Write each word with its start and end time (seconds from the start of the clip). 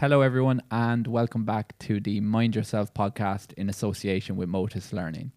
Hello, 0.00 0.20
everyone, 0.20 0.62
and 0.70 1.08
welcome 1.08 1.44
back 1.44 1.76
to 1.80 1.98
the 1.98 2.20
Mind 2.20 2.54
Yourself 2.54 2.94
podcast 2.94 3.52
in 3.54 3.68
association 3.68 4.36
with 4.36 4.48
Motus 4.48 4.92
Learning. 4.92 5.32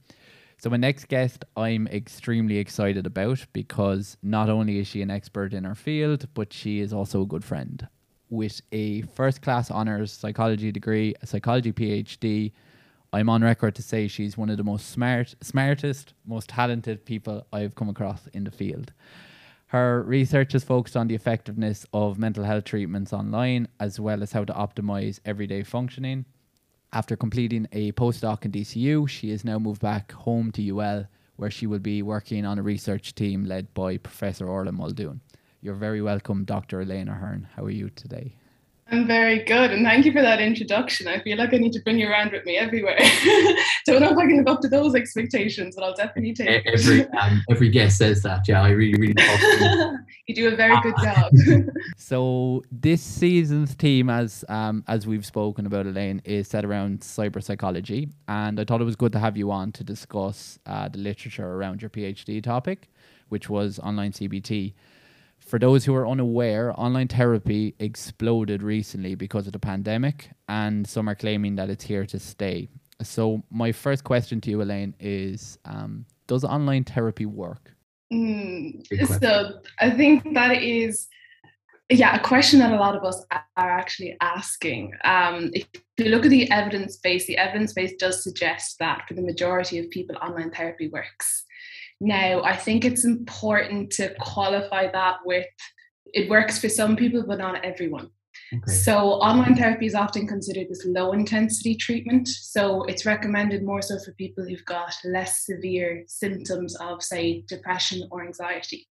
So, 0.60 0.70
my 0.70 0.78
next 0.78 1.08
guest 1.08 1.44
I'm 1.58 1.88
extremely 1.88 2.60
excited 2.60 3.08
about 3.08 3.44
because 3.54 4.18
not 4.22 4.52
only 4.52 4.78
is 4.78 4.86
she 4.86 5.02
an 5.02 5.10
expert 5.10 5.56
in 5.56 5.64
her 5.64 5.74
field, 5.74 6.28
but 6.36 6.54
she 6.54 6.80
is 6.80 6.94
also 6.94 7.24
a 7.24 7.26
good 7.26 7.44
friend. 7.44 7.88
With 8.30 8.62
a 8.72 9.02
first 9.02 9.42
class 9.42 9.72
honours 9.72 10.12
psychology 10.12 10.72
degree, 10.72 11.16
a 11.24 11.26
psychology 11.26 11.74
PhD, 11.74 12.52
I'm 13.12 13.30
on 13.30 13.42
record 13.42 13.74
to 13.78 13.82
say 13.82 14.08
she's 14.08 14.38
one 14.38 14.52
of 14.52 14.58
the 14.58 14.64
most 14.64 14.92
smart, 14.92 15.34
smartest, 15.42 16.14
most 16.24 16.50
talented 16.50 17.04
people 17.04 17.48
I've 17.52 17.74
come 17.74 17.90
across 17.90 18.28
in 18.32 18.44
the 18.44 18.52
field. 18.52 18.94
Her 19.72 20.04
research 20.04 20.54
is 20.54 20.66
focused 20.66 20.98
on 20.98 21.08
the 21.08 21.16
effectiveness 21.16 21.86
of 21.94 22.20
mental 22.20 22.44
health 22.44 22.66
treatments 22.66 23.14
online, 23.14 23.70
as 23.80 24.02
well 24.02 24.22
as 24.22 24.34
how 24.34 24.44
to 24.44 24.52
optimize 24.52 25.22
everyday 25.24 25.64
functioning. 25.64 26.26
After 26.92 27.16
completing 27.16 27.70
a 27.72 27.94
postdoc 27.94 28.44
in 28.44 28.52
DCU, 28.52 29.08
she 29.08 29.30
has 29.30 29.46
now 29.46 29.60
moved 29.60 29.82
back 29.82 30.12
home 30.12 30.52
to 30.52 30.78
UL, 30.78 31.08
where 31.38 31.50
she 31.50 31.68
will 31.68 31.80
be 31.80 32.02
working 32.02 32.46
on 32.46 32.60
a 32.60 32.62
research 32.62 33.16
team 33.16 33.46
led 33.46 33.74
by 33.74 33.96
Professor 33.96 34.50
Orla 34.50 34.74
Muldoon. 34.74 35.22
You're 35.62 35.76
very 35.76 36.02
welcome, 36.02 36.44
Dr. 36.44 36.82
Elayne 36.82 37.08
Ahern. 37.08 37.48
How 37.56 37.64
are 37.64 37.70
you 37.70 37.90
today? 37.92 38.36
I'm 38.92 39.08
very 39.08 39.40
good, 39.46 39.72
and 39.72 39.86
thank 39.86 40.06
you 40.06 40.12
for 40.12 40.22
that 40.22 40.42
introduction. 40.42 41.08
I 41.08 41.20
feel 41.22 41.38
like 41.38 41.54
I 41.54 41.58
need 41.58 41.72
to 41.74 41.80
bring 41.80 41.98
you 41.98 42.10
around 42.10 42.34
with 42.34 42.44
me 42.44 42.58
everywhere. 42.58 42.98
Don't 43.86 44.02
know 44.02 44.12
if 44.12 44.18
I 44.18 44.26
can 44.26 44.36
live 44.36 44.48
up 44.48 44.60
to 44.62 44.68
those 44.68 44.96
expectations, 44.96 45.76
but 45.78 45.86
I'll 45.86 45.96
definitely 45.96 46.34
take 46.34 46.68
every 46.68 47.08
um, 47.22 47.42
every 47.50 47.70
guest 47.70 48.00
says 48.00 48.22
that. 48.24 48.50
Yeah, 48.50 48.62
I 48.62 48.72
really 48.72 49.00
really. 49.00 49.16
you 50.28 50.36
do 50.36 50.50
a 50.50 50.56
very 50.58 50.76
good 50.82 50.96
job. 51.02 51.32
so 51.96 52.64
this 52.70 53.02
season's 53.02 53.74
theme, 53.76 54.10
as 54.10 54.44
um, 54.50 54.84
as 54.90 55.08
we've 55.08 55.26
spoken 55.26 55.66
about, 55.66 55.86
Elayne, 55.86 56.20
is 56.26 56.50
set 56.50 56.66
around 56.66 57.00
cyber 57.00 57.42
psychology, 57.42 58.10
and 58.28 58.60
I 58.60 58.66
thought 58.66 58.82
it 58.82 58.86
was 58.86 58.98
good 58.98 59.14
to 59.14 59.20
have 59.20 59.38
you 59.38 59.52
on 59.52 59.72
to 59.72 59.86
discuss 59.86 60.60
uh, 60.66 60.90
the 60.90 60.98
literature 60.98 61.48
around 61.48 61.82
your 61.82 61.90
PhD 61.90 62.44
topic, 62.44 62.90
which 63.30 63.50
was 63.50 63.80
online 63.80 64.12
CBT. 64.12 64.74
For 65.52 65.60
those 65.60 65.84
who 65.84 65.94
are 65.96 66.08
unaware, 66.08 66.74
online 66.80 67.10
therapy 67.10 67.76
exploded 67.80 68.64
recently 68.64 69.16
because 69.16 69.48
of 69.48 69.52
the 69.52 69.60
pandemic, 69.60 70.30
and 70.48 70.88
some 70.88 71.10
are 71.10 71.14
claiming 71.14 71.58
that 71.58 71.70
it's 71.70 71.84
here 71.84 72.06
to 72.06 72.20
stay. 72.20 72.70
So, 73.02 73.44
my 73.52 73.74
first 73.74 74.06
question 74.06 74.40
to 74.40 74.50
you, 74.50 74.60
Elayne, 74.60 74.94
is 74.98 75.60
um, 75.66 76.06
Does 76.28 76.46
online 76.46 76.86
therapy 76.86 77.26
work? 77.26 77.76
Mm, 78.14 78.88
so, 79.20 79.60
I 79.82 79.90
think 79.90 80.34
that 80.36 80.64
is 80.64 81.10
yeah, 81.90 82.16
a 82.16 82.20
question 82.22 82.60
that 82.60 82.72
a 82.72 82.78
lot 82.78 82.96
of 82.96 83.04
us 83.04 83.26
are 83.30 83.44
actually 83.58 84.16
asking. 84.22 84.94
Um, 85.04 85.52
if 85.54 85.68
you 85.98 86.06
look 86.06 86.24
at 86.24 86.32
the 86.32 86.50
evidence 86.50 86.96
base, 86.96 87.28
the 87.28 87.38
evidence 87.38 87.74
base 87.74 87.92
does 88.00 88.24
suggest 88.24 88.80
that 88.80 89.06
for 89.06 89.16
the 89.16 89.22
majority 89.22 89.80
of 89.80 89.90
people, 89.90 90.16
online 90.16 90.52
therapy 90.52 90.88
works. 90.88 91.44
Now, 92.02 92.42
I 92.42 92.58
think 92.58 92.84
it's 92.84 93.06
important 93.06 93.92
to 93.92 94.14
qualify 94.20 94.92
that 94.92 95.18
with 95.24 95.46
it 96.14 96.30
works 96.30 96.60
for 96.60 96.68
some 96.68 96.96
people, 96.96 97.24
but 97.26 97.38
not 97.38 97.64
everyone. 97.64 98.10
Okay. 98.54 98.72
So, 98.72 98.98
online 98.98 99.56
therapy 99.56 99.86
is 99.86 99.94
often 99.94 100.26
considered 100.28 100.68
this 100.68 100.84
low 100.86 101.14
intensity 101.14 101.76
treatment. 101.76 102.28
So, 102.28 102.84
it's 102.86 103.06
recommended 103.06 103.64
more 103.64 103.84
so 103.84 104.00
for 104.00 104.14
people 104.14 104.44
who've 104.44 104.66
got 104.66 104.94
less 105.06 105.46
severe 105.46 106.04
symptoms 106.08 106.76
of, 106.78 107.04
say, 107.04 107.44
depression 107.48 108.08
or 108.10 108.26
anxiety. 108.26 108.88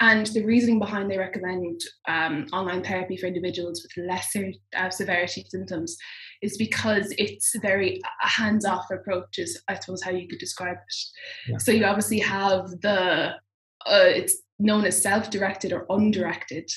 And 0.00 0.26
the 0.28 0.44
reasoning 0.44 0.78
behind 0.78 1.10
they 1.10 1.18
recommend 1.18 1.80
um, 2.08 2.46
online 2.52 2.82
therapy 2.82 3.16
for 3.16 3.26
individuals 3.26 3.82
with 3.82 4.06
lesser 4.06 4.52
uh, 4.76 4.88
severity 4.88 5.44
symptoms 5.48 5.96
is 6.42 6.56
because 6.56 7.12
it's 7.18 7.56
very 7.60 8.00
hands 8.20 8.64
off 8.64 8.90
approach, 8.90 9.38
is 9.38 9.60
I 9.68 9.74
suppose 9.74 10.02
how 10.02 10.10
you 10.10 10.28
could 10.28 10.38
describe 10.38 10.76
it. 10.76 10.94
Yeah. 11.48 11.58
So 11.58 11.72
you 11.72 11.84
obviously 11.84 12.20
have 12.20 12.70
the, 12.80 13.34
uh, 13.86 14.10
it's 14.20 14.36
known 14.58 14.84
as 14.84 15.00
self 15.00 15.30
directed 15.30 15.72
or 15.72 15.86
undirected. 15.90 16.70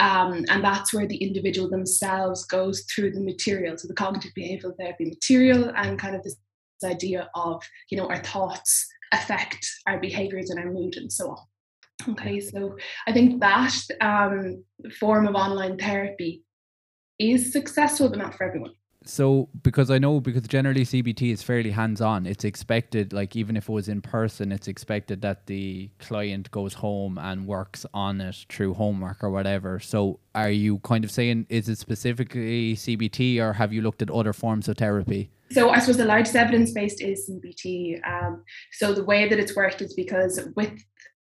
Um, 0.00 0.44
and 0.48 0.64
that's 0.64 0.94
where 0.94 1.06
the 1.06 1.16
individual 1.16 1.68
themselves 1.68 2.46
goes 2.46 2.84
through 2.84 3.12
the 3.12 3.20
material, 3.20 3.76
so 3.76 3.88
the 3.88 3.94
cognitive 3.94 4.32
behavioral 4.38 4.76
therapy 4.78 5.04
material, 5.04 5.70
and 5.76 5.98
kind 5.98 6.16
of 6.16 6.22
this 6.22 6.36
idea 6.82 7.28
of, 7.34 7.62
you 7.90 7.98
know, 7.98 8.08
our 8.08 8.22
thoughts 8.22 8.86
affect 9.12 9.66
our 9.86 10.00
behaviors 10.00 10.50
and 10.50 10.58
our 10.58 10.72
mood 10.72 10.96
and 10.96 11.12
so 11.12 11.30
on. 11.30 11.38
Okay, 12.08 12.40
so 12.40 12.76
I 13.06 13.12
think 13.12 13.40
that 13.40 13.74
um, 14.00 14.64
form 14.98 15.28
of 15.28 15.34
online 15.34 15.78
therapy 15.78 16.42
is 17.18 17.52
successful, 17.52 18.08
but 18.08 18.18
not 18.18 18.34
for 18.34 18.44
everyone. 18.44 18.72
So, 19.04 19.48
because 19.62 19.90
I 19.90 19.98
know, 19.98 20.20
because 20.20 20.42
generally 20.42 20.84
CBT 20.84 21.32
is 21.32 21.42
fairly 21.42 21.70
hands 21.70 22.00
on, 22.00 22.26
it's 22.26 22.44
expected, 22.44 23.12
like 23.12 23.34
even 23.36 23.56
if 23.56 23.68
it 23.68 23.72
was 23.72 23.88
in 23.88 24.00
person, 24.00 24.52
it's 24.52 24.68
expected 24.68 25.22
that 25.22 25.46
the 25.46 25.90
client 25.98 26.50
goes 26.50 26.74
home 26.74 27.18
and 27.18 27.46
works 27.46 27.84
on 27.92 28.20
it 28.20 28.46
through 28.48 28.74
homework 28.74 29.22
or 29.22 29.30
whatever. 29.30 29.80
So, 29.80 30.20
are 30.34 30.50
you 30.50 30.78
kind 30.78 31.04
of 31.04 31.10
saying, 31.10 31.46
is 31.48 31.68
it 31.68 31.78
specifically 31.78 32.74
CBT 32.74 33.40
or 33.40 33.54
have 33.54 33.72
you 33.72 33.82
looked 33.82 34.02
at 34.02 34.10
other 34.10 34.32
forms 34.32 34.68
of 34.68 34.76
therapy? 34.76 35.30
So, 35.50 35.70
I 35.70 35.80
suppose 35.80 35.98
the 35.98 36.04
largest 36.04 36.36
evidence 36.36 36.72
based 36.72 37.02
is 37.02 37.28
CBT. 37.28 38.06
Um, 38.06 38.44
so, 38.72 38.92
the 38.92 39.04
way 39.04 39.28
that 39.28 39.38
it's 39.38 39.56
worked 39.56 39.82
is 39.82 39.94
because 39.94 40.40
with 40.56 40.82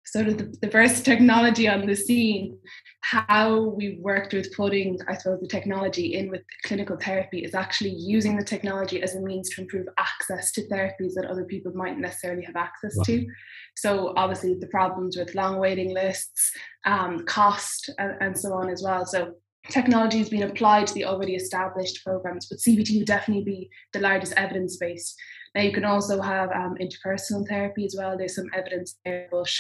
sort 0.07 0.29
of 0.29 0.39
the, 0.39 0.55
the 0.61 0.71
first 0.71 1.05
technology 1.05 1.69
on 1.69 1.87
the 1.87 1.95
scene, 1.97 2.59
how 3.01 3.75
we 3.77 3.99
worked 4.01 4.33
with 4.33 4.55
putting, 4.55 4.99
I 5.09 5.17
suppose, 5.17 5.41
the 5.41 5.49
technology 5.49 6.15
in 6.15 6.31
with 6.31 6.43
clinical 6.65 6.97
therapy 6.97 7.45
is 7.45 7.55
actually 7.55 7.95
using 7.99 8.37
the 8.37 8.45
technology 8.45 9.03
as 9.03 9.15
a 9.15 9.21
means 9.21 9.51
to 9.51 9.63
improve 9.63 9.87
access 9.99 10.53
to 10.53 10.69
therapies 10.69 11.15
that 11.15 11.27
other 11.31 11.45
people 11.45 11.73
might 11.75 11.99
necessarily 11.99 12.45
have 12.45 12.57
access 12.57 12.97
wow. 12.97 13.05
to. 13.05 13.27
So 13.77 14.15
obviously 14.17 14.55
the 14.55 14.69
problems 14.69 15.17
with 15.17 15.35
long 15.35 15.59
waiting 15.59 15.93
lists, 15.93 16.53
um, 16.87 17.25
cost, 17.27 17.91
and, 17.99 18.17
and 18.21 18.39
so 18.39 18.55
on 18.55 18.71
as 18.71 18.83
well. 18.83 19.05
So 19.05 19.35
technology 19.71 20.19
has 20.19 20.29
been 20.29 20.43
applied 20.43 20.87
to 20.87 20.95
the 20.95 21.05
already 21.05 21.35
established 21.35 22.05
programs, 22.05 22.47
but 22.49 22.59
CBT 22.59 22.99
would 22.99 23.07
definitely 23.07 23.45
be 23.45 23.71
the 23.93 24.01
largest 24.01 24.35
evidence 24.37 24.77
base. 24.77 25.15
Now 25.55 25.63
you 25.63 25.73
can 25.73 25.85
also 25.85 26.21
have 26.21 26.51
um, 26.51 26.77
interpersonal 26.81 27.47
therapy 27.49 27.85
as 27.85 27.95
well. 27.97 28.17
There's 28.17 28.35
some 28.35 28.51
evidence 28.55 28.97
there, 29.05 29.29
but 29.31 29.51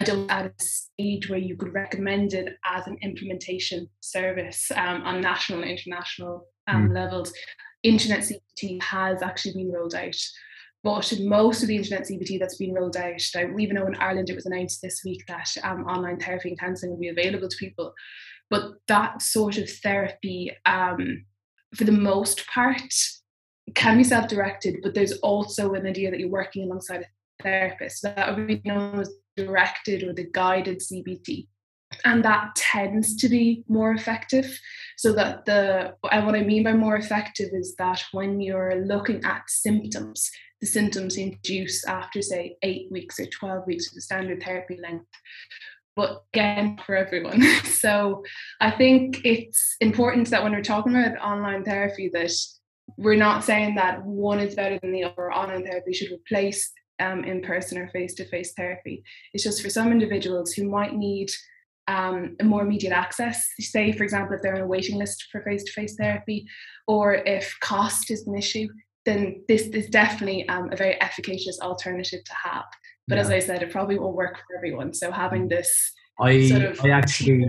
I 0.00 0.04
don't 0.04 0.30
at 0.30 0.46
a 0.46 0.52
stage 0.58 1.28
where 1.28 1.38
you 1.38 1.56
could 1.56 1.74
recommend 1.74 2.32
it 2.32 2.56
as 2.64 2.86
an 2.86 2.98
implementation 3.02 3.88
service 4.00 4.70
um, 4.74 5.02
on 5.02 5.20
national 5.20 5.62
and 5.62 5.70
international 5.70 6.46
um, 6.68 6.88
mm. 6.88 6.94
levels. 6.94 7.32
Internet 7.82 8.20
CBT 8.20 8.82
has 8.82 9.22
actually 9.22 9.54
been 9.54 9.72
rolled 9.72 9.94
out. 9.94 10.16
But 10.84 11.12
most 11.20 11.62
of 11.62 11.68
the 11.68 11.76
internet 11.76 12.06
CBT 12.06 12.38
that's 12.38 12.56
been 12.56 12.72
rolled 12.72 12.96
out, 12.96 13.20
I 13.34 13.46
even 13.58 13.74
know 13.74 13.86
in 13.86 13.96
Ireland 13.96 14.30
it 14.30 14.36
was 14.36 14.46
announced 14.46 14.80
this 14.80 15.02
week 15.04 15.24
that 15.26 15.48
um, 15.64 15.84
online 15.84 16.20
therapy 16.20 16.50
and 16.50 16.58
counselling 16.58 16.92
will 16.92 17.00
be 17.00 17.08
available 17.08 17.48
to 17.48 17.56
people. 17.56 17.92
But 18.48 18.74
that 18.86 19.20
sort 19.20 19.58
of 19.58 19.68
therapy, 19.68 20.52
um, 20.66 21.24
for 21.74 21.84
the 21.84 21.92
most 21.92 22.46
part, 22.46 22.80
can 23.74 23.96
be 23.96 24.04
self-directed, 24.04 24.78
but 24.82 24.94
there's 24.94 25.18
also 25.18 25.74
an 25.74 25.86
idea 25.86 26.10
that 26.10 26.20
you're 26.20 26.28
working 26.28 26.64
alongside 26.64 27.02
a 27.02 27.42
therapist. 27.42 28.02
That 28.02 28.36
would 28.36 28.46
be 28.46 28.62
known 28.64 29.00
as 29.00 29.12
directed 29.36 30.02
or 30.02 30.12
the 30.12 30.28
guided 30.32 30.80
CBT. 30.80 31.46
And 32.04 32.24
that 32.24 32.54
tends 32.54 33.16
to 33.16 33.28
be 33.28 33.64
more 33.68 33.92
effective. 33.92 34.58
So 34.96 35.12
that 35.14 35.46
the 35.46 35.94
and 36.12 36.26
what 36.26 36.34
I 36.34 36.42
mean 36.42 36.64
by 36.64 36.74
more 36.74 36.96
effective 36.96 37.50
is 37.52 37.74
that 37.76 38.04
when 38.12 38.40
you're 38.40 38.84
looking 38.84 39.24
at 39.24 39.48
symptoms, 39.48 40.30
the 40.60 40.66
symptoms 40.66 41.16
induce 41.16 41.84
after 41.86 42.20
say 42.20 42.56
eight 42.62 42.90
weeks 42.90 43.18
or 43.18 43.26
12 43.26 43.66
weeks 43.66 43.88
of 43.88 43.94
the 43.94 44.00
standard 44.00 44.42
therapy 44.42 44.78
length. 44.82 45.06
But 45.96 46.22
again, 46.32 46.78
for 46.84 46.94
everyone. 46.94 47.42
so 47.64 48.22
I 48.60 48.70
think 48.70 49.20
it's 49.24 49.76
important 49.80 50.30
that 50.30 50.42
when 50.42 50.52
we're 50.52 50.62
talking 50.62 50.94
about 50.94 51.18
online 51.18 51.64
therapy 51.64 52.10
that 52.12 52.30
we're 52.96 53.16
not 53.16 53.44
saying 53.44 53.74
that 53.74 54.04
one 54.04 54.40
is 54.40 54.54
better 54.54 54.78
than 54.80 54.92
the 54.92 55.04
other. 55.04 55.32
Online 55.32 55.64
therapy 55.64 55.92
should 55.92 56.12
replace 56.12 56.70
um, 57.00 57.24
in 57.24 57.42
person 57.42 57.78
or 57.78 57.88
face 57.88 58.14
to 58.14 58.24
face 58.26 58.52
therapy. 58.56 59.02
It's 59.32 59.44
just 59.44 59.62
for 59.62 59.70
some 59.70 59.92
individuals 59.92 60.52
who 60.52 60.68
might 60.68 60.94
need 60.94 61.30
um, 61.86 62.36
a 62.40 62.44
more 62.44 62.62
immediate 62.62 62.92
access. 62.92 63.48
Say, 63.60 63.92
for 63.92 64.04
example, 64.04 64.36
if 64.36 64.42
they're 64.42 64.54
on 64.54 64.62
a 64.62 64.66
waiting 64.66 64.98
list 64.98 65.26
for 65.30 65.42
face 65.42 65.64
to 65.64 65.72
face 65.72 65.96
therapy, 65.96 66.46
or 66.86 67.14
if 67.14 67.56
cost 67.60 68.10
is 68.10 68.26
an 68.26 68.36
issue, 68.36 68.68
then 69.04 69.42
this 69.48 69.62
is 69.68 69.88
definitely 69.88 70.48
um, 70.48 70.70
a 70.72 70.76
very 70.76 71.00
efficacious 71.00 71.58
alternative 71.60 72.22
to 72.24 72.34
have. 72.34 72.64
But 73.06 73.16
yeah. 73.16 73.22
as 73.22 73.30
I 73.30 73.38
said, 73.38 73.62
it 73.62 73.70
probably 73.70 73.98
won't 73.98 74.16
work 74.16 74.36
for 74.36 74.56
everyone. 74.56 74.92
So 74.92 75.10
having 75.10 75.48
this 75.48 75.92
I, 76.20 76.48
sort 76.48 76.62
of 76.62 76.84
I 76.84 76.90
actually 76.90 77.46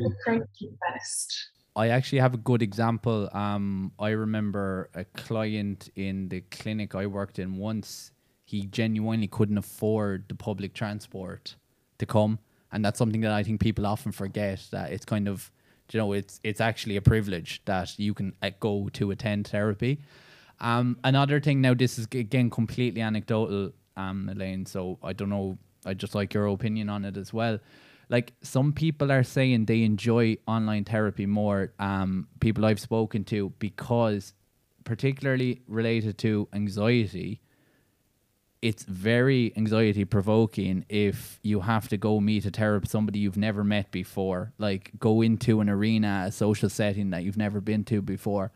best. 0.94 1.50
I 1.80 1.88
actually 1.88 2.20
have 2.20 2.34
a 2.34 2.38
good 2.38 2.62
example. 2.62 3.30
Um, 3.31 3.94
I 3.98 4.10
remember 4.10 4.90
a 4.94 5.06
client 5.06 5.90
in 5.96 6.28
the 6.28 6.42
clinic 6.42 6.94
I 6.94 7.06
worked 7.06 7.40
in 7.40 7.56
once 7.56 8.12
he 8.44 8.66
genuinely 8.66 9.28
couldn't 9.28 9.58
afford 9.58 10.26
the 10.28 10.36
public 10.36 10.74
transport 10.74 11.56
to 12.00 12.06
come. 12.06 12.40
And 12.74 12.84
that's 12.84 13.00
something 13.00 13.22
that 13.22 13.31
I 13.31 13.44
think 13.44 13.62
people 13.62 13.86
often 13.88 14.12
forget 14.12 14.62
that 14.72 14.92
it's 14.92 15.06
kind 15.06 15.30
of 15.30 15.52
you 15.92 16.00
know, 16.00 16.12
it's 16.12 16.40
it's 16.44 16.62
actually 16.62 16.98
a 16.98 17.02
privilege 17.02 17.62
that 17.66 17.98
you 17.98 18.14
can 18.14 18.36
uh, 18.42 18.52
go 18.60 18.90
to 18.94 19.12
attend 19.12 19.48
therapy. 19.48 20.02
Um, 20.60 20.98
another 21.04 21.40
thing 21.40 21.62
now, 21.62 21.74
this 21.74 21.98
is 21.98 22.06
again 22.12 22.50
completely 22.50 23.02
anecdotal, 23.02 23.72
um, 23.96 24.30
Elayne. 24.32 24.68
So 24.68 25.00
I 25.02 25.14
don't 25.14 25.30
know. 25.30 25.58
I 25.86 25.94
just 25.94 26.14
like 26.14 26.34
your 26.34 26.48
opinion 26.48 26.90
on 26.90 27.06
it 27.06 27.16
as 27.18 27.34
well. 27.34 27.58
Like 28.10 28.34
some 28.42 28.74
people 28.74 29.12
are 29.12 29.24
saying 29.24 29.66
they 29.66 29.84
enjoy 29.84 30.38
online 30.48 30.84
therapy 30.84 31.26
more. 31.26 31.74
Um, 31.80 32.28
people 32.40 32.66
I've 32.66 32.80
spoken 32.80 33.24
to 33.26 33.54
because, 33.60 34.34
particularly 34.84 35.62
related 35.68 36.18
to 36.20 36.48
anxiety, 36.52 37.42
it's 38.62 38.84
very 38.84 39.54
anxiety 39.56 40.04
provoking 40.04 40.86
if 40.90 41.40
you 41.44 41.62
have 41.62 41.88
to 41.90 41.98
go 41.98 42.20
meet 42.20 42.46
a 42.46 42.50
therapist, 42.50 42.92
somebody 42.92 43.20
you've 43.20 43.38
never 43.38 43.64
met 43.64 43.90
before, 43.92 44.52
like 44.58 44.92
go 45.00 45.22
into 45.22 45.62
an 45.62 45.70
arena, 45.70 46.26
a 46.28 46.32
social 46.32 46.70
setting 46.70 47.12
that 47.12 47.24
you've 47.24 47.38
never 47.38 47.62
been 47.62 47.84
to 47.86 48.02
before. 48.02 48.52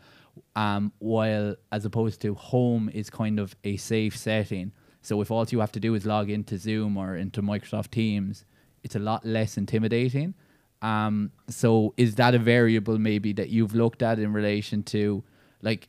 Um, 0.56 0.92
while 0.98 1.56
as 1.72 1.86
opposed 1.86 2.22
to 2.22 2.34
home 2.34 2.90
is 2.90 3.10
kind 3.10 3.40
of 3.40 3.56
a 3.64 3.78
safe 3.78 4.18
setting. 4.18 4.72
So 5.04 5.22
if 5.22 5.30
all 5.30 5.46
you 5.50 5.60
have 5.60 5.72
to 5.74 5.80
do 5.80 5.94
is 5.94 6.06
log 6.06 6.30
into 6.30 6.58
Zoom 6.58 6.98
or 6.98 7.16
into 7.16 7.42
Microsoft 7.42 7.92
Teams, 7.92 8.46
it's 8.84 8.96
a 8.96 9.00
lot 9.00 9.26
less 9.26 9.58
intimidating. 9.58 10.34
Um, 10.82 11.32
so 11.50 11.94
is 11.96 12.16
that 12.16 12.36
a 12.36 12.40
variable 12.40 13.00
maybe 13.00 13.32
that 13.34 13.50
you've 13.50 13.74
looked 13.74 14.02
at 14.02 14.20
in 14.20 14.34
relation 14.34 14.84
to 14.84 15.24
like 15.62 15.88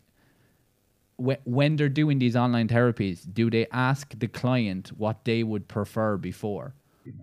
when 1.16 1.76
they're 1.76 1.88
doing 1.88 2.18
these 2.18 2.36
online 2.36 2.68
therapies, 2.68 3.22
do 3.32 3.50
they 3.50 3.66
ask 3.72 4.18
the 4.18 4.26
client 4.28 4.88
what 4.96 5.24
they 5.24 5.42
would 5.42 5.68
prefer 5.68 6.16
before? 6.16 6.74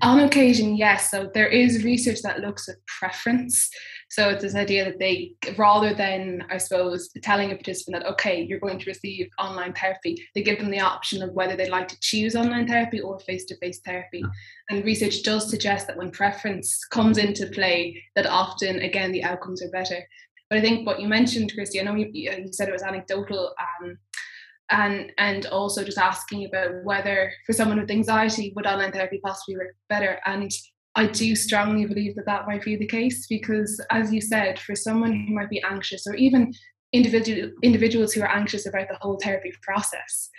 On 0.01 0.19
occasion, 0.19 0.75
yes. 0.75 1.09
So 1.09 1.29
there 1.33 1.47
is 1.47 1.83
research 1.83 2.21
that 2.21 2.39
looks 2.39 2.69
at 2.69 2.75
preference. 2.85 3.69
So 4.11 4.27
it's 4.27 4.43
this 4.43 4.55
idea 4.55 4.83
that 4.83 4.99
they, 4.99 5.35
rather 5.57 5.93
than, 5.93 6.43
I 6.49 6.57
suppose, 6.57 7.09
telling 7.23 7.51
a 7.51 7.55
participant 7.55 8.03
that, 8.03 8.11
okay, 8.11 8.41
you're 8.41 8.59
going 8.59 8.77
to 8.77 8.89
receive 8.89 9.29
online 9.39 9.71
therapy, 9.71 10.21
they 10.35 10.43
give 10.43 10.59
them 10.59 10.69
the 10.69 10.81
option 10.81 11.23
of 11.23 11.31
whether 11.31 11.55
they'd 11.55 11.69
like 11.69 11.87
to 11.87 11.99
choose 12.01 12.35
online 12.35 12.67
therapy 12.67 12.99
or 12.99 13.21
face 13.21 13.45
to 13.45 13.57
face 13.59 13.79
therapy. 13.85 14.21
And 14.69 14.83
research 14.83 15.23
does 15.23 15.49
suggest 15.49 15.87
that 15.87 15.95
when 15.95 16.11
preference 16.11 16.83
comes 16.83 17.17
into 17.17 17.47
play, 17.47 18.03
that 18.17 18.25
often, 18.25 18.79
again, 18.79 19.13
the 19.13 19.23
outcomes 19.23 19.63
are 19.63 19.69
better. 19.69 20.05
But 20.49 20.59
I 20.59 20.61
think 20.61 20.85
what 20.85 20.99
you 20.99 21.07
mentioned, 21.07 21.53
Christy, 21.55 21.79
I 21.79 21.83
know 21.83 21.95
you, 21.95 22.09
you 22.11 22.49
said 22.51 22.67
it 22.67 22.73
was 22.73 22.83
anecdotal, 22.83 23.55
um, 23.81 23.97
and 24.71 25.13
and 25.19 25.45
also 25.45 25.85
just 25.85 25.97
asking 25.97 26.45
about 26.45 26.83
whether 26.83 27.31
for 27.45 27.53
someone 27.53 27.79
with 27.79 27.89
anxiety 27.89 28.51
would 28.57 28.67
online 28.67 28.91
therapy 28.91 29.21
possibly 29.23 29.55
work 29.55 29.75
better. 29.87 30.19
And 30.25 30.51
I 30.95 31.07
do 31.07 31.35
strongly 31.35 31.85
believe 31.85 32.15
that 32.15 32.25
that 32.25 32.47
might 32.47 32.63
be 32.63 32.75
the 32.75 32.87
case 32.87 33.27
because, 33.27 33.79
as 33.91 34.13
you 34.13 34.19
said, 34.19 34.59
for 34.59 34.75
someone 34.75 35.13
who 35.13 35.33
might 35.33 35.49
be 35.49 35.63
anxious 35.63 36.05
or 36.05 36.15
even 36.15 36.53
individual 36.93 37.51
individuals 37.63 38.11
who 38.11 38.21
are 38.21 38.35
anxious 38.35 38.65
about 38.65 38.89
the 38.89 38.97
whole 38.99 39.17
therapy 39.23 39.53
process, 39.61 40.29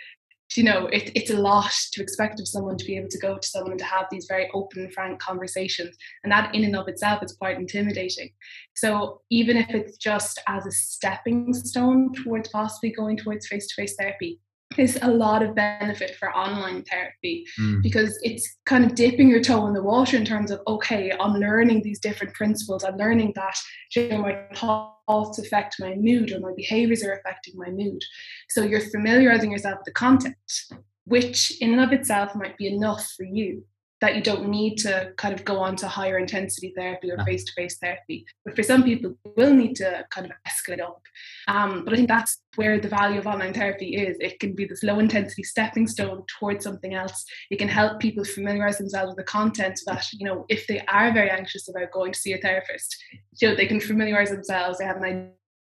you 0.55 0.63
know, 0.63 0.87
it, 0.87 1.11
it's 1.15 1.31
a 1.31 1.39
lot 1.39 1.73
to 1.93 2.01
expect 2.01 2.39
of 2.39 2.47
someone 2.47 2.77
to 2.77 2.85
be 2.85 2.95
able 2.95 3.09
to 3.09 3.17
go 3.17 3.37
to 3.37 3.47
someone 3.47 3.71
and 3.71 3.79
to 3.79 3.85
have 3.85 4.05
these 4.11 4.27
very 4.29 4.49
open 4.53 4.89
frank 4.91 5.19
conversations. 5.19 5.95
And 6.23 6.31
that 6.31 6.53
in 6.53 6.63
and 6.63 6.75
of 6.75 6.87
itself 6.87 7.23
is 7.23 7.33
quite 7.33 7.57
intimidating. 7.57 8.29
So 8.75 9.21
even 9.31 9.57
if 9.57 9.69
it's 9.71 9.97
just 9.97 10.39
as 10.47 10.65
a 10.65 10.71
stepping 10.71 11.53
stone 11.53 12.13
towards 12.13 12.49
possibly 12.49 12.91
going 12.91 13.17
towards 13.17 13.47
face-to-face 13.47 13.95
therapy, 13.99 14.39
is 14.77 14.97
a 15.01 15.09
lot 15.09 15.41
of 15.43 15.55
benefit 15.55 16.15
for 16.15 16.35
online 16.35 16.83
therapy 16.83 17.45
mm. 17.59 17.81
because 17.81 18.19
it's 18.23 18.57
kind 18.65 18.83
of 18.83 18.95
dipping 18.95 19.29
your 19.29 19.41
toe 19.41 19.67
in 19.67 19.73
the 19.73 19.83
water 19.83 20.17
in 20.17 20.25
terms 20.25 20.51
of 20.51 20.61
okay 20.67 21.11
i'm 21.19 21.33
learning 21.33 21.81
these 21.81 21.99
different 21.99 22.33
principles. 22.33 22.83
I'm 22.83 22.97
learning 22.97 23.33
that 23.35 23.57
you 23.95 24.09
know, 24.09 24.19
my 24.19 24.37
thoughts 24.55 25.39
affect 25.39 25.75
my 25.79 25.95
mood 25.95 26.31
or 26.31 26.39
my 26.39 26.53
behaviors 26.55 27.03
are 27.03 27.13
affecting 27.13 27.53
my 27.57 27.69
mood. 27.69 28.01
So 28.49 28.63
you're 28.63 28.81
familiarizing 28.81 29.51
yourself 29.51 29.79
with 29.79 29.85
the 29.85 29.91
content 29.91 30.35
which 31.05 31.59
in 31.61 31.73
and 31.73 31.81
of 31.81 31.91
itself 31.91 32.33
might 32.35 32.57
be 32.57 32.67
enough 32.67 33.05
for 33.17 33.25
you 33.25 33.65
that 34.03 34.17
you 34.17 34.21
don't 34.21 34.49
need 34.49 34.75
to 34.75 35.13
kind 35.15 35.33
of 35.33 35.45
go 35.45 35.59
on 35.59 35.77
to 35.77 35.87
higher 35.87 36.17
intensity 36.17 36.73
therapy 36.75 37.09
or 37.09 37.17
face 37.23 37.45
to 37.45 37.53
face 37.53 37.77
therapy. 37.77 38.25
But 38.43 38.53
for 38.53 38.61
some 38.61 38.83
people, 38.83 39.15
you 39.23 39.31
will 39.37 39.53
need 39.53 39.77
to 39.77 40.05
kind 40.11 40.27
of 40.27 40.33
escalate 40.45 40.81
up. 40.81 41.01
Um, 41.47 41.85
but 41.85 41.93
I 41.93 41.95
think 41.95 42.09
that's 42.09 42.41
where 42.55 42.81
the 42.81 42.89
value 42.89 43.17
of 43.17 43.27
online 43.27 43.53
therapy 43.53 43.95
is. 43.95 44.17
It 44.19 44.41
can 44.41 44.55
be 44.55 44.65
this 44.65 44.83
low 44.83 44.99
intensity 44.99 45.43
stepping 45.43 45.87
stone 45.87 46.25
towards 46.37 46.65
something 46.65 46.93
else. 46.93 47.23
It 47.49 47.59
can 47.59 47.69
help 47.69 48.01
people 48.01 48.25
familiarize 48.25 48.77
themselves 48.77 49.11
with 49.11 49.25
the 49.25 49.31
content 49.31 49.77
so 49.77 49.93
that, 49.93 50.05
you 50.11 50.27
know, 50.27 50.43
if 50.49 50.67
they 50.67 50.81
are 50.81 51.13
very 51.13 51.29
anxious 51.29 51.69
about 51.69 51.93
going 51.93 52.11
to 52.11 52.19
see 52.19 52.33
a 52.33 52.39
therapist, 52.39 53.01
you 53.39 53.47
know, 53.47 53.55
they 53.55 53.67
can 53.67 53.79
familiarize 53.79 54.31
themselves, 54.31 54.79
they 54.79 54.85
have 54.85 54.97
an 54.97 55.31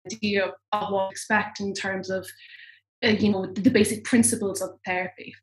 idea 0.10 0.54
of 0.72 0.90
what 0.90 1.08
to 1.08 1.12
expect 1.12 1.60
in 1.60 1.74
terms 1.74 2.10
of 2.10 2.26
uh, 3.04 3.10
you 3.10 3.30
know 3.30 3.46
the 3.46 3.70
basic 3.70 4.04
principles 4.04 4.62
of 4.62 4.70
therapy 4.86 5.34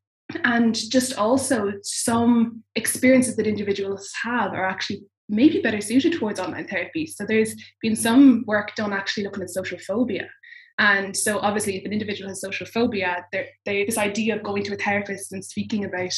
and 0.44 0.75
just 0.75 1.16
also 1.16 1.72
some 1.82 2.62
experiences 2.75 3.36
that 3.36 3.46
individuals 3.46 4.10
have 4.22 4.52
are 4.52 4.66
actually 4.66 5.02
maybe 5.28 5.60
better 5.60 5.80
suited 5.80 6.12
towards 6.12 6.40
online 6.40 6.66
therapy. 6.66 7.06
So 7.06 7.25
there's 7.25 7.54
been 7.80 7.96
some 7.96 8.44
work 8.46 8.75
done 8.75 8.92
actually 8.92 9.25
looking 9.25 9.42
at 9.42 9.50
social 9.50 9.78
phobia. 9.78 10.28
And 10.78 11.16
so 11.16 11.38
obviously 11.40 11.76
if 11.76 11.84
an 11.84 11.92
individual 11.92 12.30
has 12.30 12.40
social 12.40 12.66
phobia, 12.66 13.26
they 13.32 13.84
this 13.84 13.98
idea 13.98 14.36
of 14.36 14.42
going 14.42 14.62
to 14.64 14.75
a 14.75 14.76
therapist 14.76 15.32
and 15.32 15.44
speaking 15.44 15.84
about 15.84 16.14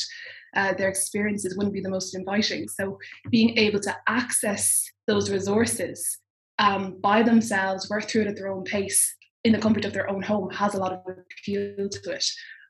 uh, 0.55 0.75
their 0.75 0.89
experiences 0.89 1.57
wouldn't 1.57 1.75
be 1.75 1.81
the 1.81 1.89
most 1.89 2.15
inviting. 2.15 2.69
So 2.69 2.99
being 3.31 3.57
able 3.57 3.81
to 3.81 3.97
access 4.09 4.85
those 5.07 5.31
resources 5.31 6.19
um, 6.59 6.99
by 7.01 7.23
themselves, 7.23 7.89
work 7.89 8.09
through 8.09 8.23
it 8.23 8.29
at 8.29 8.37
their 8.37 8.53
own 8.53 8.65
pace 8.65 9.17
in 9.45 9.53
the 9.53 9.59
comfort 9.59 9.85
of 9.85 9.93
their 9.93 10.11
own 10.11 10.23
home 10.23 10.51
has 10.51 10.75
a 10.75 10.79
lot 10.79 10.93
of 10.93 11.01
appeal 11.07 11.89
to 11.89 12.11
it 12.11 12.25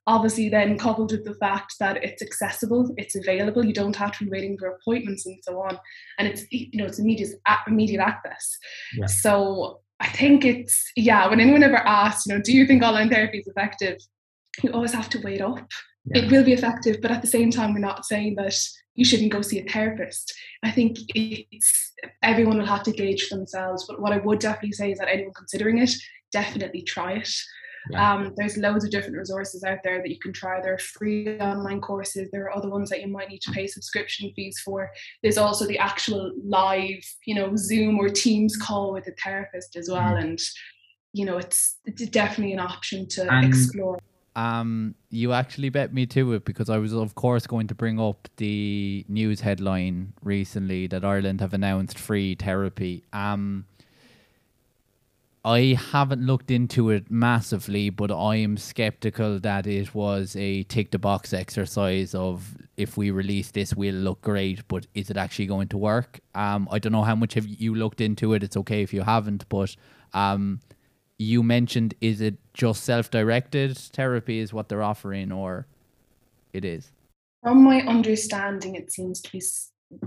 obviously 0.06 0.48
then 0.48 0.78
coupled 0.78 1.12
with 1.12 1.24
the 1.24 1.34
fact 1.34 1.74
that 1.78 2.02
it's 2.02 2.22
accessible 2.22 2.92
it's 2.96 3.16
available 3.16 3.64
you 3.64 3.72
don't 3.72 3.96
have 3.96 4.12
to 4.16 4.24
be 4.24 4.30
waiting 4.30 4.56
for 4.58 4.68
appointments 4.68 5.26
and 5.26 5.38
so 5.42 5.60
on. 5.60 5.78
And 6.18 6.26
it's 6.28 6.44
you 6.50 6.68
know 6.74 6.86
it's 6.86 6.98
immediate 6.98 7.34
immediate 7.66 8.00
access. 8.00 8.58
Yeah. 8.96 9.06
so 9.06 9.80
i 10.00 10.08
think 10.08 10.44
it's 10.44 10.90
yeah 10.96 11.28
when 11.28 11.40
anyone 11.40 11.62
ever 11.62 11.76
asks 11.76 12.26
you 12.26 12.34
know 12.34 12.40
do 12.40 12.52
you 12.52 12.66
think 12.66 12.82
online 12.82 13.10
therapy 13.10 13.38
is 13.38 13.46
effective? 13.46 13.98
You 14.62 14.70
always 14.72 14.92
have 14.92 15.08
to 15.10 15.20
wait 15.20 15.40
up. 15.40 15.68
Yeah. 16.06 16.22
it 16.22 16.32
will 16.32 16.44
be 16.44 16.54
effective 16.54 17.00
but 17.02 17.10
at 17.10 17.20
the 17.20 17.28
same 17.28 17.50
time 17.50 17.74
we're 17.74 17.80
not 17.80 18.06
saying 18.06 18.36
that 18.36 18.56
you 18.94 19.04
shouldn't 19.04 19.32
go 19.32 19.42
see 19.42 19.60
a 19.60 19.64
therapist. 19.64 20.34
I 20.62 20.70
think 20.70 20.98
it's 21.14 21.92
everyone 22.22 22.58
will 22.58 22.66
have 22.66 22.82
to 22.84 22.92
gauge 22.92 23.26
for 23.26 23.36
themselves 23.36 23.84
but 23.86 24.00
what 24.00 24.12
i 24.12 24.18
would 24.18 24.38
definitely 24.38 24.72
say 24.72 24.90
is 24.92 24.98
that 24.98 25.08
anyone 25.08 25.34
considering 25.34 25.78
it 25.78 25.92
definitely 26.32 26.82
try 26.82 27.12
it 27.12 27.28
yeah. 27.90 28.12
Um, 28.12 28.34
there's 28.36 28.56
loads 28.56 28.84
of 28.84 28.90
different 28.90 29.16
resources 29.16 29.64
out 29.64 29.78
there 29.82 29.98
that 29.98 30.10
you 30.10 30.18
can 30.18 30.32
try. 30.32 30.60
There 30.60 30.74
are 30.74 30.78
free 30.78 31.38
online 31.38 31.80
courses. 31.80 32.28
There 32.30 32.44
are 32.44 32.56
other 32.56 32.68
ones 32.68 32.90
that 32.90 33.00
you 33.00 33.08
might 33.08 33.28
need 33.28 33.40
to 33.42 33.52
pay 33.52 33.66
subscription 33.66 34.32
fees 34.36 34.60
for. 34.64 34.90
There's 35.22 35.38
also 35.38 35.66
the 35.66 35.78
actual 35.78 36.32
live, 36.44 37.02
you 37.24 37.34
know, 37.34 37.56
Zoom 37.56 37.98
or 37.98 38.08
Teams 38.08 38.56
call 38.56 38.92
with 38.92 39.06
a 39.06 39.12
therapist 39.22 39.76
as 39.76 39.88
well. 39.90 40.14
Mm. 40.14 40.20
And 40.20 40.38
you 41.12 41.24
know, 41.24 41.38
it's 41.38 41.78
it's 41.86 42.06
definitely 42.06 42.52
an 42.52 42.60
option 42.60 43.08
to 43.08 43.32
and, 43.32 43.46
explore. 43.46 43.98
Um, 44.36 44.94
you 45.10 45.32
actually 45.32 45.70
bet 45.70 45.92
me 45.92 46.06
to 46.06 46.34
it 46.34 46.44
because 46.44 46.70
I 46.70 46.78
was, 46.78 46.94
of 46.94 47.14
course, 47.14 47.46
going 47.46 47.66
to 47.66 47.74
bring 47.74 47.98
up 47.98 48.28
the 48.36 49.04
news 49.08 49.40
headline 49.40 50.12
recently 50.22 50.86
that 50.86 51.04
Ireland 51.04 51.40
have 51.40 51.52
announced 51.52 51.98
free 51.98 52.36
therapy. 52.36 53.04
Um, 53.12 53.66
I 55.44 55.78
haven't 55.92 56.20
looked 56.20 56.50
into 56.50 56.90
it 56.90 57.10
massively, 57.10 57.88
but 57.88 58.10
I 58.10 58.36
am 58.36 58.58
skeptical 58.58 59.40
that 59.40 59.66
it 59.66 59.94
was 59.94 60.36
a 60.36 60.64
tick 60.64 60.90
the 60.90 60.98
box 60.98 61.32
exercise 61.32 62.14
of 62.14 62.58
if 62.76 62.98
we 62.98 63.10
release 63.10 63.50
this, 63.50 63.74
we'll 63.74 63.94
look 63.94 64.20
great, 64.20 64.66
but 64.68 64.86
is 64.94 65.08
it 65.08 65.16
actually 65.16 65.46
going 65.46 65.68
to 65.68 65.78
work? 65.78 66.20
Um, 66.34 66.68
I 66.70 66.78
don't 66.78 66.92
know 66.92 67.04
how 67.04 67.14
much 67.14 67.34
have 67.34 67.46
you 67.46 67.74
looked 67.74 68.02
into 68.02 68.34
it. 68.34 68.42
It's 68.42 68.56
okay 68.58 68.82
if 68.82 68.92
you 68.92 69.02
haven't, 69.02 69.48
but 69.48 69.74
um, 70.12 70.60
you 71.16 71.42
mentioned 71.42 71.94
is 72.02 72.20
it 72.20 72.36
just 72.52 72.84
self 72.84 73.10
directed 73.10 73.78
therapy 73.78 74.40
is 74.40 74.52
what 74.52 74.68
they're 74.68 74.82
offering, 74.82 75.32
or 75.32 75.66
it 76.52 76.66
is? 76.66 76.90
From 77.42 77.64
my 77.64 77.80
understanding, 77.80 78.74
it 78.74 78.92
seems 78.92 79.22
to 79.22 79.32
be 79.32 79.40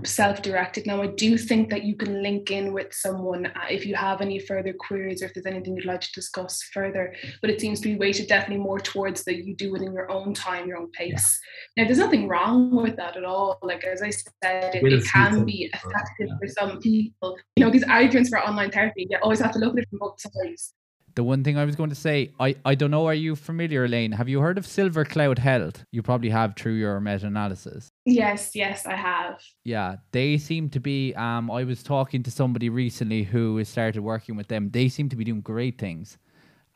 self-directed. 0.04 0.86
Now 0.86 1.02
i 1.02 1.06
do 1.06 1.36
think 1.36 1.70
that 1.70 1.84
you 1.84 1.94
can 1.94 2.22
link 2.22 2.50
in 2.50 2.72
with 2.72 2.92
someone 2.92 3.46
uh, 3.46 3.66
if 3.70 3.84
you 3.84 3.94
have 3.94 4.20
any 4.20 4.38
further 4.38 4.72
queries 4.72 5.22
or 5.22 5.26
if 5.26 5.34
there's 5.34 5.46
anything 5.46 5.76
you'd 5.76 5.84
like 5.84 6.00
to 6.00 6.12
discuss 6.12 6.62
further 6.72 7.14
but 7.40 7.50
it 7.50 7.60
seems 7.60 7.80
to 7.80 7.88
be 7.88 7.96
weighted 7.96 8.26
definitely 8.26 8.62
more 8.64 8.80
towards 8.80 9.24
that 9.24 9.44
you 9.44 9.54
do 9.54 9.74
it 9.74 9.82
in 9.82 9.92
your 9.92 10.10
own 10.10 10.32
time 10.32 10.66
your 10.66 10.78
own 10.78 10.90
pace. 10.92 11.40
Yeah. 11.76 11.84
now 11.84 11.88
there's 11.88 11.98
nothing 11.98 12.28
wrong 12.28 12.74
with 12.74 12.96
that 12.96 13.16
at 13.16 13.24
all. 13.24 13.58
Like 13.62 13.84
as 13.84 14.02
i 14.02 14.10
said 14.10 14.74
it, 14.74 14.84
it 14.84 15.04
can 15.06 15.44
be 15.44 15.70
effective 15.72 16.28
yeah. 16.28 16.38
for 16.38 16.48
some 16.48 16.80
people. 16.80 17.36
You 17.56 17.64
know 17.64 17.70
these 17.70 17.84
arguments 17.84 18.30
for 18.30 18.40
online 18.40 18.70
therapy 18.70 19.06
you 19.10 19.18
always 19.22 19.40
have 19.40 19.52
to 19.52 19.58
look 19.58 19.76
at 19.76 19.82
it 19.82 19.88
from 19.90 19.98
both 19.98 20.20
sides 20.20 20.72
The 21.14 21.22
one 21.22 21.44
thing 21.44 21.56
I 21.56 21.64
was 21.64 21.76
going 21.76 21.90
to 21.90 21.96
say, 21.96 22.32
I, 22.40 22.56
I 22.64 22.74
don't 22.74 22.90
know, 22.90 23.06
are 23.06 23.14
you 23.14 23.36
familiar, 23.36 23.86
Elayne? 23.86 24.12
Have 24.14 24.28
you 24.28 24.40
heard 24.40 24.58
of 24.58 24.66
Silver 24.66 25.04
Cloud 25.04 25.38
Health? 25.38 25.84
You 25.92 26.02
probably 26.02 26.30
have 26.30 26.56
through 26.56 26.72
your 26.72 26.98
meta 27.00 27.26
analysis. 27.26 27.88
Yes, 28.04 28.50
yes, 28.54 28.84
I 28.84 28.96
have. 28.96 29.40
Yeah, 29.62 29.96
they 30.10 30.38
seem 30.38 30.70
to 30.70 30.80
be. 30.80 31.14
Um, 31.14 31.52
I 31.52 31.62
was 31.62 31.84
talking 31.84 32.24
to 32.24 32.32
somebody 32.32 32.68
recently 32.68 33.22
who 33.22 33.56
has 33.58 33.68
started 33.68 34.02
working 34.02 34.34
with 34.34 34.48
them. 34.48 34.70
They 34.70 34.88
seem 34.88 35.08
to 35.10 35.16
be 35.16 35.22
doing 35.22 35.40
great 35.40 35.78
things. 35.78 36.18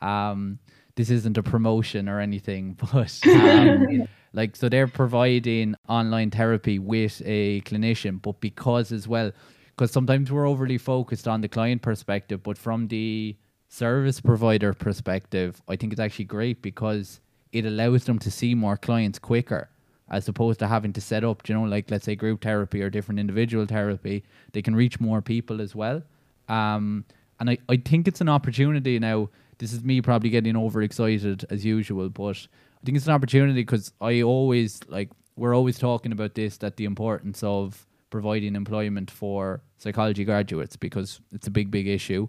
Um, 0.01 0.61
this 0.95 1.11
isn't 1.11 1.37
a 1.37 1.43
promotion 1.43 2.09
or 2.09 2.21
anything, 2.21 2.79
but 2.93 3.19
um, 3.27 4.07
like, 4.33 4.55
so 4.55 4.69
they're 4.69 4.87
providing 4.87 5.75
online 5.89 6.31
therapy 6.31 6.79
with 6.79 7.21
a 7.25 7.61
clinician, 7.63 8.23
but 8.23 8.41
because 8.41 8.93
as 8.93 9.09
well, 9.09 9.33
because 9.71 9.91
sometimes 9.91 10.31
we're 10.31 10.47
overly 10.47 10.79
focused 10.79 11.27
on 11.27 11.41
the 11.41 11.49
client 11.49 11.83
perspective, 11.83 12.43
but 12.43 12.57
from 12.57 12.89
the 12.89 13.37
service 13.69 14.21
provider 14.21 14.73
perspective, 14.73 15.63
I 15.69 15.77
think 15.77 15.93
it's 15.93 16.01
actually 16.01 16.25
great 16.25 16.63
because 16.63 17.21
it 17.53 17.65
allows 17.65 18.05
them 18.05 18.19
to 18.21 18.31
see 18.31 18.55
more 18.55 18.77
clients 18.77 19.19
quicker 19.19 19.69
as 20.11 20.27
opposed 20.27 20.59
to 20.61 20.67
having 20.67 20.93
to 20.95 21.01
set 21.01 21.23
up, 21.23 21.47
you 21.49 21.55
know, 21.55 21.65
like 21.65 21.91
let's 21.91 22.07
say 22.07 22.17
group 22.17 22.43
therapy 22.43 22.83
or 22.83 22.89
different 22.89 23.21
individual 23.21 23.67
therapy. 23.67 24.25
They 24.53 24.63
can 24.63 24.75
reach 24.75 24.99
more 25.01 25.21
people 25.21 25.61
as 25.61 25.75
well. 25.75 26.03
Um, 26.49 27.05
and 27.41 27.51
I, 27.51 27.59
I 27.69 27.77
think 27.77 28.09
it's 28.09 28.23
an 28.23 28.29
opportunity 28.29 28.99
now. 28.99 29.29
This 29.59 29.73
is 29.73 29.85
me 29.85 30.01
probably 30.01 30.31
getting 30.31 30.57
overexcited 30.57 31.45
as 31.51 31.65
usual, 31.65 32.09
but 32.09 32.47
I 32.81 32.87
think 32.87 32.97
it's 32.97 33.07
an 33.07 33.13
opportunity 33.13 33.61
because 33.61 33.93
I 34.01 34.23
always 34.23 34.81
like 34.89 35.11
we're 35.37 35.55
always 35.55 35.79
talking 35.79 36.13
about 36.13 36.35
this 36.35 36.57
that 36.59 36.77
the 36.77 36.85
importance 36.85 37.43
of 37.43 37.87
providing 38.11 38.57
employment 38.57 39.11
for 39.11 39.61
psychology 39.77 40.25
graduates 40.25 40.77
because 40.77 41.21
it's 41.33 41.47
a 41.47 41.51
big, 41.51 41.71
big 41.71 41.87
issue 41.87 42.29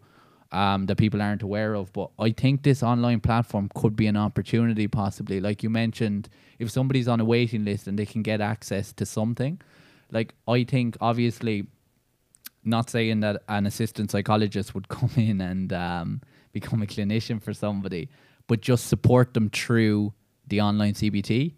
um, 0.52 0.86
that 0.88 0.98
people 0.98 1.22
aren't 1.22 1.44
aware 1.44 1.76
of. 1.76 1.92
But 1.94 2.12
I 2.20 2.32
think 2.32 2.64
this 2.64 2.82
online 2.84 3.20
platform 3.20 3.70
could 3.76 3.96
be 3.96 4.08
an 4.08 4.18
opportunity, 4.18 4.88
possibly. 4.88 5.40
Like 5.40 5.64
you 5.64 5.70
mentioned, 5.70 6.30
if 6.58 6.72
somebody's 6.72 7.08
on 7.08 7.20
a 7.20 7.26
waiting 7.26 7.66
list 7.66 7.88
and 7.88 7.98
they 7.98 8.06
can 8.06 8.24
get 8.24 8.42
access 8.42 8.92
to 8.94 9.06
something, 9.06 9.62
like 10.12 10.34
I 10.48 10.64
think 10.64 10.98
obviously, 11.02 11.68
not 12.64 12.90
saying 12.90 13.22
that 13.22 13.42
an 13.48 13.66
assistant 13.66 14.12
psychologist 14.12 14.74
would 14.76 14.88
come 14.90 15.12
in 15.16 15.42
and 15.42 15.72
um, 15.74 16.22
become 16.52 16.82
a 16.82 16.86
clinician 16.86 17.42
for 17.42 17.54
somebody, 17.54 18.10
but 18.48 18.62
just 18.62 18.88
support 18.88 19.34
them 19.34 19.50
through 19.50 20.14
the 20.48 20.62
online 20.62 20.94
CBT. 20.94 21.54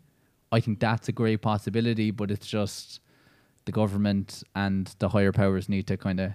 I 0.51 0.59
think 0.59 0.79
that's 0.79 1.07
a 1.07 1.13
great 1.13 1.41
possibility, 1.41 2.11
but 2.11 2.29
it's 2.29 2.45
just 2.45 2.99
the 3.65 3.71
government 3.71 4.43
and 4.53 4.93
the 4.99 5.09
higher 5.09 5.31
powers 5.31 5.69
need 5.69 5.87
to 5.87 5.95
kind 5.95 6.19
of 6.19 6.31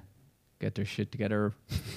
get 0.58 0.74
their 0.74 0.86
shit 0.86 1.12
together 1.12 1.52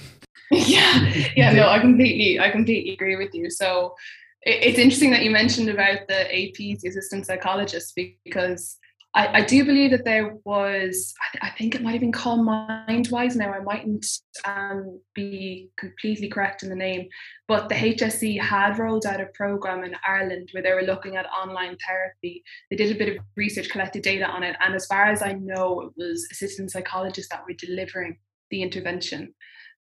yeah 1.36 1.52
no 1.52 1.68
i 1.68 1.78
completely 1.78 2.38
i 2.40 2.50
completely 2.50 2.92
agree 2.92 3.16
with 3.16 3.34
you. 3.34 3.50
So 3.50 3.94
it's 4.42 4.78
interesting 4.78 5.10
that 5.10 5.22
you 5.22 5.30
mentioned 5.30 5.68
about 5.68 6.08
the 6.08 6.14
aps 6.14 6.80
the 6.80 6.88
assistant 6.88 7.26
psychologists, 7.26 7.92
because 7.92 8.78
I, 9.12 9.40
I 9.40 9.44
do 9.44 9.64
believe 9.64 9.90
that 9.90 10.04
there 10.04 10.36
was 10.44 11.12
I, 11.20 11.48
I 11.48 11.50
think 11.50 11.74
it 11.74 11.82
might 11.82 11.92
have 11.92 12.00
been 12.00 12.12
called 12.12 12.46
mindwise. 12.46 13.34
Now 13.34 13.52
i 13.52 13.60
mightn't 13.60 14.06
um, 14.44 15.00
be 15.14 15.70
completely 15.76 16.28
correct 16.28 16.62
in 16.62 16.68
the 16.68 16.76
name 16.76 17.08
but 17.48 17.68
the 17.68 17.74
hse 17.74 18.40
had 18.40 18.78
rolled 18.78 19.04
out 19.04 19.20
a 19.20 19.26
program 19.34 19.84
in 19.84 19.94
ireland 20.06 20.48
where 20.52 20.62
they 20.62 20.72
were 20.72 20.82
looking 20.82 21.16
at 21.16 21.26
online 21.26 21.76
therapy. 21.86 22.42
They 22.70 22.76
did 22.76 22.94
a 22.94 22.98
bit 22.98 23.16
of 23.16 23.24
research 23.36 23.68
collected 23.68 24.02
data 24.02 24.26
on 24.26 24.42
it 24.42 24.56
and 24.60 24.74
as 24.74 24.86
far 24.86 25.06
as 25.06 25.22
i 25.22 25.32
know 25.32 25.80
it 25.80 25.92
was 25.96 26.26
assistant 26.30 26.70
psychologists 26.70 27.30
that 27.30 27.44
were 27.46 27.54
delivering 27.54 28.18
the 28.50 28.62
intervention 28.62 29.34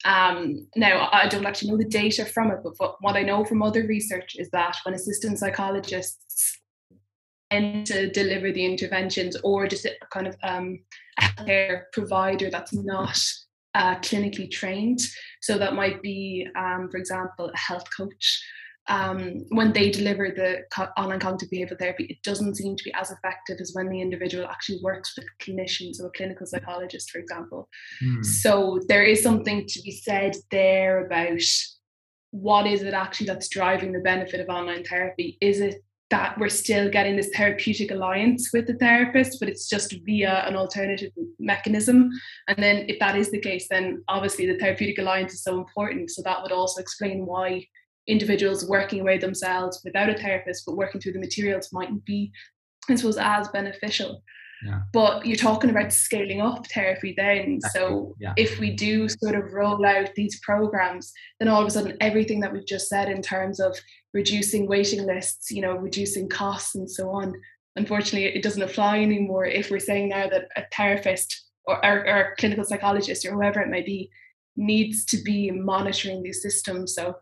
um, 0.05 0.67
now, 0.77 1.09
I 1.13 1.29
don't 1.29 1.47
actually 1.47 1.71
know 1.71 1.77
the 1.77 1.85
data 1.85 2.25
from 2.25 2.51
it, 2.51 2.59
but 2.63 2.97
what 3.01 3.17
I 3.17 3.23
know 3.23 3.45
from 3.45 3.63
other 3.63 3.85
research 3.87 4.37
is 4.39 4.49
that 4.51 4.77
when 4.85 4.95
assistant 4.95 5.39
psychologists 5.39 6.59
tend 7.51 7.87
to 7.87 8.11
deliver 8.11 8.53
the 8.53 8.65
interventions 8.65 9.37
or 9.43 9.67
just 9.67 9.87
a 9.87 9.93
kind 10.13 10.29
of 10.29 10.37
um, 10.43 10.79
a 11.19 11.23
healthcare 11.23 11.83
provider 11.93 12.51
that's 12.51 12.73
not 12.73 13.19
uh, 13.75 13.97
clinically 13.97 14.51
trained, 14.51 15.01
so 15.41 15.59
that 15.59 15.75
might 15.75 16.01
be, 16.01 16.47
um, 16.57 16.89
for 16.91 16.99
example, 16.99 17.51
a 17.53 17.59
health 17.59 17.85
coach 17.97 18.43
um, 18.89 19.45
when 19.51 19.73
they 19.73 19.91
deliver 19.91 20.31
the 20.31 20.63
co- 20.73 20.89
online 20.97 21.21
cognitive 21.21 21.51
behavioral 21.51 21.79
therapy, 21.79 22.05
it 22.05 22.23
doesn't 22.23 22.57
seem 22.57 22.77
to 22.77 22.85
be 22.85 22.93
as 22.95 23.11
effective 23.11 23.59
as 23.61 23.73
when 23.75 23.89
the 23.89 24.01
individual 24.01 24.47
actually 24.47 24.81
works 24.83 25.15
with 25.17 25.27
clinicians 25.41 26.01
or 26.01 26.07
a 26.07 26.11
clinical 26.17 26.47
psychologist, 26.47 27.11
for 27.11 27.19
example. 27.19 27.69
Mm. 28.03 28.25
So 28.25 28.81
there 28.89 29.05
is 29.05 29.23
something 29.23 29.67
to 29.67 29.83
be 29.83 29.91
said 29.91 30.37
there 30.51 31.07
about 31.07 31.43
what 32.31 32.67
is 32.67 32.83
it 32.83 32.95
actually 32.95 33.27
that's 33.27 33.49
driving 33.49 33.93
the 33.93 34.01
benefit 34.01 34.41
of 34.41 34.49
online 34.49 34.85
therapy? 34.85 35.39
Is 35.41 35.61
it 35.61 35.77
that 36.11 36.39
we're 36.39 36.49
still 36.49 36.89
getting 36.89 37.17
this 37.17 37.31
therapeutic 37.35 37.91
alliance 37.91 38.51
with 38.53 38.67
the 38.67 38.75
therapist, 38.75 39.39
but 39.39 39.49
it's 39.49 39.69
just 39.69 39.95
via 40.05 40.43
an 40.47 40.57
alternative 40.57 41.13
mechanism. 41.39 42.11
And 42.49 42.63
then, 42.63 42.87
if 42.89 42.99
that 42.99 43.17
is 43.17 43.31
the 43.31 43.41
case, 43.41 43.67
then 43.69 44.03
obviously 44.09 44.47
the 44.47 44.59
therapeutic 44.59 44.99
alliance 44.99 45.35
is 45.35 45.43
so 45.43 45.59
important. 45.59 46.11
So 46.11 46.23
that 46.23 46.43
would 46.43 46.53
also 46.53 46.81
explain 46.81 47.27
why 47.27 47.67
individuals 48.09 48.67
working 48.69 49.01
away 49.01 49.19
themselves 49.19 49.81
without 49.85 50.11
a 50.11 50.15
therapist, 50.15 50.65
but 50.67 50.77
working 50.77 51.01
through 51.01 51.13
the 51.13 51.21
materials 51.21 51.73
mightn't 51.73 52.05
be, 52.05 52.33
I 52.89 52.95
suppose, 52.95 53.19
as 53.19 53.49
beneficial. 53.49 54.23
Yeah. 54.67 54.81
But 54.93 55.25
you're 55.25 55.37
talking 55.37 55.71
about 55.71 55.93
scaling 55.93 56.41
up 56.41 56.67
therapy 56.67 57.15
then. 57.17 57.53
Exactly. 57.55 57.81
So 57.81 58.17
yeah. 58.19 58.33
if 58.37 58.59
we 58.59 58.75
do 58.75 59.09
sort 59.09 59.37
of 59.37 59.53
roll 59.53 59.87
out 59.87 60.15
these 60.17 60.41
programs, 60.41 61.13
then 61.39 61.49
all 61.49 61.61
of 61.61 61.67
a 61.67 61.71
sudden 61.71 61.97
everything 62.01 62.41
that 62.41 62.53
we've 62.53 62.67
just 62.67 62.89
said 62.89 63.09
in 63.09 63.23
terms 63.23 63.61
of 63.61 63.79
reducing 64.13 64.67
waiting 64.67 65.07
lists, 65.07 65.51
you 65.51 65.63
know, 65.63 65.77
reducing 65.77 66.29
costs 66.29 66.75
and 66.75 66.91
so 66.91 67.11
on, 67.11 67.35
unfortunately 67.77 68.25
it 68.25 68.43
doesn't 68.43 68.63
apply 68.63 68.99
anymore 68.99 69.45
if 69.45 69.71
we're 69.71 69.79
saying 69.79 70.09
now 70.09 70.29
that 70.29 70.49
a 70.57 70.65
therapist 70.75 71.45
or, 71.65 71.77
or, 71.85 72.01
or 72.09 72.21
a 72.21 72.37
clinical 72.37 72.65
psychologist 72.65 73.25
or 73.25 73.33
whoever 73.33 73.61
it 73.61 73.69
may 73.69 73.83
be 73.83 74.11
needs 74.57 75.05
to 75.05 75.23
be 75.23 75.53
monitoring 75.53 76.23
these 76.23 76.43
systems. 76.43 76.95
So 76.95 77.15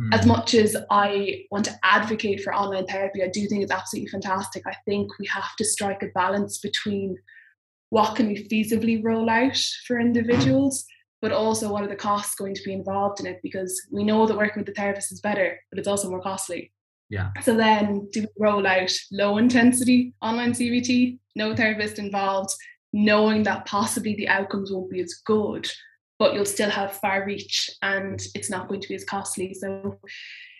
Mm. 0.00 0.18
As 0.18 0.26
much 0.26 0.54
as 0.54 0.76
I 0.90 1.44
want 1.50 1.66
to 1.66 1.78
advocate 1.82 2.42
for 2.42 2.54
online 2.54 2.86
therapy, 2.86 3.22
I 3.22 3.28
do 3.28 3.46
think 3.46 3.62
it's 3.62 3.72
absolutely 3.72 4.10
fantastic. 4.10 4.62
I 4.66 4.74
think 4.86 5.10
we 5.18 5.26
have 5.26 5.54
to 5.58 5.64
strike 5.64 6.02
a 6.02 6.08
balance 6.14 6.58
between 6.58 7.16
what 7.90 8.16
can 8.16 8.28
we 8.28 8.48
feasibly 8.48 9.04
roll 9.04 9.28
out 9.28 9.58
for 9.86 10.00
individuals, 10.00 10.86
but 11.20 11.30
also 11.30 11.70
what 11.70 11.84
are 11.84 11.88
the 11.88 11.96
costs 11.96 12.34
going 12.34 12.54
to 12.54 12.62
be 12.64 12.72
involved 12.72 13.20
in 13.20 13.26
it? 13.26 13.40
Because 13.42 13.80
we 13.90 14.02
know 14.02 14.26
that 14.26 14.36
working 14.36 14.60
with 14.60 14.66
the 14.66 14.72
therapist 14.72 15.12
is 15.12 15.20
better, 15.20 15.60
but 15.70 15.78
it's 15.78 15.88
also 15.88 16.08
more 16.08 16.22
costly. 16.22 16.72
Yeah. 17.10 17.28
So 17.42 17.54
then 17.54 18.08
do 18.10 18.22
we 18.22 18.28
roll 18.38 18.66
out 18.66 18.90
low 19.10 19.36
intensity 19.36 20.14
online 20.22 20.52
CBT, 20.52 21.18
no 21.36 21.54
therapist 21.54 21.98
involved, 21.98 22.54
knowing 22.94 23.42
that 23.42 23.66
possibly 23.66 24.14
the 24.14 24.28
outcomes 24.28 24.72
won't 24.72 24.90
be 24.90 25.00
as 25.00 25.20
good, 25.26 25.70
but 26.22 26.34
you'll 26.34 26.44
still 26.44 26.70
have 26.70 26.92
far 26.92 27.24
reach 27.26 27.68
and 27.82 28.22
it's 28.36 28.48
not 28.48 28.68
going 28.68 28.80
to 28.80 28.88
be 28.88 28.94
as 28.94 29.02
costly. 29.02 29.52
So 29.54 29.98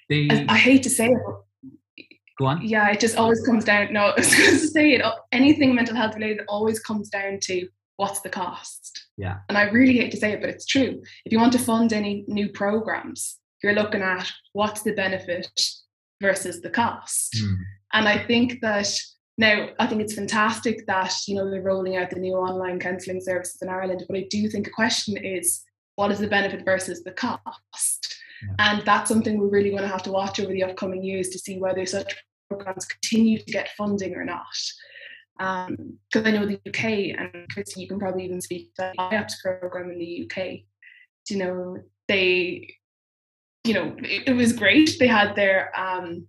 the, 0.09 0.29
I, 0.29 0.47
I, 0.49 0.57
hate 0.57 0.83
to 0.83 0.91
say 0.91 1.07
it, 1.07 2.07
go 2.37 2.47
on. 2.47 2.67
Yeah, 2.67 2.91
it 2.91 2.99
just 2.99 3.17
always 3.17 3.41
comes 3.47 3.65
down. 3.65 3.93
No, 3.93 4.01
I 4.07 4.15
was 4.17 4.35
going 4.35 4.51
to 4.51 4.67
say 4.67 4.95
it. 4.95 5.05
Anything 5.31 5.73
mental 5.73 5.95
health 5.95 6.17
related 6.17 6.41
always 6.49 6.81
comes 6.81 7.11
down 7.11 7.39
to 7.43 7.69
what's 7.95 8.23
the 8.23 8.29
cost. 8.29 9.07
Yeah. 9.17 9.37
And 9.49 9.57
I 9.57 9.71
really 9.71 9.97
hate 9.97 10.11
to 10.11 10.17
say 10.17 10.33
it, 10.33 10.41
but 10.41 10.51
it's 10.51 10.67
true. 10.67 11.01
If 11.25 11.31
you 11.31 11.39
want 11.39 11.53
to 11.53 11.61
fund 11.61 11.93
any 11.93 12.25
new 12.27 12.49
programs, 12.49 13.39
you're 13.63 13.73
looking 13.73 14.03
at 14.03 14.33
what's 14.55 14.83
the 14.83 14.95
benefit 14.95 15.49
versus 16.21 16.61
the 16.61 16.71
cost. 16.71 17.37
Mm. 17.37 17.55
And 17.93 18.09
I 18.09 18.27
think 18.27 18.61
that 18.63 18.93
now, 19.39 19.69
I 19.79 19.87
think 19.87 20.03
it's 20.03 20.15
fantastic 20.15 20.87
that 20.87 21.15
you 21.27 21.35
know 21.35 21.51
they're 21.51 21.63
rolling 21.63 21.97
out 21.97 22.11
the 22.11 22.17
new 22.17 22.35
online 22.35 22.79
counselling 22.79 23.21
services 23.21 23.63
in 23.63 23.69
Ireland, 23.69 24.05
but 24.09 24.19
I 24.19 24.27
do 24.31 24.49
think 24.49 24.67
a 24.67 24.71
question 24.71 25.17
is 25.17 25.63
what 25.97 26.11
is 26.11 26.19
the 26.19 26.27
benefit 26.27 26.65
versus 26.65 27.03
the 27.03 27.13
cost? 27.13 28.17
Yeah. 28.43 28.55
And 28.59 28.83
that's 28.85 29.09
something 29.09 29.39
we're 29.39 29.49
really 29.49 29.71
going 29.71 29.83
to 29.83 29.89
have 29.89 30.03
to 30.05 30.13
watch 30.13 30.41
over 30.41 30.53
the 30.53 30.65
upcoming 30.65 31.03
years 31.03 31.29
to 31.31 31.39
see 31.39 31.59
whether 31.59 31.85
such 31.87 32.15
programs 32.49 32.87
continue 32.87 33.39
to 33.39 33.53
get 33.53 33.71
funding 33.77 34.15
or 34.15 34.25
not. 34.25 34.47
Because 35.39 36.25
um, 36.25 36.27
I 36.27 36.31
know 36.31 36.47
the 36.47 36.61
UK, 36.67 37.19
and 37.19 37.49
Christy, 37.51 37.81
you 37.81 37.89
can 37.89 37.99
probably 37.99 38.25
even 38.25 38.41
speak 38.41 38.75
to 38.75 38.93
the 38.95 39.03
IAPT 39.03 39.33
program 39.43 39.91
in 39.91 39.99
the 39.99 40.31
UK. 40.31 40.61
You 41.31 41.39
know, 41.39 41.79
they, 42.09 42.75
you 43.65 43.75
know, 43.75 43.95
it, 43.99 44.29
it 44.29 44.33
was 44.35 44.53
great. 44.53 44.97
They 44.99 45.07
had 45.07 45.35
their 45.35 45.73
um, 45.79 46.27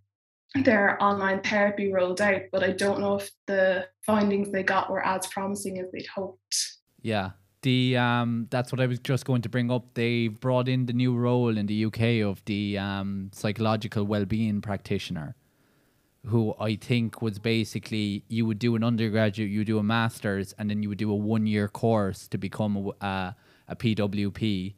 their 0.56 1.02
online 1.02 1.42
therapy 1.42 1.92
rolled 1.92 2.22
out, 2.22 2.42
but 2.52 2.64
I 2.64 2.72
don't 2.72 3.00
know 3.00 3.16
if 3.18 3.32
the 3.48 3.88
findings 4.06 4.52
they 4.52 4.64
got 4.64 4.90
were 4.92 5.06
as 5.06 5.28
promising 5.28 5.80
as 5.80 5.92
they'd 5.92 6.08
hoped. 6.08 6.78
Yeah. 7.02 7.32
The 7.64 7.98
um 7.98 8.48
that's 8.50 8.72
what 8.72 8.82
I 8.82 8.88
was 8.88 9.00
just 9.00 9.26
going 9.26 9.42
to 9.44 9.50
bring 9.50 9.72
up. 9.72 9.94
They 9.94 10.28
brought 10.28 10.68
in 10.68 10.86
the 10.86 10.94
new 10.94 11.16
role 11.16 11.58
in 11.58 11.66
the 11.66 11.86
UK 11.86 12.22
of 12.30 12.44
the 12.46 12.78
um 12.78 13.30
psychological 13.34 14.04
well-being 14.06 14.62
practitioner 14.62 15.36
who 16.26 16.54
I 16.60 16.76
think 16.76 17.22
was 17.22 17.40
basically 17.40 18.24
you 18.30 18.46
would 18.46 18.60
do 18.60 18.76
an 18.76 18.84
undergraduate, 18.84 19.50
you 19.50 19.66
do 19.66 19.78
a 19.78 19.84
master's, 19.84 20.54
and 20.54 20.70
then 20.70 20.82
you 20.84 20.90
would 20.90 20.98
do 20.98 21.12
a 21.12 21.16
one 21.16 21.48
year 21.48 21.68
course 21.68 22.28
to 22.30 22.38
become 22.38 22.78
a, 23.02 23.06
a, 23.06 23.36
a 23.70 23.76
PWP. 23.76 24.76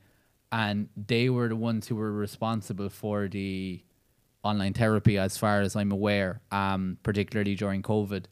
and 0.52 0.90
they 0.96 1.30
were 1.30 1.50
the 1.50 1.56
ones 1.56 1.88
who 1.88 1.96
were 1.96 2.12
responsible 2.12 2.90
for 2.90 3.28
the 3.28 3.84
online 4.46 4.74
therapy, 4.74 5.18
as 5.18 5.38
far 5.38 5.62
as 5.62 5.76
I'm 5.76 5.92
aware, 5.92 6.42
um, 6.52 6.98
particularly 7.04 7.56
during 7.56 7.82
COVID. 7.82 8.26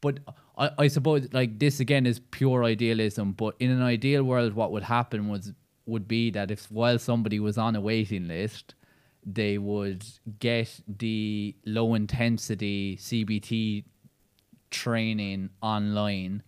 But 0.00 0.20
I, 0.58 0.70
I 0.78 0.88
suppose 0.88 1.28
like 1.32 1.58
this 1.58 1.80
again 1.80 2.06
is 2.06 2.20
pure 2.30 2.64
idealism. 2.64 3.32
But 3.32 3.56
in 3.58 3.70
an 3.70 3.82
ideal 3.82 4.22
world, 4.22 4.52
what 4.54 4.70
would 4.72 4.84
happen 4.84 5.28
was 5.28 5.52
would 5.86 6.06
be 6.06 6.30
that 6.30 6.50
if 6.50 6.70
while 6.70 6.98
somebody 6.98 7.40
was 7.40 7.58
on 7.58 7.76
a 7.76 7.80
waiting 7.80 8.28
list, 8.28 8.74
they 9.24 9.58
would 9.58 10.04
get 10.38 10.80
the 10.86 11.54
low 11.64 11.94
intensity 11.94 12.96
CBT 12.96 13.84
training 14.70 15.50
online 15.62 16.42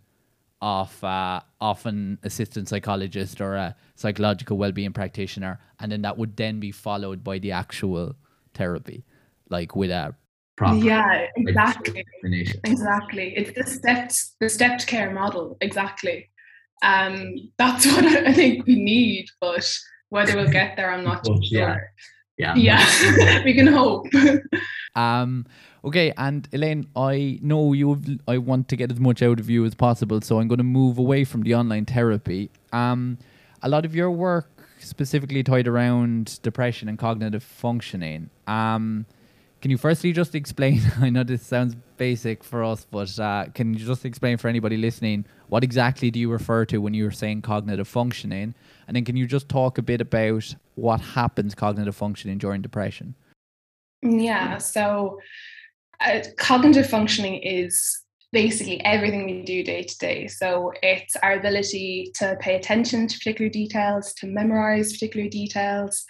of 0.61 1.03
uh, 1.05 1.41
of 1.61 1.85
an 1.87 2.19
assistant 2.23 2.69
psychologist 2.69 3.41
or 3.41 3.55
a 3.55 3.77
psychological 3.95 4.57
well-being 4.57 4.93
practitioner 4.93 5.61
and 5.79 5.93
then 5.93 6.03
that 6.03 6.17
would 6.17 6.37
then 6.37 6.59
be 6.59 6.73
followed 6.73 7.23
by 7.23 7.39
the 7.39 7.53
actual 7.53 8.17
therapy 8.57 9.05
like 9.51 9.77
without 9.77 10.11
a 10.11 10.17
proper 10.57 10.77
yeah 10.77 11.27
exactly. 11.37 12.05
exactly. 12.65 13.37
It's 13.37 13.53
the 13.57 13.65
stepped 13.65 14.15
the 14.41 14.49
stepped 14.49 14.87
care 14.87 15.11
model. 15.11 15.57
Exactly. 15.61 16.31
Um 16.83 17.35
that's 17.59 17.87
what 17.93 18.05
i 18.05 18.33
think 18.33 18.67
we 18.67 18.77
need 18.77 19.27
but 19.41 19.67
whether 20.09 20.37
we'll 20.37 20.51
get 20.51 20.77
there 20.77 20.91
i'm 20.93 21.05
not 21.11 21.27
sure. 21.27 21.93
Yeah. 22.39 22.55
Yeah. 22.55 22.55
Yeah 22.57 23.45
we 23.45 23.55
can 23.55 23.67
hope. 23.67 24.07
Um 24.95 25.47
Okay, 25.87 26.13
and 26.17 26.51
Elayne, 26.51 26.87
I 26.97 27.39
know 27.43 27.73
you. 27.73 28.03
I 28.27 28.39
want 28.39 28.67
to 28.71 28.77
get 28.77 28.91
as 28.91 28.99
much 28.99 29.23
out 29.23 29.39
of 29.39 29.49
you 29.49 29.65
as 29.65 29.77
possible, 29.77 30.21
so 30.21 30.41
I'm 30.41 30.49
going 30.49 30.59
to 30.59 30.65
move 30.65 30.99
away 30.99 31.23
from 31.23 31.43
the 31.43 31.55
online 31.55 31.85
therapy. 31.85 32.51
Um, 32.73 33.19
a 33.63 33.69
lot 33.69 33.85
of 33.85 33.95
your 33.95 34.11
work 34.11 34.51
specifically 34.87 35.43
tied 35.43 35.69
around 35.69 36.40
depression 36.43 36.88
and 36.88 36.99
cognitive 36.99 37.43
functioning. 37.43 38.31
Um, 38.47 39.07
can 39.61 39.71
you 39.71 39.78
firstly 39.78 40.12
just 40.12 40.35
explain? 40.35 40.81
I 41.00 41.11
know 41.11 41.25
this 41.25 41.43
sounds 41.43 41.75
basic 41.97 42.45
for 42.45 42.62
us, 42.62 42.87
but 42.90 43.19
uh, 43.19 43.47
can 43.55 43.75
you 43.75 43.85
just 43.85 44.05
explain 44.05 44.37
for 44.37 44.49
anybody 44.49 44.76
listening 44.76 45.25
what 45.49 45.64
exactly 45.64 46.11
do 46.11 46.19
you 46.19 46.31
refer 46.31 46.64
to 46.66 46.78
when 46.78 46.95
you're 46.95 47.11
saying 47.11 47.43
cognitive 47.43 47.88
functioning? 47.88 48.55
And 48.87 48.97
then 48.97 49.05
can 49.05 49.16
you 49.16 49.26
just 49.26 49.49
talk 49.49 49.78
a 49.78 49.83
bit 49.83 50.00
about 50.00 50.55
what 50.75 51.00
happens 51.00 51.55
cognitive 51.55 51.97
functioning 51.97 52.38
during 52.38 52.62
depression? 52.62 53.14
Yeah, 54.02 54.59
so 54.59 55.21
uh, 56.00 56.21
cognitive 56.37 56.88
functioning 56.88 57.37
is 57.43 58.02
basically 58.33 58.85
everything 58.85 59.25
we 59.25 59.42
do 59.42 59.62
day 59.62 59.83
to 59.83 59.99
day. 59.99 60.26
So 60.26 60.73
it's 60.83 61.16
our 61.16 61.35
ability 61.35 62.12
to 62.16 62.37
pay 62.40 62.56
attention 62.56 63.06
to 63.06 63.18
particular 63.18 63.49
details, 63.49 64.12
to 64.14 64.26
memorize 64.26 64.92
particular 64.92 65.28
details. 65.28 66.04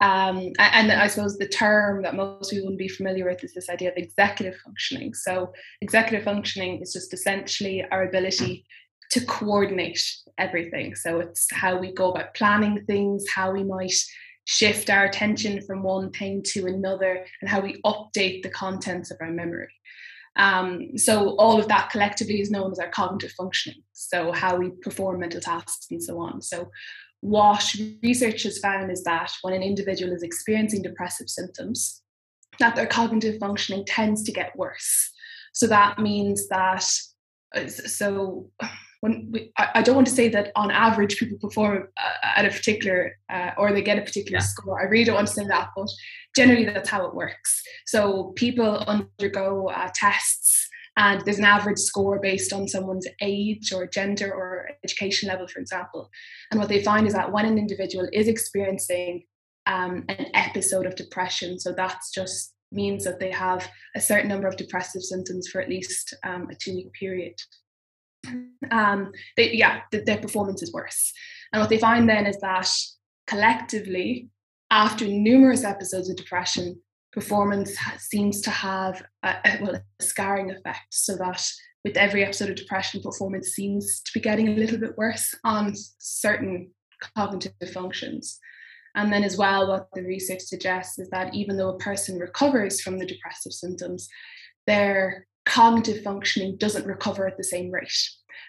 Um, 0.00 0.52
and 0.58 0.92
I 0.92 1.06
suppose 1.06 1.38
the 1.38 1.48
term 1.48 2.02
that 2.02 2.14
most 2.14 2.50
people 2.50 2.66
wouldn't 2.66 2.78
be 2.78 2.88
familiar 2.88 3.24
with 3.24 3.42
is 3.42 3.54
this 3.54 3.70
idea 3.70 3.90
of 3.90 3.96
executive 3.96 4.58
functioning. 4.60 5.14
So, 5.14 5.52
executive 5.80 6.24
functioning 6.24 6.82
is 6.82 6.92
just 6.92 7.14
essentially 7.14 7.82
our 7.90 8.04
ability 8.04 8.66
to 9.12 9.24
coordinate 9.24 10.02
everything. 10.36 10.94
So, 10.94 11.20
it's 11.20 11.50
how 11.50 11.78
we 11.78 11.94
go 11.94 12.10
about 12.10 12.34
planning 12.34 12.84
things, 12.86 13.24
how 13.34 13.52
we 13.52 13.64
might 13.64 13.94
shift 14.44 14.90
our 14.90 15.06
attention 15.06 15.62
from 15.62 15.82
one 15.82 16.10
thing 16.10 16.42
to 16.52 16.66
another 16.66 17.24
and 17.40 17.50
how 17.50 17.60
we 17.60 17.80
update 17.86 18.42
the 18.42 18.50
contents 18.50 19.10
of 19.10 19.16
our 19.20 19.30
memory. 19.30 19.75
Um, 20.36 20.96
so 20.96 21.30
all 21.36 21.58
of 21.58 21.68
that 21.68 21.90
collectively 21.90 22.40
is 22.40 22.50
known 22.50 22.70
as 22.72 22.78
our 22.78 22.90
cognitive 22.90 23.32
functioning. 23.32 23.82
So 23.92 24.32
how 24.32 24.56
we 24.56 24.70
perform 24.82 25.20
mental 25.20 25.40
tasks 25.40 25.86
and 25.90 26.02
so 26.02 26.18
on. 26.18 26.42
So 26.42 26.70
what 27.20 27.74
research 28.02 28.42
has 28.42 28.58
found 28.58 28.90
is 28.90 29.02
that 29.04 29.32
when 29.42 29.54
an 29.54 29.62
individual 29.62 30.12
is 30.12 30.22
experiencing 30.22 30.82
depressive 30.82 31.28
symptoms, 31.28 32.02
that 32.58 32.76
their 32.76 32.86
cognitive 32.86 33.38
functioning 33.38 33.84
tends 33.86 34.22
to 34.24 34.32
get 34.32 34.56
worse. 34.56 35.10
So 35.52 35.66
that 35.68 35.98
means 35.98 36.48
that 36.48 36.84
uh, 37.54 37.66
so 37.66 38.50
when 39.00 39.28
we, 39.30 39.52
I, 39.58 39.68
I, 39.76 39.82
don't 39.82 39.94
want 39.94 40.06
to 40.06 40.12
say 40.12 40.28
that 40.30 40.52
on 40.56 40.70
average 40.70 41.18
people 41.18 41.38
perform 41.38 41.88
uh, 41.96 42.28
at 42.36 42.44
a 42.44 42.50
particular 42.50 43.12
uh, 43.30 43.50
or 43.58 43.72
they 43.72 43.82
get 43.82 43.98
a 43.98 44.02
particular 44.02 44.38
yeah. 44.38 44.44
score. 44.44 44.80
I 44.80 44.84
really 44.84 45.04
don't 45.04 45.16
want 45.16 45.28
to 45.28 45.34
say 45.34 45.46
that, 45.46 45.70
but 45.76 45.88
generally 46.34 46.64
that's 46.64 46.88
how 46.88 47.06
it 47.06 47.14
works. 47.14 47.62
So 47.86 48.32
people 48.36 48.78
undergo 48.86 49.68
uh, 49.68 49.90
tests 49.94 50.68
and 50.96 51.20
there's 51.24 51.38
an 51.38 51.44
average 51.44 51.78
score 51.78 52.18
based 52.20 52.52
on 52.52 52.68
someone's 52.68 53.06
age 53.20 53.72
or 53.72 53.86
gender 53.86 54.32
or 54.32 54.70
education 54.82 55.28
level, 55.28 55.46
for 55.46 55.60
example. 55.60 56.10
And 56.50 56.58
what 56.58 56.68
they 56.68 56.82
find 56.82 57.06
is 57.06 57.12
that 57.12 57.32
when 57.32 57.44
an 57.44 57.58
individual 57.58 58.08
is 58.12 58.28
experiencing 58.28 59.24
um, 59.66 60.04
an 60.08 60.26
episode 60.34 60.86
of 60.86 60.96
depression, 60.96 61.58
so 61.58 61.72
that's 61.72 62.12
just 62.12 62.54
means 62.72 63.04
that 63.04 63.20
they 63.20 63.30
have 63.30 63.68
a 63.94 64.00
certain 64.00 64.28
number 64.28 64.48
of 64.48 64.56
depressive 64.56 65.02
symptoms 65.02 65.48
for 65.48 65.60
at 65.60 65.68
least 65.68 66.14
um, 66.24 66.48
a 66.50 66.54
two 66.54 66.74
week 66.74 66.92
period 66.94 67.34
um, 68.70 69.12
they, 69.36 69.52
yeah, 69.52 69.80
the, 69.92 70.00
their 70.00 70.18
performance 70.18 70.62
is 70.62 70.72
worse. 70.72 71.12
And 71.52 71.60
what 71.60 71.70
they 71.70 71.78
find 71.78 72.08
then 72.08 72.26
is 72.26 72.38
that 72.40 72.70
collectively, 73.26 74.28
after 74.70 75.06
numerous 75.06 75.64
episodes 75.64 76.10
of 76.10 76.16
depression, 76.16 76.80
performance 77.12 77.76
seems 77.98 78.40
to 78.42 78.50
have 78.50 79.02
a, 79.22 79.34
a, 79.44 79.58
well, 79.62 79.74
a 79.74 80.02
scarring 80.02 80.50
effect. 80.50 80.86
So 80.90 81.16
that 81.16 81.48
with 81.84 81.96
every 81.96 82.24
episode 82.24 82.50
of 82.50 82.56
depression, 82.56 83.00
performance 83.00 83.50
seems 83.50 84.00
to 84.00 84.10
be 84.12 84.20
getting 84.20 84.48
a 84.48 84.56
little 84.56 84.78
bit 84.78 84.98
worse 84.98 85.34
on 85.44 85.72
certain 85.98 86.70
cognitive 87.16 87.52
functions. 87.72 88.38
And 88.96 89.12
then, 89.12 89.24
as 89.24 89.36
well, 89.36 89.68
what 89.68 89.88
the 89.94 90.02
research 90.02 90.40
suggests 90.40 90.98
is 90.98 91.08
that 91.10 91.34
even 91.34 91.56
though 91.56 91.68
a 91.68 91.78
person 91.78 92.18
recovers 92.18 92.80
from 92.80 92.98
the 92.98 93.06
depressive 93.06 93.52
symptoms, 93.52 94.08
their 94.66 95.26
cognitive 95.46 96.02
functioning 96.02 96.56
doesn't 96.58 96.86
recover 96.86 97.26
at 97.26 97.36
the 97.36 97.44
same 97.44 97.70
rate. 97.70 97.92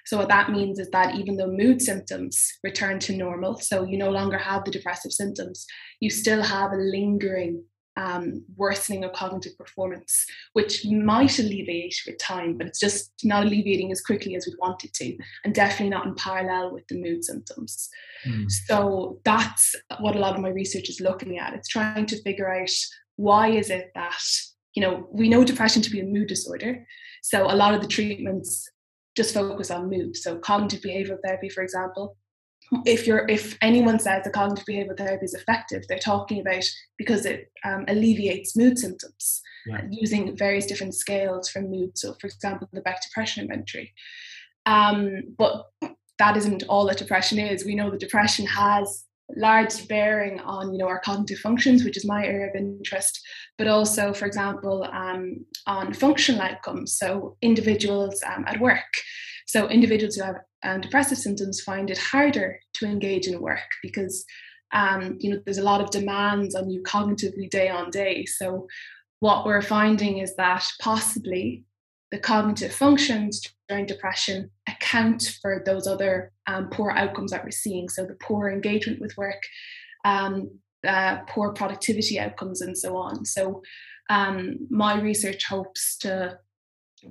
So, 0.06 0.18
what 0.18 0.30
that 0.30 0.52
means 0.52 0.80
is 0.80 0.90
that 0.92 1.16
even 1.16 1.38
though 1.38 1.52
mood 1.52 1.82
symptoms 1.82 2.46
return 2.64 3.00
to 3.00 3.16
normal, 3.16 3.58
so 3.60 3.84
you 3.84 3.98
no 3.98 4.10
longer 4.10 4.38
have 4.38 4.66
the 4.66 4.72
depressive 4.72 5.12
symptoms, 5.12 5.66
you 6.00 6.10
still 6.10 6.42
have 6.42 6.72
a 6.72 6.78
lingering 6.78 7.64
um, 7.98 8.46
worsening 8.56 9.04
of 9.04 9.12
cognitive 9.14 9.58
performance, 9.58 10.26
which 10.54 10.86
might 10.86 11.40
alleviate 11.40 11.96
with 12.06 12.18
time, 12.20 12.58
but 12.58 12.68
it's 12.68 12.80
just 12.80 13.12
not 13.24 13.44
alleviating 13.44 13.92
as 13.92 14.02
quickly 14.02 14.36
as 14.36 14.46
we'd 14.46 14.60
want 14.60 14.84
it 14.84 14.94
to, 14.94 15.18
and 15.44 15.54
definitely 15.54 15.90
not 15.90 16.06
in 16.06 16.16
parallel 16.16 16.74
with 16.74 16.88
the 16.88 17.02
mood 17.02 17.26
symptoms. 17.26 17.90
Mm. 18.26 18.50
So 18.50 19.20
that's 19.26 19.76
what 20.00 20.16
a 20.16 20.20
lot 20.20 20.36
of 20.36 20.42
my 20.42 20.50
research 20.50 20.90
is 20.90 21.02
looking 21.02 21.40
at. 21.40 21.54
It's 21.54 21.70
trying 21.70 22.06
to 22.06 22.22
figure 22.22 22.54
out 22.54 22.70
why 23.16 23.50
is 23.50 23.72
it 23.72 23.92
that 23.96 24.22
you 24.78 24.82
know, 24.82 25.08
we 25.12 25.28
know 25.28 25.44
depression 25.44 25.82
to 25.82 25.90
be 25.90 26.02
a 26.02 26.06
mood 26.06 26.28
disorder. 26.28 26.86
So 27.24 27.52
a 27.52 27.56
lot 27.56 27.74
of 27.74 27.82
the 27.82 27.88
treatments 27.88 28.70
just 29.16 29.34
focus 29.34 29.72
on 29.72 29.90
mood. 29.90 30.16
So 30.16 30.38
cognitive 30.38 30.82
behavioral 30.82 31.18
therapy, 31.26 31.50
for 31.50 31.64
example, 31.64 32.16
if 32.86 33.08
you're 33.08 33.26
if 33.28 33.58
anyone 33.64 33.98
says 33.98 34.24
that 34.24 34.34
cognitive 34.34 34.66
behavioral 34.70 34.96
therapy 34.96 35.26
is 35.26 35.34
effective, 35.34 35.82
they're 35.90 35.98
talking 35.98 36.42
about 36.42 36.64
because 36.96 37.26
it 37.26 37.52
um, 37.66 37.86
alleviates 37.88 38.56
mood 38.56 38.78
symptoms 38.78 39.42
yeah. 39.66 39.82
using 39.90 40.38
various 40.38 40.68
different 40.68 40.94
scales 40.94 41.50
for 41.50 41.60
mood. 41.60 41.98
So, 41.98 42.16
for 42.22 42.28
example, 42.28 42.70
the 42.72 42.82
Beck 42.82 43.02
Depression 43.02 43.46
Inventory. 43.46 43.92
Um, 44.68 45.24
but 45.40 45.66
that 46.20 46.38
isn't 46.38 46.62
all 46.70 46.86
that 46.86 47.00
depression 47.00 47.40
is. 47.40 47.66
We 47.66 47.74
know 47.74 47.90
that 47.90 48.00
depression 48.00 48.46
has 48.46 49.07
large 49.36 49.88
bearing 49.88 50.40
on 50.40 50.72
you 50.72 50.78
know 50.78 50.88
our 50.88 51.00
cognitive 51.02 51.40
functions 51.40 51.84
which 51.84 51.98
is 51.98 52.06
my 52.06 52.26
area 52.26 52.48
of 52.48 52.56
interest 52.56 53.20
but 53.58 53.68
also 53.68 54.14
for 54.14 54.26
example 54.26 54.88
um, 54.92 55.46
on 55.66 55.94
functional 55.94 56.42
outcomes. 56.42 56.94
So 56.94 57.38
individuals 57.42 58.22
um, 58.26 58.46
at 58.48 58.60
work. 58.60 58.92
So 59.48 59.68
individuals 59.70 60.16
who 60.16 60.24
have 60.24 60.36
um, 60.64 60.82
depressive 60.82 61.18
symptoms 61.18 61.62
find 61.62 61.90
it 61.90 61.98
harder 61.98 62.60
to 62.76 62.86
engage 62.86 63.28
in 63.28 63.42
work 63.42 63.68
because 63.82 64.26
um, 64.74 65.18
you 65.20 65.32
know 65.32 65.42
there's 65.46 65.58
a 65.58 65.64
lot 65.64 65.82
of 65.82 65.92
demands 65.92 66.54
on 66.54 66.70
you 66.70 66.84
cognitively 66.84 67.50
day 67.50 67.70
on 67.70 67.90
day. 67.90 68.26
So 68.26 68.68
what 69.20 69.46
we're 69.46 69.62
finding 69.62 70.20
is 70.20 70.36
that 70.36 70.68
possibly 70.80 71.64
the 72.12 72.20
cognitive 72.20 72.74
functions 72.74 73.42
during 73.68 73.86
depression 73.86 74.50
account 74.68 75.38
for 75.42 75.62
those 75.66 75.88
other 75.88 76.32
um, 76.48 76.70
poor 76.70 76.92
outcomes 76.92 77.32
that 77.32 77.44
we're 77.44 77.52
seeing. 77.52 77.90
So 77.90 78.06
the 78.06 78.16
poor 78.22 78.50
engagement 78.50 79.02
with 79.02 79.18
work, 79.18 79.42
um, 80.06 80.50
uh, 80.88 81.18
poor 81.28 81.52
productivity 81.54 82.20
outcomes, 82.20 82.62
and 82.62 82.78
so 82.78 82.96
on. 82.96 83.26
So 83.26 83.62
um, 84.10 84.68
my 84.70 85.00
research 85.02 85.46
hopes 85.46 85.98
to 86.00 86.40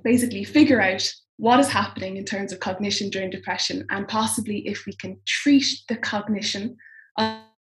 basically 0.03 0.43
figure 0.43 0.81
out 0.81 1.07
what 1.37 1.59
is 1.59 1.69
happening 1.69 2.17
in 2.17 2.25
terms 2.25 2.51
of 2.51 2.59
cognition 2.59 3.11
during 3.11 3.29
depression, 3.29 3.85
and 3.91 4.07
possibly 4.07 4.67
if 4.67 4.85
we 4.87 4.93
can 4.93 5.19
treat 5.27 5.65
the 5.87 5.95
cognition 5.97 6.75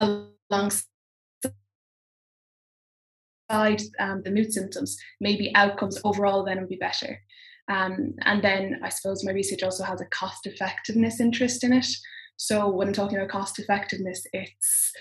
alongside 0.00 0.82
um, 3.50 4.22
the 4.24 4.30
mood 4.30 4.50
symptoms, 4.52 4.96
maybe 5.20 5.54
outcomes 5.54 6.00
overall 6.04 6.42
then 6.42 6.60
would 6.60 6.70
be 6.70 6.76
better. 6.76 7.20
Um, 7.68 8.14
and 8.22 8.42
then 8.42 8.80
I 8.82 8.88
suppose 8.88 9.24
my 9.24 9.32
research 9.32 9.62
also 9.62 9.84
has 9.84 10.00
a 10.00 10.06
cost 10.06 10.46
effectiveness 10.46 11.20
interest 11.20 11.64
in 11.64 11.72
it. 11.72 11.86
So 12.36 12.68
when 12.68 12.88
I'm 12.88 12.94
talking 12.94 13.18
about 13.18 13.30
cost 13.30 13.58
effectiveness, 13.58 14.24
it's 14.32 14.92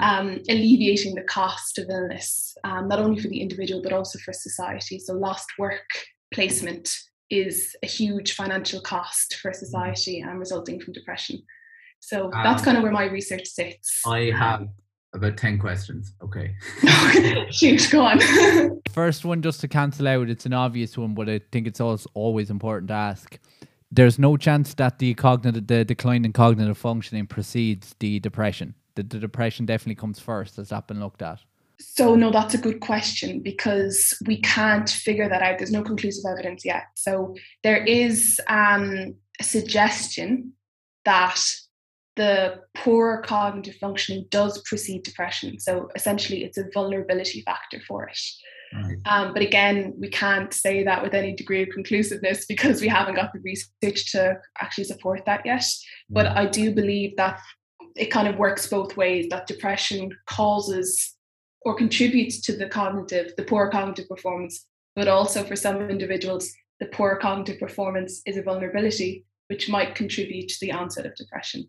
um, 0.00 0.40
alleviating 0.48 1.14
the 1.14 1.22
cost 1.22 1.78
of 1.78 1.88
illness, 1.88 2.56
um, 2.64 2.88
not 2.88 2.98
only 2.98 3.20
for 3.20 3.28
the 3.28 3.40
individual 3.40 3.82
but 3.82 3.92
also 3.92 4.18
for 4.18 4.32
society. 4.32 4.98
So, 4.98 5.14
lost 5.14 5.46
work 5.58 5.88
placement 6.32 6.90
is 7.30 7.74
a 7.82 7.86
huge 7.86 8.34
financial 8.34 8.80
cost 8.80 9.36
for 9.36 9.52
society 9.52 10.20
and 10.20 10.38
resulting 10.38 10.80
from 10.80 10.92
depression. 10.92 11.42
So, 12.00 12.30
that's 12.32 12.60
um, 12.60 12.64
kind 12.64 12.76
of 12.76 12.82
where 12.82 12.92
my 12.92 13.04
research 13.04 13.46
sits. 13.46 14.02
I 14.06 14.30
have 14.36 14.68
about 15.14 15.36
10 15.36 15.58
questions. 15.58 16.12
Okay. 16.22 16.54
Shoot, 17.50 17.88
go 17.90 18.04
on. 18.04 18.20
First 18.90 19.24
one, 19.24 19.42
just 19.42 19.60
to 19.62 19.68
cancel 19.68 20.08
out, 20.08 20.28
it's 20.28 20.46
an 20.46 20.52
obvious 20.52 20.96
one, 20.98 21.14
but 21.14 21.28
I 21.28 21.40
think 21.50 21.66
it's 21.66 21.80
also 21.80 22.10
always 22.14 22.50
important 22.50 22.88
to 22.88 22.94
ask. 22.94 23.38
There's 23.90 24.18
no 24.18 24.36
chance 24.36 24.74
that 24.74 24.98
the 24.98 25.14
cognitive, 25.14 25.66
the 25.66 25.84
decline 25.84 26.24
in 26.24 26.32
cognitive 26.32 26.76
functioning 26.76 27.26
precedes 27.26 27.94
the 28.00 28.20
depression. 28.20 28.74
The, 28.96 29.02
the 29.02 29.18
depression 29.18 29.64
definitely 29.64 29.94
comes 29.94 30.18
first. 30.18 30.56
Has 30.56 30.68
that 30.68 30.86
been 30.86 31.00
looked 31.00 31.22
at? 31.22 31.40
So, 31.80 32.16
no, 32.16 32.30
that's 32.30 32.54
a 32.54 32.58
good 32.58 32.80
question 32.80 33.40
because 33.40 34.20
we 34.26 34.40
can't 34.40 34.90
figure 34.90 35.28
that 35.28 35.42
out. 35.42 35.58
There's 35.58 35.70
no 35.70 35.84
conclusive 35.84 36.24
evidence 36.28 36.64
yet. 36.64 36.86
So, 36.94 37.36
there 37.62 37.84
is 37.84 38.40
um, 38.48 39.14
a 39.38 39.44
suggestion 39.44 40.52
that 41.04 41.40
the 42.18 42.60
poor 42.74 43.22
cognitive 43.22 43.76
functioning 43.76 44.26
does 44.30 44.60
precede 44.62 45.04
depression. 45.04 45.58
So 45.60 45.88
essentially, 45.94 46.42
it's 46.42 46.58
a 46.58 46.64
vulnerability 46.74 47.42
factor 47.42 47.80
for 47.86 48.08
it. 48.08 48.20
Right. 48.74 48.96
Um, 49.06 49.32
but 49.32 49.42
again, 49.42 49.94
we 49.98 50.08
can't 50.10 50.52
say 50.52 50.82
that 50.82 51.02
with 51.02 51.14
any 51.14 51.34
degree 51.34 51.62
of 51.62 51.68
conclusiveness 51.70 52.44
because 52.48 52.80
we 52.80 52.88
haven't 52.88 53.14
got 53.14 53.32
the 53.32 53.40
research 53.40 54.12
to 54.12 54.38
actually 54.60 54.84
support 54.84 55.22
that 55.26 55.42
yet. 55.46 55.64
But 56.10 56.26
I 56.26 56.46
do 56.46 56.74
believe 56.74 57.16
that 57.16 57.40
it 57.96 58.10
kind 58.10 58.26
of 58.26 58.36
works 58.36 58.66
both 58.66 58.96
ways 58.96 59.28
that 59.30 59.46
depression 59.46 60.10
causes 60.26 61.14
or 61.62 61.76
contributes 61.76 62.40
to 62.42 62.56
the 62.56 62.68
cognitive, 62.68 63.32
the 63.36 63.44
poor 63.44 63.70
cognitive 63.70 64.08
performance, 64.08 64.66
but 64.96 65.06
also 65.06 65.44
for 65.44 65.56
some 65.56 65.88
individuals, 65.88 66.52
the 66.80 66.86
poor 66.86 67.16
cognitive 67.16 67.60
performance 67.60 68.22
is 68.26 68.36
a 68.36 68.42
vulnerability 68.42 69.24
which 69.48 69.68
might 69.68 69.94
contribute 69.94 70.48
to 70.48 70.56
the 70.60 70.72
onset 70.72 71.06
of 71.06 71.14
depression. 71.14 71.66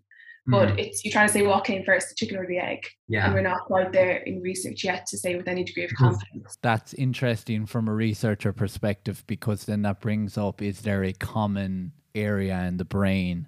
But 0.50 0.70
mm. 0.70 0.80
it's 0.80 1.04
you're 1.04 1.12
trying 1.12 1.28
to 1.28 1.34
say 1.34 1.46
what 1.46 1.64
came 1.66 1.84
first, 1.84 2.10
the 2.10 2.16
chicken 2.16 2.38
or 2.38 2.48
the 2.48 2.58
egg. 2.58 2.86
Yeah. 3.08 3.26
And 3.26 3.34
we're 3.34 3.42
not 3.42 3.66
quite 3.66 3.92
there 3.92 4.18
in 4.18 4.42
research 4.42 4.84
yet 4.84 5.06
to 5.08 5.18
say 5.18 5.36
with 5.36 5.48
any 5.48 5.64
degree 5.64 5.84
of 5.84 5.94
confidence. 5.94 6.58
That's 6.62 6.94
interesting 6.94 7.66
from 7.66 7.88
a 7.88 7.94
researcher 7.94 8.54
perspective 8.54 9.24
because 9.28 9.66
then 9.66 9.82
that 9.84 10.02
brings 10.02 10.38
up 10.38 10.62
is 10.62 10.82
there 10.82 11.04
a 11.04 11.14
common 11.14 11.92
area 12.16 12.60
in 12.64 12.78
the 12.78 12.86
brain 12.86 13.48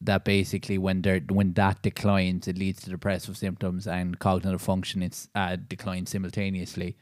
that 0.00 0.24
basically 0.24 0.78
when 0.78 1.02
there 1.02 1.20
when 1.30 1.52
that 1.54 1.80
declines 1.82 2.46
it 2.46 2.58
leads 2.58 2.82
to 2.82 2.90
depressive 2.90 3.36
symptoms 3.36 3.86
and 3.86 4.18
cognitive 4.18 4.60
function 4.60 5.02
it's 5.02 5.28
uh, 5.34 5.56
declines 5.68 6.10
simultaneously 6.10 6.96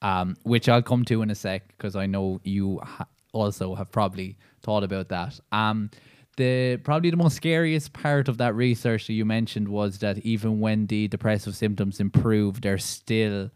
um, 0.00 0.36
which 0.42 0.68
I'll 0.68 0.82
come 0.82 1.04
to 1.06 1.22
in 1.22 1.30
a 1.30 1.34
sec 1.34 1.68
because 1.68 1.96
I 1.96 2.06
know 2.06 2.40
you 2.44 2.80
ha- 2.82 3.06
also 3.32 3.74
have 3.74 3.90
probably 3.90 4.38
thought 4.62 4.82
about 4.82 5.08
that 5.10 5.38
um, 5.52 5.90
the 6.38 6.78
probably 6.84 7.10
the 7.10 7.16
most 7.16 7.36
scariest 7.36 7.92
part 7.92 8.28
of 8.28 8.38
that 8.38 8.54
research 8.54 9.08
that 9.08 9.12
you 9.12 9.24
mentioned 9.24 9.68
was 9.68 9.98
that 9.98 10.18
even 10.18 10.60
when 10.60 10.86
the 10.86 11.08
depressive 11.08 11.54
symptoms 11.54 12.00
improve, 12.00 12.60
there's 12.60 12.84
still 12.84 13.50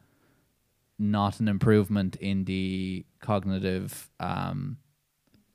not 0.99 1.41
an 1.41 1.49
improvement 1.49 2.17
in 2.17 2.45
the 2.45 3.07
cognitive 3.21 4.11
um, 4.21 4.77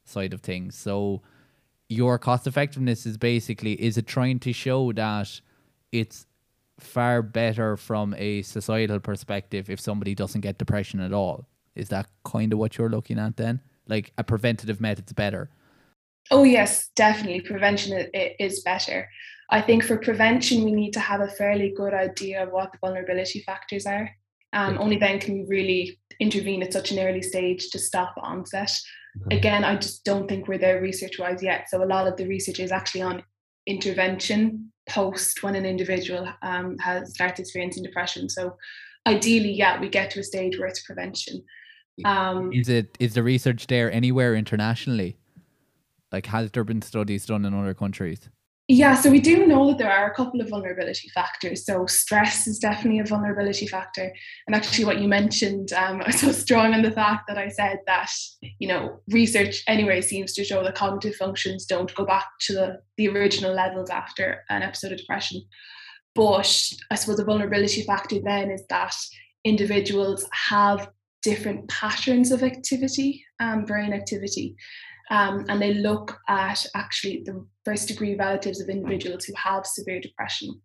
side 0.05 0.33
of 0.33 0.41
things. 0.41 0.75
So 0.75 1.21
your 1.89 2.17
cost 2.17 2.47
effectiveness 2.47 3.05
is 3.05 3.17
basically 3.17 3.73
is 3.73 3.97
it 3.97 4.07
trying 4.07 4.39
to 4.39 4.53
show 4.53 4.91
that 4.93 5.41
it's 5.91 6.25
far 6.79 7.21
better 7.21 7.75
from 7.75 8.15
a 8.17 8.41
societal 8.41 8.99
perspective 8.99 9.69
if 9.69 9.79
somebody 9.79 10.15
doesn't 10.15 10.41
get 10.41 10.57
depression 10.57 11.01
at 11.01 11.11
all. 11.11 11.45
Is 11.75 11.89
that 11.89 12.07
kind 12.23 12.53
of 12.53 12.59
what 12.59 12.77
you're 12.77 12.89
looking 12.89 13.19
at 13.19 13.35
then? 13.35 13.61
Like 13.87 14.13
a 14.17 14.23
preventative 14.23 14.79
method's 14.79 15.13
better. 15.13 15.49
Oh, 16.31 16.43
yes, 16.43 16.89
definitely. 16.95 17.41
Prevention 17.41 18.09
is 18.13 18.61
better. 18.61 19.09
I 19.49 19.61
think 19.61 19.83
for 19.83 19.97
prevention, 19.97 20.63
we 20.63 20.73
need 20.73 20.91
to 20.93 20.99
have 20.99 21.21
a 21.21 21.29
fairly 21.29 21.73
good 21.75 21.93
idea 21.93 22.43
of 22.43 22.51
what 22.51 22.71
the 22.71 22.79
vulnerability 22.79 23.43
factors 23.45 23.85
are. 23.85 24.09
Um, 24.53 24.77
only 24.79 24.97
then 24.97 25.19
can 25.19 25.35
we 25.35 25.45
really 25.47 25.99
intervene 26.19 26.63
at 26.63 26.73
such 26.73 26.91
an 26.91 26.99
early 26.99 27.21
stage 27.21 27.69
to 27.69 27.79
stop 27.79 28.13
onset. 28.17 28.71
Again, 29.31 29.63
I 29.63 29.75
just 29.75 30.03
don't 30.03 30.27
think 30.27 30.47
we're 30.47 30.57
there 30.57 30.81
research 30.81 31.17
wise 31.19 31.41
yet. 31.41 31.69
So, 31.69 31.83
a 31.83 31.85
lot 31.85 32.07
of 32.07 32.17
the 32.17 32.27
research 32.27 32.59
is 32.59 32.71
actually 32.71 33.01
on 33.01 33.23
intervention 33.65 34.71
post 34.87 35.43
when 35.43 35.55
an 35.55 35.65
individual 35.65 36.27
um, 36.43 36.77
has 36.79 37.13
started 37.13 37.39
experiencing 37.39 37.83
depression. 37.83 38.29
So, 38.29 38.55
ideally, 39.07 39.51
yeah, 39.51 39.79
we 39.79 39.89
get 39.89 40.11
to 40.11 40.19
a 40.19 40.23
stage 40.23 40.59
where 40.59 40.67
it's 40.67 40.83
prevention. 40.83 41.43
Um, 42.05 42.53
is 42.53 42.69
it 42.69 42.95
is 42.99 43.15
the 43.15 43.23
research 43.23 43.67
there 43.67 43.91
anywhere 43.91 44.35
internationally? 44.35 45.17
Like, 46.11 46.27
has 46.27 46.51
there 46.51 46.63
been 46.63 46.81
studies 46.81 47.25
done 47.25 47.45
in 47.45 47.53
other 47.53 47.73
countries? 47.73 48.29
Yeah, 48.69 48.95
so 48.95 49.09
we 49.09 49.21
do 49.21 49.47
know 49.47 49.69
that 49.69 49.77
there 49.77 49.91
are 49.91 50.11
a 50.11 50.13
couple 50.13 50.41
of 50.41 50.49
vulnerability 50.49 51.07
factors. 51.13 51.65
So 51.65 51.85
stress 51.85 52.47
is 52.47 52.59
definitely 52.59 52.99
a 52.99 53.05
vulnerability 53.05 53.65
factor. 53.65 54.13
And 54.45 54.53
actually, 54.53 54.83
what 54.83 54.99
you 54.99 55.07
mentioned, 55.07 55.71
um, 55.71 56.01
I 56.03 56.07
was 56.07 56.19
so 56.19 56.33
strong 56.33 56.73
on 56.73 56.81
the 56.81 56.91
fact 56.91 57.29
that 57.29 57.37
I 57.37 57.47
said 57.47 57.79
that, 57.87 58.11
you 58.59 58.67
know, 58.67 58.99
research 59.09 59.63
anyway 59.67 60.01
seems 60.01 60.33
to 60.33 60.43
show 60.43 60.63
that 60.63 60.75
cognitive 60.75 61.15
functions 61.15 61.65
don't 61.65 61.95
go 61.95 62.05
back 62.05 62.25
to 62.41 62.53
the, 62.53 62.79
the 62.97 63.07
original 63.07 63.53
levels 63.53 63.89
after 63.89 64.43
an 64.49 64.63
episode 64.63 64.91
of 64.91 64.97
depression. 64.97 65.41
But 66.13 66.71
I 66.91 66.95
suppose 66.95 67.17
the 67.17 67.23
vulnerability 67.23 67.83
factor 67.83 68.17
then 68.21 68.51
is 68.51 68.63
that 68.69 68.95
individuals 69.45 70.27
have 70.49 70.89
different 71.21 71.69
patterns 71.69 72.31
of 72.31 72.43
activity, 72.43 73.23
um, 73.39 73.63
brain 73.65 73.93
activity. 73.93 74.55
Um, 75.09 75.45
and 75.47 75.61
they 75.61 75.73
look 75.73 76.19
at 76.27 76.65
actually 76.75 77.23
the 77.25 77.45
first 77.63 77.87
degree 77.87 78.15
relatives 78.15 78.59
of 78.59 78.69
individuals 78.69 79.25
who 79.25 79.33
have 79.35 79.65
severe 79.65 80.01
depression. 80.01 80.61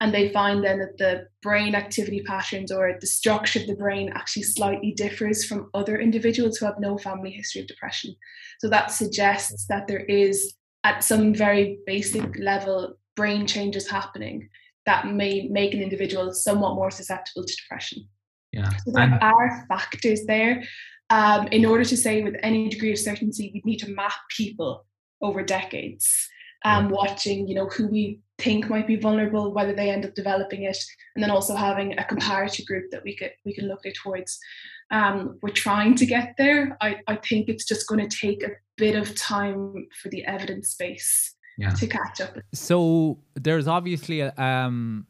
And 0.00 0.14
they 0.14 0.28
find 0.28 0.62
then 0.62 0.78
that 0.78 0.98
the 0.98 1.26
brain 1.42 1.74
activity 1.74 2.22
patterns 2.22 2.70
or 2.70 2.96
the 3.00 3.06
structure 3.06 3.60
of 3.60 3.66
the 3.66 3.74
brain 3.74 4.12
actually 4.14 4.44
slightly 4.44 4.92
differs 4.92 5.44
from 5.44 5.70
other 5.74 5.98
individuals 5.98 6.56
who 6.56 6.66
have 6.66 6.78
no 6.78 6.96
family 6.98 7.30
history 7.30 7.62
of 7.62 7.66
depression. 7.66 8.14
So 8.60 8.68
that 8.68 8.92
suggests 8.92 9.66
that 9.66 9.88
there 9.88 10.04
is, 10.04 10.54
at 10.84 11.02
some 11.02 11.34
very 11.34 11.78
basic 11.84 12.38
level, 12.38 12.94
brain 13.16 13.46
changes 13.46 13.90
happening 13.90 14.48
that 14.86 15.08
may 15.08 15.48
make 15.50 15.74
an 15.74 15.82
individual 15.82 16.32
somewhat 16.32 16.76
more 16.76 16.90
susceptible 16.90 17.44
to 17.44 17.56
depression. 17.56 18.06
Yeah. 18.52 18.70
So 18.70 18.92
there 18.92 19.18
are 19.20 19.66
factors 19.68 20.24
there 20.26 20.62
um, 21.10 21.48
in 21.48 21.64
order 21.64 21.84
to 21.84 21.96
say 21.96 22.22
with 22.22 22.36
any 22.42 22.68
degree 22.68 22.92
of 22.92 22.98
certainty, 22.98 23.50
we'd 23.52 23.64
need 23.64 23.78
to 23.78 23.90
map 23.90 24.12
people 24.36 24.86
over 25.22 25.42
decades, 25.42 26.28
um, 26.64 26.88
watching, 26.88 27.48
you 27.48 27.54
know, 27.54 27.66
who 27.66 27.88
we 27.88 28.20
think 28.38 28.68
might 28.68 28.86
be 28.86 28.96
vulnerable, 28.96 29.52
whether 29.52 29.74
they 29.74 29.90
end 29.90 30.04
up 30.04 30.14
developing 30.14 30.64
it, 30.64 30.78
and 31.14 31.22
then 31.22 31.30
also 31.30 31.54
having 31.54 31.98
a 31.98 32.02
comparator 32.02 32.64
group 32.66 32.90
that 32.90 33.02
we 33.04 33.16
could 33.16 33.32
we 33.44 33.54
can 33.54 33.68
look 33.68 33.84
at 33.86 33.94
towards. 33.94 34.38
Um, 34.90 35.38
we're 35.42 35.50
trying 35.50 35.96
to 35.96 36.06
get 36.06 36.34
there. 36.38 36.76
I, 36.80 37.00
I 37.06 37.16
think 37.16 37.48
it's 37.48 37.66
just 37.66 37.86
going 37.86 38.08
to 38.08 38.16
take 38.16 38.42
a 38.42 38.52
bit 38.78 38.96
of 38.96 39.14
time 39.16 39.86
for 40.00 40.08
the 40.08 40.24
evidence 40.24 40.74
base 40.76 41.34
yeah. 41.58 41.70
to 41.70 41.86
catch 41.86 42.22
up. 42.22 42.38
So 42.54 43.18
there's 43.34 43.68
obviously 43.68 44.20
a, 44.20 44.32
um, 44.38 45.06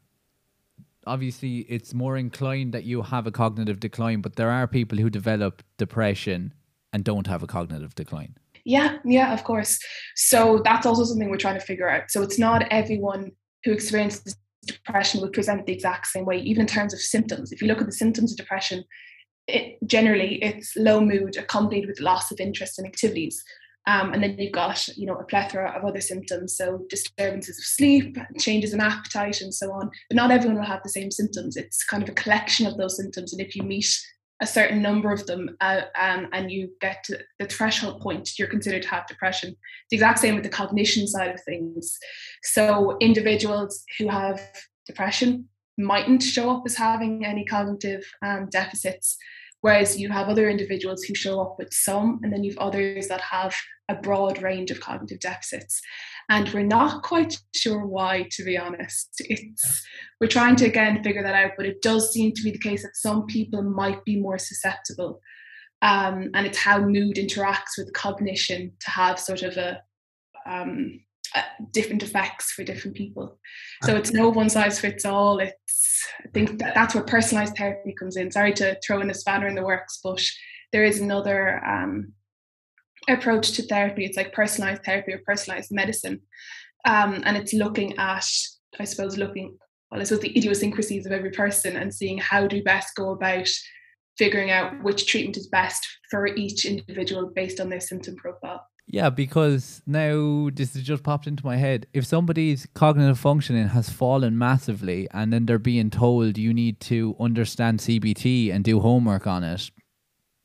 obviously 1.05 1.59
it's 1.69 1.93
more 1.93 2.17
inclined 2.17 2.73
that 2.73 2.83
you 2.83 3.01
have 3.01 3.27
a 3.27 3.31
cognitive 3.31 3.79
decline, 3.79 4.21
but 4.21 4.35
there 4.35 4.49
are 4.49 4.67
people 4.67 4.97
who 4.97 5.09
develop 5.09 5.63
depression 5.77 6.53
and 6.93 7.03
don't 7.03 7.27
have 7.27 7.43
a 7.43 7.47
cognitive 7.47 7.95
decline. 7.95 8.35
Yeah, 8.65 8.97
yeah, 9.05 9.33
of 9.33 9.43
course. 9.43 9.79
So 10.15 10.61
that's 10.63 10.85
also 10.85 11.03
something 11.03 11.29
we're 11.29 11.37
trying 11.37 11.59
to 11.59 11.65
figure 11.65 11.89
out. 11.89 12.11
So 12.11 12.21
it's 12.21 12.37
not 12.37 12.67
everyone 12.71 13.31
who 13.63 13.71
experiences 13.71 14.35
depression 14.65 15.21
will 15.21 15.29
present 15.29 15.65
the 15.65 15.73
exact 15.73 16.07
same 16.07 16.25
way, 16.25 16.37
even 16.39 16.61
in 16.61 16.67
terms 16.67 16.93
of 16.93 16.99
symptoms. 16.99 17.51
If 17.51 17.61
you 17.61 17.67
look 17.67 17.79
at 17.79 17.85
the 17.85 17.91
symptoms 17.91 18.31
of 18.31 18.37
depression, 18.37 18.83
it, 19.47 19.77
generally 19.87 20.35
it's 20.43 20.75
low 20.75 21.01
mood 21.01 21.37
accompanied 21.37 21.87
with 21.87 21.99
loss 21.99 22.31
of 22.31 22.39
interest 22.39 22.77
in 22.77 22.85
activities. 22.85 23.43
Um, 23.89 24.13
and 24.13 24.21
then 24.21 24.35
you've 24.37 24.51
got, 24.51 24.87
you 24.89 25.07
know, 25.07 25.15
a 25.15 25.23
plethora 25.23 25.71
of 25.75 25.83
other 25.83 25.99
symptoms, 26.01 26.55
so 26.55 26.85
disturbances 26.89 27.57
of 27.57 27.65
sleep, 27.65 28.17
changes 28.37 28.71
in 28.71 28.81
appetite, 28.81 29.41
and 29.41 29.51
so 29.51 29.71
on. 29.71 29.89
But 30.09 30.15
not 30.15 30.29
everyone 30.29 30.57
will 30.57 30.73
have 30.73 30.83
the 30.83 30.89
same 30.97 31.09
symptoms. 31.09 31.57
It's 31.57 31.83
kind 31.83 32.03
of 32.03 32.09
a 32.09 32.13
collection 32.13 32.67
of 32.67 32.77
those 32.77 32.97
symptoms, 32.97 33.33
and 33.33 33.41
if 33.41 33.55
you 33.55 33.63
meet 33.63 33.91
a 34.41 34.47
certain 34.47 34.81
number 34.81 35.11
of 35.11 35.25
them 35.25 35.57
uh, 35.59 35.81
um, 35.99 36.27
and 36.33 36.51
you 36.51 36.69
get 36.79 37.03
to 37.05 37.17
the 37.39 37.47
threshold 37.47 37.99
point, 37.99 38.37
you're 38.37 38.47
considered 38.47 38.83
to 38.83 38.89
have 38.89 39.07
depression. 39.07 39.55
The 39.89 39.97
exact 39.97 40.19
same 40.19 40.35
with 40.35 40.43
the 40.43 40.49
cognition 40.49 41.07
side 41.07 41.31
of 41.31 41.41
things. 41.43 41.97
So 42.43 42.95
individuals 43.01 43.83
who 43.97 44.07
have 44.07 44.39
depression 44.85 45.49
mightn't 45.79 46.23
show 46.23 46.49
up 46.51 46.63
as 46.65 46.75
having 46.75 47.25
any 47.25 47.43
cognitive 47.43 48.03
um, 48.21 48.49
deficits, 48.51 49.17
Whereas 49.61 49.99
you 49.99 50.09
have 50.09 50.29
other 50.29 50.49
individuals 50.49 51.03
who 51.03 51.15
show 51.15 51.41
up 51.41 51.55
with 51.57 51.73
some, 51.73 52.19
and 52.23 52.31
then 52.31 52.43
you've 52.43 52.57
others 52.57 53.07
that 53.07 53.21
have 53.21 53.55
a 53.89 53.95
broad 53.95 54.41
range 54.41 54.71
of 54.71 54.79
cognitive 54.79 55.19
deficits. 55.19 55.81
And 56.29 56.47
we're 56.53 56.63
not 56.63 57.03
quite 57.03 57.37
sure 57.55 57.85
why, 57.85 58.27
to 58.31 58.43
be 58.43 58.57
honest. 58.57 59.09
It's 59.19 59.85
we're 60.21 60.27
trying 60.27 60.55
to 60.57 60.65
again 60.65 61.03
figure 61.03 61.23
that 61.23 61.35
out, 61.35 61.51
but 61.57 61.65
it 61.65 61.81
does 61.81 62.13
seem 62.13 62.33
to 62.33 62.43
be 62.43 62.51
the 62.51 62.59
case 62.59 62.83
that 62.83 62.95
some 62.95 63.25
people 63.25 63.63
might 63.63 64.05
be 64.05 64.19
more 64.19 64.37
susceptible. 64.37 65.19
Um, 65.81 66.29
and 66.33 66.45
it's 66.45 66.57
how 66.57 66.79
mood 66.79 67.15
interacts 67.15 67.77
with 67.77 67.93
cognition 67.93 68.73
to 68.81 68.91
have 68.91 69.19
sort 69.19 69.43
of 69.43 69.57
a 69.57 69.81
um, 70.45 70.99
different 71.71 72.03
effects 72.03 72.51
for 72.51 72.63
different 72.63 72.97
people. 72.97 73.37
So 73.83 73.95
it's 73.95 74.11
no 74.11 74.29
one 74.29 74.49
size 74.49 74.79
fits 74.79 75.05
all. 75.05 75.39
It's 75.39 76.05
I 76.25 76.29
think 76.33 76.59
that 76.59 76.73
that's 76.75 76.95
where 76.95 77.03
personalized 77.03 77.55
therapy 77.55 77.93
comes 77.97 78.17
in. 78.17 78.31
Sorry 78.31 78.53
to 78.53 78.77
throw 78.85 79.01
in 79.01 79.09
a 79.09 79.13
spanner 79.13 79.47
in 79.47 79.55
the 79.55 79.65
works, 79.65 79.99
but 80.03 80.21
there 80.71 80.83
is 80.83 80.99
another 80.99 81.63
um, 81.65 82.13
approach 83.07 83.51
to 83.53 83.63
therapy. 83.63 84.05
It's 84.05 84.17
like 84.17 84.33
personalized 84.33 84.83
therapy 84.83 85.13
or 85.13 85.21
personalized 85.25 85.71
medicine, 85.71 86.21
um, 86.85 87.21
and 87.25 87.37
it's 87.37 87.53
looking 87.53 87.97
at, 87.97 88.25
I 88.79 88.83
suppose, 88.85 89.17
looking 89.17 89.57
well, 89.91 90.01
I 90.01 90.03
suppose 90.03 90.21
the 90.21 90.37
idiosyncrasies 90.37 91.05
of 91.05 91.11
every 91.11 91.31
person 91.31 91.75
and 91.75 91.93
seeing 91.93 92.19
how 92.19 92.47
do 92.47 92.63
best 92.63 92.95
go 92.95 93.11
about 93.11 93.49
figuring 94.17 94.51
out 94.51 94.83
which 94.83 95.07
treatment 95.07 95.37
is 95.37 95.47
best 95.47 95.87
for 96.11 96.27
each 96.27 96.65
individual 96.65 97.31
based 97.33 97.59
on 97.59 97.69
their 97.69 97.79
symptom 97.79 98.15
profile. 98.15 98.68
Yeah, 98.91 99.11
because 99.11 99.83
now 99.85 100.49
this 100.51 100.73
has 100.73 100.81
just 100.81 101.03
popped 101.03 101.27
into 101.27 101.45
my 101.45 101.57
head. 101.57 101.85
If 101.93 102.07
somebody's 102.07 102.67
cognitive 102.73 103.19
functioning 103.19 103.67
has 103.67 103.91
fallen 103.91 104.35
massively 104.35 105.07
and 105.11 105.31
then 105.31 105.45
they're 105.45 105.59
being 105.59 105.91
told 105.91 106.39
you 106.39 106.55
need 106.55 106.79
to 106.81 107.15
understand 107.19 107.81
CBT 107.81 108.51
and 108.51 108.63
do 108.63 108.79
homework 108.79 109.27
on 109.27 109.43
it, 109.43 109.69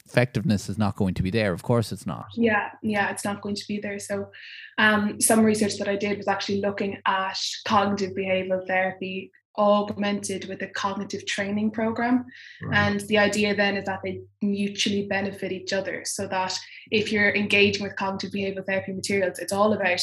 effectiveness 0.04 0.68
is 0.68 0.76
not 0.76 0.94
going 0.96 1.14
to 1.14 1.22
be 1.22 1.30
there. 1.30 1.54
Of 1.54 1.62
course, 1.62 1.90
it's 1.90 2.04
not. 2.04 2.26
Yeah, 2.34 2.68
yeah, 2.82 3.10
it's 3.10 3.24
not 3.24 3.40
going 3.40 3.54
to 3.54 3.64
be 3.66 3.80
there. 3.80 3.98
So, 3.98 4.30
um, 4.76 5.18
some 5.22 5.42
research 5.42 5.78
that 5.78 5.88
I 5.88 5.96
did 5.96 6.18
was 6.18 6.28
actually 6.28 6.60
looking 6.60 6.98
at 7.06 7.40
cognitive 7.66 8.12
behavioral 8.14 8.66
therapy 8.66 9.32
augmented 9.58 10.48
with 10.48 10.62
a 10.62 10.68
cognitive 10.68 11.26
training 11.26 11.70
program. 11.70 12.24
Right. 12.62 12.76
And 12.76 13.00
the 13.02 13.18
idea 13.18 13.54
then 13.54 13.76
is 13.76 13.84
that 13.86 14.00
they 14.04 14.20
mutually 14.42 15.06
benefit 15.06 15.52
each 15.52 15.72
other 15.72 16.02
so 16.04 16.26
that 16.28 16.58
if 16.90 17.12
you're 17.12 17.34
engaging 17.34 17.82
with 17.82 17.96
cognitive 17.96 18.32
behavioral 18.32 18.66
therapy 18.66 18.92
materials, 18.92 19.38
it's 19.38 19.52
all 19.52 19.72
about 19.72 20.00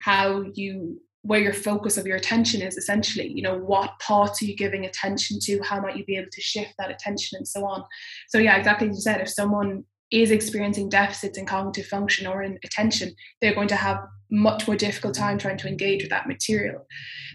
how 0.00 0.44
you 0.54 1.00
where 1.24 1.38
your 1.38 1.52
focus 1.52 1.96
of 1.96 2.04
your 2.04 2.16
attention 2.16 2.60
is 2.60 2.76
essentially 2.76 3.28
you 3.28 3.42
know 3.42 3.56
what 3.56 3.92
thoughts 4.02 4.42
are 4.42 4.44
you 4.44 4.56
giving 4.56 4.84
attention 4.84 5.38
to 5.40 5.60
how 5.62 5.80
might 5.80 5.96
you 5.96 6.04
be 6.04 6.16
able 6.16 6.28
to 6.32 6.40
shift 6.40 6.74
that 6.78 6.90
attention 6.90 7.36
and 7.36 7.46
so 7.46 7.64
on 7.64 7.84
so 8.28 8.38
yeah 8.38 8.56
exactly 8.56 8.88
as 8.88 8.96
you 8.96 9.00
said 9.00 9.20
if 9.20 9.28
someone 9.28 9.84
is 10.12 10.30
experiencing 10.30 10.90
deficits 10.90 11.38
in 11.38 11.46
cognitive 11.46 11.86
function 11.86 12.26
or 12.26 12.42
in 12.42 12.58
attention, 12.64 13.14
they're 13.40 13.54
going 13.54 13.68
to 13.68 13.74
have 13.74 13.98
much 14.32 14.66
more 14.66 14.76
difficult 14.76 15.14
time 15.14 15.36
trying 15.36 15.58
to 15.58 15.68
engage 15.68 16.02
with 16.02 16.10
that 16.10 16.26
material. 16.26 16.86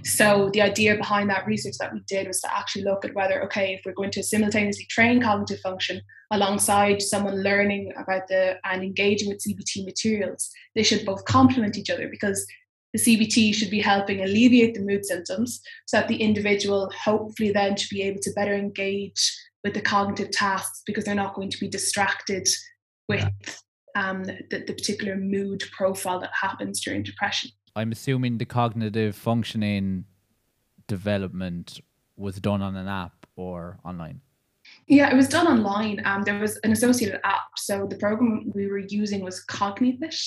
So 0.03 0.49
the 0.51 0.63
idea 0.63 0.97
behind 0.97 1.29
that 1.29 1.45
research 1.45 1.75
that 1.79 1.93
we 1.93 2.01
did 2.07 2.27
was 2.27 2.41
to 2.41 2.53
actually 2.53 2.83
look 2.83 3.05
at 3.05 3.13
whether, 3.13 3.43
okay, 3.43 3.75
if 3.75 3.81
we're 3.86 3.93
going 3.93 4.12
to 4.12 4.23
simultaneously 4.23 4.88
train 4.89 5.21
cognitive 5.21 5.60
function 5.60 6.01
alongside 6.31 7.01
someone 7.01 7.43
learning 7.43 7.93
about 7.97 8.27
the 8.27 8.57
and 8.65 8.83
engaging 8.83 9.29
with 9.29 9.43
CBT 9.47 9.86
materials, 9.86 10.49
they 10.75 10.83
should 10.83 11.05
both 11.05 11.23
complement 11.25 11.77
each 11.77 11.91
other 11.91 12.10
because 12.10 12.45
the 12.93 12.99
CBT 12.99 13.53
should 13.53 13.69
be 13.69 13.81
helping 13.81 14.21
alleviate 14.21 14.73
the 14.73 14.81
mood 14.81 15.05
symptoms 15.05 15.62
so 15.86 15.97
that 15.97 16.07
the 16.07 16.17
individual 16.17 16.91
hopefully 17.03 17.51
then 17.51 17.77
should 17.77 17.91
be 17.91 18.01
able 18.01 18.21
to 18.21 18.31
better 18.31 18.55
engage 18.55 19.38
with 19.63 19.75
the 19.75 19.81
cognitive 19.81 20.31
tasks 20.31 20.81
because 20.88 21.03
they're 21.03 21.13
not 21.13 21.36
going 21.36 21.51
to 21.51 21.60
be 21.60 21.67
distracted 21.67 22.47
with 23.07 23.29
um, 23.97 24.23
the, 24.23 24.63
the 24.67 24.73
particular 24.73 25.15
mood 25.15 25.63
profile 25.71 26.19
that 26.19 26.31
happens 26.39 26.81
during 26.81 27.03
depression. 27.03 27.49
I'm 27.75 27.91
assuming 27.91 28.38
the 28.38 28.45
cognitive 28.45 29.15
functioning 29.15 30.05
development 30.88 31.79
was 32.15 32.39
done 32.39 32.62
on 32.62 32.75
an 32.75 32.88
app 32.88 33.25
or 33.36 33.79
online. 33.83 34.21
Yeah, 34.88 35.10
it 35.10 35.15
was 35.15 35.29
done 35.29 35.47
online. 35.47 36.01
Um, 36.05 36.23
there 36.23 36.39
was 36.39 36.57
an 36.63 36.71
associated 36.71 37.19
app. 37.23 37.57
So 37.57 37.88
the 37.88 37.97
program 37.97 38.51
we 38.53 38.67
were 38.67 38.79
using 38.79 39.23
was 39.23 39.45
Cognifit. 39.45 40.17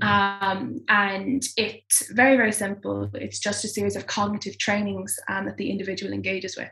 Mm. 0.00 0.06
Um, 0.06 0.80
and 0.88 1.42
it's 1.56 2.10
very, 2.12 2.36
very 2.36 2.52
simple. 2.52 3.10
It's 3.14 3.40
just 3.40 3.64
a 3.64 3.68
series 3.68 3.96
of 3.96 4.06
cognitive 4.06 4.58
trainings 4.58 5.18
um, 5.28 5.46
that 5.46 5.56
the 5.56 5.70
individual 5.70 6.12
engages 6.12 6.56
with. 6.56 6.70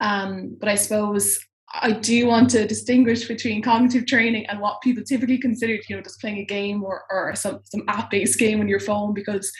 Um, 0.00 0.56
but 0.60 0.68
I 0.68 0.76
suppose 0.76 1.38
I 1.72 1.92
do 1.92 2.26
want 2.26 2.50
to 2.50 2.66
distinguish 2.66 3.28
between 3.28 3.62
cognitive 3.62 4.06
training 4.06 4.46
and 4.46 4.58
what 4.58 4.80
people 4.80 5.04
typically 5.04 5.38
consider, 5.38 5.74
you 5.88 5.96
know, 5.96 6.02
just 6.02 6.20
playing 6.20 6.38
a 6.38 6.44
game 6.44 6.82
or, 6.82 7.04
or 7.10 7.34
some, 7.34 7.60
some 7.64 7.84
app-based 7.88 8.38
game 8.38 8.60
on 8.60 8.68
your 8.68 8.80
phone 8.80 9.12
because 9.12 9.52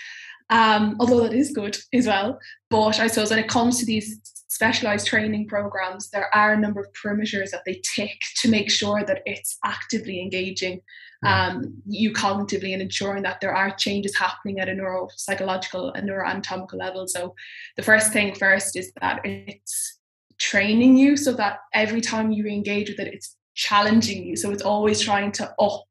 um, 0.51 0.97
although 0.99 1.23
that 1.23 1.35
is 1.35 1.53
good 1.53 1.77
as 1.93 2.07
well. 2.07 2.39
But 2.71 2.99
I 2.99 3.09
suppose 3.09 3.31
when 3.31 3.39
it 3.39 3.49
comes 3.49 3.79
to 3.79 3.87
these 3.87 4.21
specialized 4.49 5.07
training 5.07 5.47
programs, 5.49 6.09
there 6.11 6.35
are 6.35 6.55
a 6.55 6.59
number 6.59 6.81
of 6.81 6.87
parameters 6.93 7.51
that 7.51 7.63
they 7.67 7.83
tick 7.95 8.17
to 8.39 8.51
make 8.51 8.71
sure 8.71 9.05
that 9.05 9.23
it's 9.27 9.59
actively 9.65 10.23
engaging 10.23 10.81
um, 11.27 11.75
you 11.87 12.13
cognitively 12.13 12.73
and 12.73 12.83
ensuring 12.83 13.25
that 13.25 13.41
there 13.41 13.55
are 13.55 13.75
changes 13.75 14.17
happening 14.17 14.61
at 14.61 14.69
a 14.69 14.73
neuropsychological 14.73 15.93
and 15.95 16.09
neuroanatomical 16.09 16.75
level. 16.75 17.09
So 17.09 17.35
the 17.77 17.83
first 17.83 18.13
thing 18.13 18.35
first 18.35 18.77
is 18.77 18.93
that 19.01 19.21
it's 19.25 19.98
training 20.39 20.97
you 20.97 21.17
so 21.17 21.33
that 21.35 21.61
every 21.75 22.01
time 22.01 22.33
you 22.33 22.47
engage 22.47 22.89
with 22.89 23.01
it, 23.01 23.13
it's 23.13 23.37
challenging 23.55 24.25
you. 24.25 24.37
So 24.37 24.51
it's 24.51 24.63
always 24.63 25.01
trying 25.01 25.33
to 25.33 25.53
up 25.59 25.85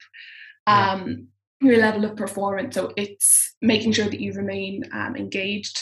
um, 0.67 1.27
your 1.61 1.77
level 1.77 2.05
of 2.05 2.15
performance. 2.15 2.75
So 2.75 2.93
it's 2.97 3.55
making 3.61 3.93
sure 3.93 4.09
that 4.09 4.19
you 4.19 4.33
remain 4.33 4.83
um, 4.93 5.15
engaged. 5.15 5.79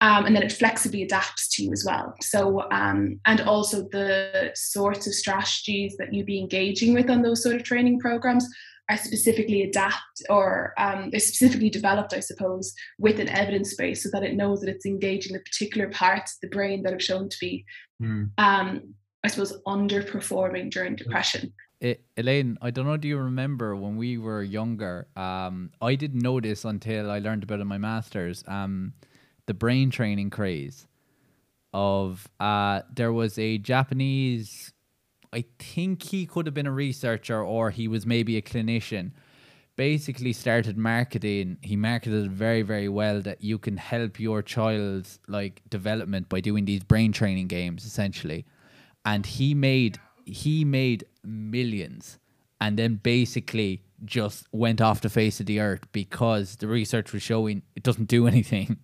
Um, 0.00 0.26
and 0.26 0.36
then 0.36 0.42
it 0.42 0.52
flexibly 0.52 1.02
adapts 1.02 1.48
to 1.54 1.62
you 1.62 1.72
as 1.72 1.84
well. 1.86 2.14
So, 2.20 2.68
um, 2.70 3.20
and 3.24 3.40
also 3.40 3.88
the 3.90 4.50
sorts 4.54 5.06
of 5.06 5.14
strategies 5.14 5.96
that 5.96 6.12
you 6.12 6.24
be 6.24 6.38
engaging 6.38 6.92
with 6.92 7.08
on 7.08 7.22
those 7.22 7.42
sort 7.42 7.56
of 7.56 7.62
training 7.62 8.00
programs 8.00 8.46
are 8.90 8.96
specifically 8.98 9.62
adapt 9.62 10.22
or 10.28 10.74
um, 10.76 11.08
they're 11.10 11.20
specifically 11.20 11.70
developed, 11.70 12.12
I 12.12 12.20
suppose, 12.20 12.74
with 12.98 13.18
an 13.18 13.28
evidence 13.28 13.74
base 13.74 14.02
so 14.02 14.10
that 14.12 14.22
it 14.22 14.34
knows 14.34 14.60
that 14.60 14.68
it's 14.68 14.84
engaging 14.84 15.32
the 15.32 15.40
particular 15.40 15.88
parts 15.88 16.34
of 16.34 16.40
the 16.42 16.54
brain 16.54 16.82
that 16.82 16.92
have 16.92 17.02
shown 17.02 17.28
to 17.28 17.36
be, 17.40 17.64
mm. 18.02 18.28
um, 18.36 18.94
I 19.24 19.28
suppose, 19.28 19.58
underperforming 19.66 20.70
during 20.70 20.96
depression. 20.96 21.52
It, 21.80 22.04
Elayne, 22.16 22.56
I 22.60 22.70
don't 22.70 22.86
know. 22.86 22.96
Do 22.98 23.08
you 23.08 23.18
remember 23.18 23.74
when 23.74 23.96
we 23.96 24.18
were 24.18 24.42
younger? 24.42 25.08
Um, 25.16 25.70
I 25.80 25.94
didn't 25.94 26.20
know 26.20 26.40
this 26.40 26.64
until 26.64 27.10
I 27.10 27.20
learned 27.20 27.42
about 27.42 27.60
it 27.60 27.62
in 27.62 27.68
my 27.68 27.78
masters. 27.78 28.44
Um, 28.46 28.92
the 29.46 29.54
brain 29.54 29.90
training 29.90 30.30
craze 30.30 30.86
of 31.72 32.28
uh, 32.38 32.82
there 32.94 33.12
was 33.12 33.38
a 33.38 33.58
Japanese 33.58 34.73
I 35.34 35.44
think 35.58 36.04
he 36.04 36.26
could 36.26 36.46
have 36.46 36.54
been 36.54 36.68
a 36.68 36.72
researcher 36.72 37.42
or 37.42 37.70
he 37.70 37.88
was 37.88 38.06
maybe 38.06 38.36
a 38.36 38.42
clinician. 38.42 39.10
Basically, 39.74 40.32
started 40.32 40.78
marketing. 40.78 41.58
He 41.60 41.74
marketed 41.74 42.30
very, 42.30 42.62
very 42.62 42.88
well 42.88 43.20
that 43.22 43.42
you 43.42 43.58
can 43.58 43.76
help 43.76 44.20
your 44.20 44.40
child's 44.40 45.18
like 45.26 45.62
development 45.68 46.28
by 46.28 46.38
doing 46.38 46.64
these 46.64 46.84
brain 46.84 47.10
training 47.10 47.48
games, 47.48 47.84
essentially. 47.84 48.46
And 49.04 49.26
he 49.26 49.52
made 49.54 49.98
he 50.24 50.64
made 50.64 51.04
millions, 51.24 52.20
and 52.60 52.78
then 52.78 53.00
basically 53.02 53.82
just 54.04 54.46
went 54.52 54.80
off 54.80 55.00
the 55.00 55.10
face 55.10 55.40
of 55.40 55.46
the 55.46 55.58
earth 55.58 55.90
because 55.90 56.56
the 56.56 56.68
research 56.68 57.12
was 57.12 57.22
showing 57.22 57.62
it 57.74 57.82
doesn't 57.82 58.06
do 58.06 58.26
anything. 58.34 58.78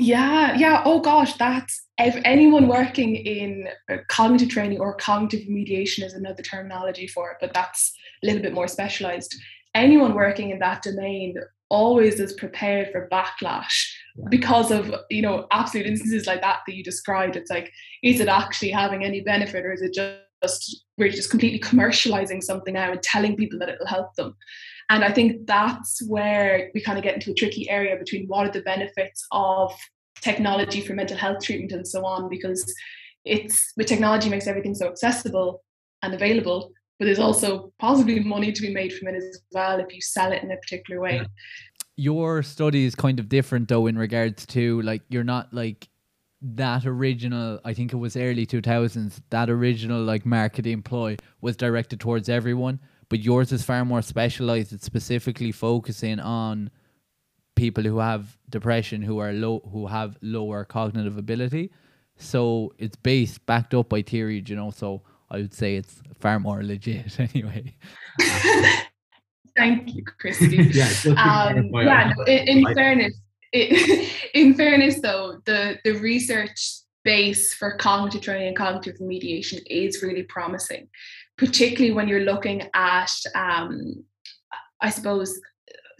Yeah, 0.00 0.54
yeah. 0.56 0.82
Oh 0.84 1.00
gosh, 1.00 1.32
that's 1.34 1.82
if 1.98 2.16
anyone 2.24 2.68
working 2.68 3.16
in 3.16 3.68
uh, 3.90 3.96
cognitive 4.06 4.48
training 4.48 4.78
or 4.78 4.94
cognitive 4.94 5.40
remediation 5.48 6.04
is 6.04 6.12
another 6.14 6.40
terminology 6.40 7.08
for 7.08 7.32
it, 7.32 7.38
but 7.40 7.52
that's 7.52 7.92
a 8.22 8.26
little 8.26 8.40
bit 8.40 8.54
more 8.54 8.68
specialized. 8.68 9.34
Anyone 9.74 10.14
working 10.14 10.50
in 10.50 10.60
that 10.60 10.82
domain 10.82 11.34
always 11.68 12.20
is 12.20 12.32
prepared 12.34 12.92
for 12.92 13.08
backlash 13.10 13.74
because 14.30 14.70
of 14.70 14.94
you 15.10 15.20
know 15.20 15.48
absolute 15.50 15.88
instances 15.88 16.28
like 16.28 16.42
that 16.42 16.60
that 16.64 16.76
you 16.76 16.84
described. 16.84 17.34
It's 17.34 17.50
like, 17.50 17.72
is 18.04 18.20
it 18.20 18.28
actually 18.28 18.70
having 18.70 19.04
any 19.04 19.20
benefit, 19.20 19.66
or 19.66 19.72
is 19.72 19.82
it 19.82 19.94
just 19.94 20.84
we're 20.96 21.10
just 21.10 21.30
completely 21.30 21.58
commercializing 21.58 22.40
something 22.40 22.74
now 22.74 22.92
and 22.92 23.02
telling 23.02 23.34
people 23.34 23.58
that 23.58 23.68
it'll 23.68 23.86
help 23.86 24.14
them? 24.14 24.36
And 24.90 25.04
I 25.04 25.12
think 25.12 25.46
that's 25.46 26.02
where 26.08 26.70
we 26.74 26.80
kind 26.80 26.98
of 26.98 27.04
get 27.04 27.14
into 27.14 27.32
a 27.32 27.34
tricky 27.34 27.68
area 27.68 27.96
between 27.96 28.26
what 28.26 28.46
are 28.46 28.52
the 28.52 28.62
benefits 28.62 29.26
of 29.32 29.74
technology 30.20 30.80
for 30.80 30.94
mental 30.94 31.16
health 31.16 31.44
treatment 31.44 31.72
and 31.72 31.86
so 31.86 32.04
on, 32.06 32.28
because 32.28 32.72
it's 33.24 33.72
with 33.76 33.86
technology 33.86 34.28
makes 34.28 34.46
everything 34.46 34.74
so 34.74 34.88
accessible 34.88 35.62
and 36.02 36.14
available, 36.14 36.72
but 36.98 37.04
there's 37.04 37.18
also 37.18 37.72
possibly 37.78 38.20
money 38.20 38.50
to 38.50 38.62
be 38.62 38.72
made 38.72 38.92
from 38.92 39.08
it 39.08 39.16
as 39.16 39.40
well 39.52 39.78
if 39.78 39.94
you 39.94 40.00
sell 40.00 40.32
it 40.32 40.42
in 40.42 40.50
a 40.50 40.56
particular 40.56 41.00
way. 41.00 41.26
Your 41.96 42.42
study 42.42 42.84
is 42.84 42.94
kind 42.94 43.18
of 43.18 43.28
different 43.28 43.68
though 43.68 43.86
in 43.86 43.98
regards 43.98 44.46
to 44.46 44.80
like 44.82 45.02
you're 45.08 45.24
not 45.24 45.52
like 45.52 45.88
that 46.40 46.86
original 46.86 47.58
i 47.64 47.74
think 47.74 47.92
it 47.92 47.96
was 47.96 48.16
early 48.16 48.46
2000s 48.46 49.20
that 49.30 49.50
original 49.50 50.00
like 50.00 50.24
marketing 50.24 50.80
ploy 50.80 51.16
was 51.40 51.56
directed 51.56 51.98
towards 51.98 52.28
everyone 52.28 52.78
but 53.08 53.20
yours 53.20 53.52
is 53.52 53.62
far 53.62 53.84
more 53.84 54.02
specialized. 54.02 54.72
It's 54.72 54.84
specifically 54.84 55.52
focusing 55.52 56.20
on 56.20 56.70
people 57.56 57.82
who 57.82 57.98
have 57.98 58.38
depression 58.48 59.02
who 59.02 59.18
are 59.18 59.32
low 59.32 59.60
who 59.72 59.86
have 59.88 60.16
lower 60.22 60.64
cognitive 60.64 61.18
ability. 61.18 61.72
So 62.16 62.72
it's 62.78 62.96
based 62.96 63.44
backed 63.46 63.74
up 63.74 63.88
by 63.88 64.02
theory 64.02 64.42
you 64.46 64.56
know 64.56 64.70
so 64.70 65.02
i 65.30 65.36
would 65.36 65.54
say 65.54 65.76
it's 65.76 66.02
far 66.20 66.38
more 66.40 66.62
legit 66.62 67.18
anyway. 67.34 67.74
Thank 69.56 69.94
you 69.94 70.04
christy. 70.20 70.56
Yeah, 70.72 70.90
um, 71.16 71.70
yeah 71.74 72.12
no, 72.16 72.24
in, 72.24 72.48
in 72.48 72.74
fairness 72.74 73.20
it, 73.52 74.12
in 74.34 74.54
fairness 74.54 75.00
though 75.00 75.40
the 75.44 75.78
the 75.84 75.92
research 75.92 76.60
base 77.04 77.54
for 77.54 77.76
cognitive 77.76 78.20
training 78.20 78.48
and 78.48 78.56
cognitive 78.56 78.96
remediation 79.00 79.60
is 79.66 80.02
really 80.02 80.24
promising 80.24 80.88
particularly 81.38 81.92
when 81.94 82.08
you're 82.08 82.20
looking 82.32 82.68
at 82.74 83.12
um, 83.34 84.04
i 84.82 84.90
suppose 84.90 85.40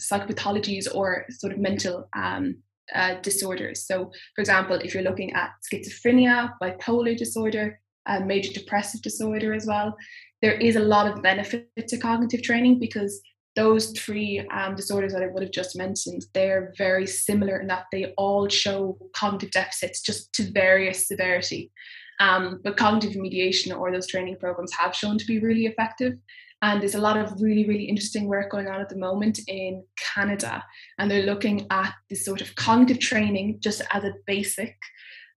psychopathologies 0.00 0.86
or 0.94 1.24
sort 1.30 1.52
of 1.52 1.58
mental 1.58 2.08
um, 2.14 2.56
uh, 2.94 3.14
disorders 3.22 3.86
so 3.86 4.10
for 4.34 4.40
example 4.40 4.76
if 4.76 4.94
you're 4.94 5.02
looking 5.02 5.32
at 5.32 5.50
schizophrenia 5.66 6.52
bipolar 6.62 7.16
disorder 7.16 7.80
uh, 8.06 8.20
major 8.20 8.52
depressive 8.52 9.02
disorder 9.02 9.52
as 9.52 9.66
well 9.66 9.96
there 10.40 10.54
is 10.54 10.76
a 10.76 10.80
lot 10.80 11.06
of 11.06 11.22
benefit 11.22 11.68
to 11.88 11.98
cognitive 11.98 12.42
training 12.42 12.78
because 12.78 13.20
those 13.58 13.90
three 13.90 14.46
um, 14.52 14.76
disorders 14.76 15.12
that 15.12 15.22
I 15.22 15.26
would 15.26 15.42
have 15.42 15.50
just 15.50 15.76
mentioned, 15.76 16.24
they're 16.32 16.72
very 16.78 17.08
similar 17.08 17.58
in 17.58 17.66
that 17.66 17.86
they 17.90 18.12
all 18.16 18.48
show 18.48 18.96
cognitive 19.16 19.50
deficits, 19.50 20.00
just 20.00 20.32
to 20.34 20.44
various 20.52 21.08
severity. 21.08 21.72
Um, 22.20 22.60
but 22.64 22.76
cognitive 22.76 23.16
remediation 23.16 23.78
or 23.78 23.92
those 23.92 24.06
training 24.06 24.36
programs 24.38 24.72
have 24.74 24.94
shown 24.94 25.18
to 25.18 25.26
be 25.26 25.38
really 25.38 25.66
effective. 25.66 26.14
And 26.60 26.80
there's 26.80 26.96
a 26.96 27.00
lot 27.00 27.16
of 27.16 27.40
really, 27.40 27.68
really 27.68 27.84
interesting 27.84 28.26
work 28.26 28.50
going 28.50 28.66
on 28.66 28.80
at 28.80 28.88
the 28.88 28.96
moment 28.96 29.38
in 29.46 29.84
Canada. 30.14 30.64
And 30.98 31.08
they're 31.08 31.26
looking 31.26 31.66
at 31.70 31.94
this 32.10 32.24
sort 32.24 32.40
of 32.40 32.54
cognitive 32.56 32.98
training 32.98 33.58
just 33.60 33.82
as 33.92 34.02
a 34.02 34.14
basic 34.26 34.76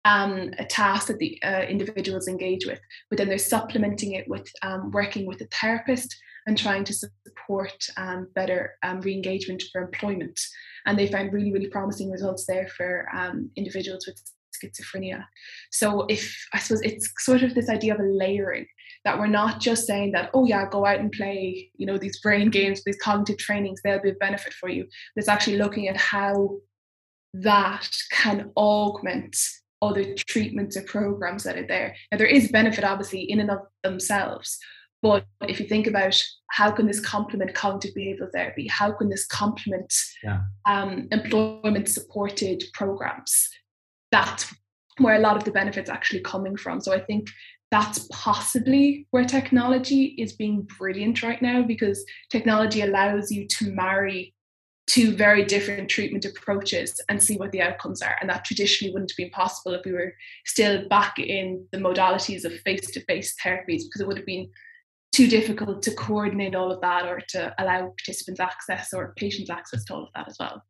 um, 0.06 0.52
a 0.58 0.65
task 0.65 1.08
that 1.08 1.20
the 1.20 1.39
uh, 1.44 1.62
individuals 1.62 2.28
engage 2.28 2.65
with, 2.65 2.80
but 3.10 3.17
then 3.17 3.28
they're 3.28 3.38
supplementing 3.38 4.13
it 4.13 4.28
with 4.28 4.48
um, 4.63 4.91
working 4.91 5.28
with 5.28 5.41
a 5.41 5.48
therapist 5.48 6.15
and 6.48 6.58
trying 6.58 6.84
to 6.84 6.94
support 6.94 7.76
um, 7.98 8.28
better 8.34 8.74
um, 8.84 9.00
re-engagement 9.02 9.62
for 9.72 9.82
employment. 9.82 10.39
And 10.86 10.98
they 10.98 11.08
found 11.08 11.34
really, 11.34 11.54
really 11.54 11.67
promising 11.67 12.10
results 12.10 12.46
there 12.48 12.67
for 12.67 13.08
um, 13.13 13.52
individuals 13.56 14.08
with 14.08 14.20
schizophrenia. 14.62 15.24
So 15.71 16.06
if 16.10 16.36
I 16.54 16.60
suppose 16.60 16.82
it's 16.82 17.12
sort 17.19 17.43
of 17.43 17.56
this 17.56 17.69
idea 17.69 17.93
of 17.93 18.00
a 18.00 18.04
layering 18.04 18.67
that 19.04 19.17
we're 19.17 19.28
not 19.28 19.60
just 19.60 19.88
saying 19.88 20.12
that, 20.12 20.30
oh 20.34 20.45
yeah, 20.45 20.69
go 20.69 20.86
out 20.86 21.00
and 21.00 21.12
play, 21.12 21.71
you 21.76 21.86
know, 21.86 21.97
these 21.97 22.19
brain 22.19 22.50
games, 22.50 22.84
these 22.84 22.97
cognitive 23.02 23.38
trainings, 23.38 23.82
they'll 23.84 24.02
be 24.02 24.12
a 24.12 24.15
benefit 24.15 24.54
for 24.54 24.69
you. 24.69 24.84
But 24.84 25.21
it's 25.21 25.30
actually 25.30 25.58
looking 25.58 25.88
at 25.88 25.97
how 25.97 26.58
that 27.34 27.89
can 28.12 28.52
augment 28.58 29.36
other 29.82 30.13
treatments 30.15 30.78
or 30.78 30.84
programs 30.84 31.43
that 31.43 31.58
are 31.58 31.65
there. 31.65 31.95
Now 32.12 32.17
there 32.19 32.28
is 32.28 32.52
benefit 32.52 32.84
obviously 32.84 33.21
in 33.21 33.39
and 33.39 33.50
of 33.50 33.60
themselves, 33.84 34.60
but 35.02 35.26
if 35.47 35.60
you 35.60 35.65
think 35.67 35.88
about 35.88 36.21
how 36.52 36.69
can 36.69 36.86
this 36.86 37.00
complement 37.00 37.56
cognitive 37.56 37.95
behavioral 37.95 38.32
therapy, 38.32 38.67
how 38.67 38.91
can 38.91 39.10
this 39.10 39.26
complement 39.26 39.91
Yeah. 40.24 40.41
um, 40.67 41.08
employment 41.12 41.89
supported 41.89 42.63
programs, 42.74 43.50
that's 44.12 44.54
where 44.97 45.15
a 45.15 45.19
lot 45.19 45.38
of 45.38 45.43
the 45.43 45.52
benefits 45.52 45.89
actually 45.89 46.21
coming 46.21 46.56
from. 46.58 46.82
So 46.82 46.93
I 46.93 47.00
think 47.00 47.30
that's 47.71 48.08
possibly 48.12 49.08
where 49.12 49.24
technology 49.24 50.15
is 50.17 50.34
being 50.34 50.67
brilliant 50.78 51.24
right 51.24 51.41
now 51.41 51.63
because 51.63 52.04
technology 52.30 52.82
allows 52.82 53.32
you 53.32 53.47
to 53.47 53.71
marry 53.71 54.34
two 54.88 55.15
very 55.15 55.45
different 55.45 55.89
treatment 55.89 56.26
approaches 56.26 57.00
and 57.08 57.24
see 57.24 57.38
what 57.38 57.52
the 57.52 57.62
outcomes 57.62 58.02
are. 58.02 58.17
And 58.19 58.30
that 58.30 58.43
traditionally 58.43 58.91
wouldn't 58.93 59.12
have 59.12 59.17
been 59.17 59.30
possible 59.30 59.74
if 59.74 59.86
we 59.86 59.93
were 59.93 60.13
still 60.45 60.88
back 60.89 61.17
in 61.17 61.65
the 61.71 61.78
modalities 61.78 62.43
of 62.43 62.54
face 62.60 62.91
to 62.91 63.00
face 63.06 63.34
therapies 63.41 63.84
because 63.84 64.02
it 64.02 64.08
would 64.08 64.17
have 64.17 64.26
been 64.26 64.50
too 65.13 65.28
difficult 65.28 65.82
to 65.84 65.93
coordinate 65.93 66.56
all 66.56 66.71
of 66.71 66.82
that 66.82 67.06
or 67.06 67.21
to 67.30 67.54
allow 67.58 67.93
participants 67.97 68.39
access 68.39 68.93
or 68.93 69.13
patients 69.15 69.50
access 69.50 69.86
to 69.86 69.93
all 69.93 70.04
of 70.04 70.10
that 70.15 70.28
as 70.28 70.38
well. 70.39 70.63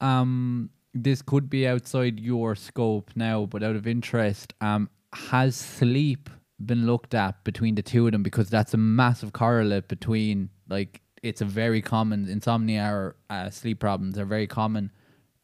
um 0.00 0.70
this 0.94 1.22
could 1.22 1.48
be 1.50 1.66
outside 1.66 2.18
your 2.18 2.54
scope 2.54 3.10
now 3.14 3.46
but 3.46 3.62
out 3.62 3.76
of 3.76 3.86
interest 3.86 4.54
um 4.60 4.88
has 5.12 5.54
sleep 5.54 6.28
been 6.64 6.86
looked 6.86 7.14
at 7.14 7.42
between 7.44 7.74
the 7.74 7.82
two 7.82 8.06
of 8.06 8.12
them? 8.12 8.22
Because 8.22 8.50
that's 8.50 8.74
a 8.74 8.78
massive 8.78 9.32
correlate 9.32 9.88
between 9.88 10.50
like 10.68 11.00
it's 11.22 11.40
a 11.40 11.44
very 11.44 11.82
common 11.82 12.28
insomnia 12.28 12.84
or 12.92 13.16
uh, 13.30 13.50
sleep 13.50 13.80
problems 13.80 14.18
are 14.18 14.24
very 14.24 14.46
common 14.46 14.90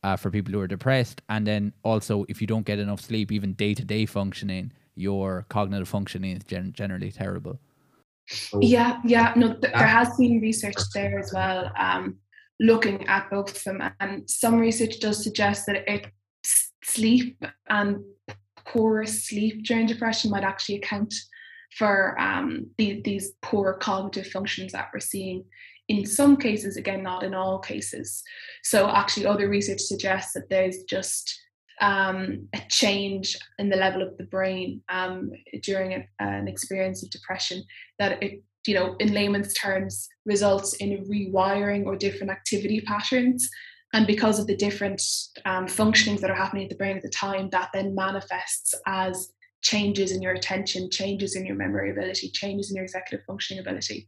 uh, 0.03 0.17
for 0.17 0.31
people 0.31 0.53
who 0.53 0.61
are 0.61 0.67
depressed. 0.67 1.23
And 1.29 1.47
then 1.47 1.73
also 1.83 2.25
if 2.29 2.41
you 2.41 2.47
don't 2.47 2.67
get 2.67 2.79
enough 2.79 3.01
sleep 3.01 3.33
even 3.33 3.55
day-to-day 3.55 4.07
functioning 4.07 4.73
your 4.97 5.45
cognitive 5.49 5.89
functioning 5.89 6.37
is 6.37 6.45
gen- 6.45 6.73
generally 6.73 7.11
terrible. 7.11 7.59
Yeah, 8.61 9.01
yeah, 9.05 9.33
no, 9.37 9.49
th- 9.49 9.61
there 9.61 9.87
has 9.87 10.17
been 10.17 10.41
research 10.41 10.77
there 10.95 11.19
as 11.19 11.33
well, 11.35 11.71
um, 11.77 12.17
looking 12.61 13.07
at 13.07 13.31
both 13.31 13.57
of 13.57 13.65
them, 13.65 13.83
and 14.01 14.29
some 14.29 14.59
research 14.59 15.01
does 15.01 15.23
suggest 15.23 15.67
that 15.67 15.89
it 15.89 16.07
sleep 16.85 17.43
and 17.69 18.05
poor 18.67 19.05
sleep 19.07 19.65
during 19.65 19.87
depression 19.87 20.31
might 20.31 20.45
actually 20.45 20.77
account 20.77 21.15
for 21.77 22.19
um, 22.21 22.67
the, 22.79 23.01
these 23.05 23.33
poor 23.43 23.75
cognitive 23.75 24.29
functions 24.29 24.73
that 24.73 24.89
we're 24.93 25.01
seeing. 25.01 25.45
In 25.89 26.07
some 26.07 26.37
cases, 26.37 26.77
again, 26.77 27.03
not 27.03 27.25
in 27.25 27.35
all 27.35 27.59
cases. 27.59 28.23
So, 28.63 28.89
actually, 28.89 29.27
other 29.27 29.49
research 29.49 29.81
suggests 29.81 30.33
that 30.33 30.49
there's 30.49 30.85
just 30.85 31.39
um, 31.81 32.49
a 32.55 32.61
change 32.71 33.37
in 33.59 33.69
the 33.69 33.77
level 33.77 34.01
of 34.01 34.17
the 34.17 34.25
brain 34.25 34.81
um, 34.89 35.31
during 35.63 35.93
a, 35.93 36.09
an 36.21 36.49
experience 36.49 37.03
of 37.03 37.11
depression 37.11 37.63
that 37.99 38.23
it 38.23 38.43
you 38.67 38.75
know 38.75 38.97
in 38.99 39.13
layman's 39.13 39.55
terms 39.55 40.09
results 40.25 40.75
in 40.75 40.93
a 40.93 40.99
rewiring 41.03 41.85
or 41.87 41.97
different 41.97 42.31
activity 42.31 42.81
patterns. 42.81 43.49
And 43.93 44.09
because 44.09 44.41
of 44.41 44.49
the 44.49 44.57
different 44.57 45.01
um, 45.45 45.67
functionings 45.67 46.19
that 46.21 46.31
are 46.31 46.35
happening 46.35 46.65
at 46.65 46.71
the 46.71 46.77
brain 46.77 46.97
at 46.97 47.03
the 47.03 47.09
time 47.11 47.49
that 47.51 47.71
then 47.73 47.95
manifests 47.95 48.75
as 48.89 49.33
changes 49.63 50.11
in 50.11 50.21
your 50.21 50.33
attention 50.33 50.91
changes 50.91 51.37
in 51.37 51.47
your 51.47 51.57
memory 51.57 51.91
ability 51.91 52.31
changes 52.31 52.71
in 52.71 52.77
your 52.77 52.85
executive 52.85 53.25
functioning 53.25 53.61
ability. 53.61 54.07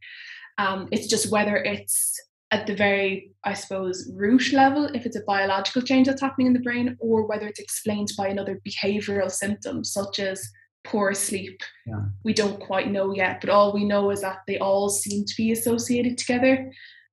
Um, 0.58 0.88
it's 0.90 1.06
just 1.06 1.30
whether 1.30 1.56
it's 1.56 2.18
at 2.52 2.66
the 2.66 2.74
very 2.74 3.32
i 3.44 3.52
suppose 3.52 4.08
root 4.14 4.52
level 4.52 4.86
if 4.94 5.04
it's 5.04 5.16
a 5.16 5.24
biological 5.26 5.82
change 5.82 6.06
that's 6.06 6.20
happening 6.20 6.46
in 6.46 6.52
the 6.52 6.60
brain 6.60 6.96
or 7.00 7.26
whether 7.26 7.46
it's 7.48 7.58
explained 7.58 8.08
by 8.16 8.28
another 8.28 8.60
behavioral 8.66 9.30
symptom 9.30 9.82
such 9.82 10.20
as 10.20 10.48
poor 10.86 11.14
sleep 11.14 11.60
Yeah. 11.86 12.04
we 12.24 12.32
don't 12.32 12.60
quite 12.60 12.90
know 12.90 13.14
yet 13.14 13.40
but 13.40 13.50
all 13.50 13.72
we 13.72 13.84
know 13.84 14.10
is 14.10 14.20
that 14.22 14.38
they 14.46 14.58
all 14.58 14.88
seem 14.88 15.24
to 15.24 15.34
be 15.36 15.52
associated 15.52 16.16
together 16.16 16.72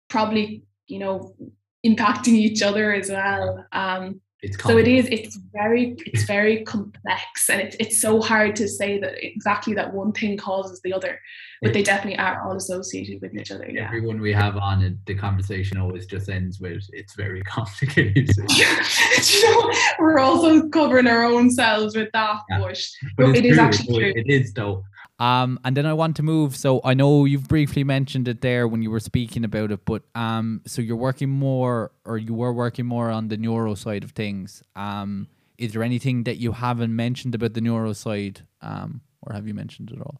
probably 0.09 0.63
you 0.87 0.99
know 0.99 1.35
impacting 1.85 2.35
each 2.47 2.61
other 2.61 2.93
as 2.93 3.09
well 3.09 3.65
um, 3.71 4.21
it's 4.43 4.61
so 4.61 4.77
it 4.77 4.87
is 4.87 5.07
it's 5.07 5.37
very 5.53 5.95
it's 6.05 6.23
very 6.23 6.63
complex 6.65 7.49
and 7.49 7.61
it's, 7.61 7.77
it's 7.79 8.01
so 8.01 8.21
hard 8.21 8.55
to 8.57 8.67
say 8.67 8.99
that 8.99 9.13
exactly 9.25 9.73
that 9.73 9.93
one 9.93 10.11
thing 10.11 10.37
causes 10.37 10.81
the 10.81 10.93
other 10.93 11.19
but 11.61 11.71
they 11.73 11.81
definitely 11.81 12.19
are 12.19 12.43
all 12.43 12.57
associated 12.57 13.21
with 13.21 13.33
each 13.33 13.51
other 13.51 13.67
yeah 13.71 13.85
Everyone 13.85 14.19
we 14.19 14.33
have 14.33 14.57
on 14.57 14.83
it, 14.83 14.93
the 15.05 15.15
conversation 15.15 15.77
always 15.77 16.05
just 16.05 16.29
ends 16.29 16.59
with 16.59 16.83
it's 16.91 17.15
very 17.15 17.41
complicated. 17.57 18.29
you 18.49 18.65
know, 19.43 19.71
we're 19.99 20.19
also 20.19 20.67
covering 20.69 21.07
our 21.07 21.23
own 21.23 21.49
selves 21.49 21.95
with 21.95 22.09
that 22.11 22.41
Yeah. 22.49 22.59
but 22.59 22.77
but 23.17 23.35
it 23.37 23.45
is 23.45 23.57
actually 23.57 23.97
true. 23.97 24.13
It 24.15 24.27
is 24.27 24.53
though. 24.53 24.83
Um, 25.23 25.57
and 25.63 25.77
then 25.77 25.85
I 25.85 25.93
want 25.93 26.17
to 26.17 26.23
move. 26.23 26.53
So 26.53 26.81
I 26.83 26.93
know 26.93 27.23
you've 27.23 27.47
briefly 27.47 27.85
mentioned 27.85 28.27
it 28.27 28.41
there 28.41 28.67
when 28.67 28.81
you 28.81 28.91
were 28.91 28.99
speaking 28.99 29.45
about 29.45 29.71
it, 29.71 29.85
but 29.85 30.03
um, 30.15 30.61
so 30.65 30.81
you're 30.81 30.97
working 30.97 31.29
more, 31.29 31.93
or 32.03 32.17
you 32.17 32.33
were 32.33 32.51
working 32.51 32.85
more 32.85 33.09
on 33.09 33.29
the 33.29 33.37
neuro 33.37 33.73
side 33.73 34.03
of 34.03 34.11
things. 34.11 34.61
Um, 34.75 35.29
is 35.57 35.71
there 35.71 35.81
anything 35.81 36.25
that 36.25 36.39
you 36.39 36.51
haven't 36.51 36.93
mentioned 36.93 37.35
about 37.35 37.53
the 37.53 37.61
neuro 37.61 37.93
side, 37.93 38.41
um, 38.59 38.99
or 39.21 39.33
have 39.33 39.47
you 39.47 39.53
mentioned 39.53 39.91
it 39.91 40.01
all 40.01 40.19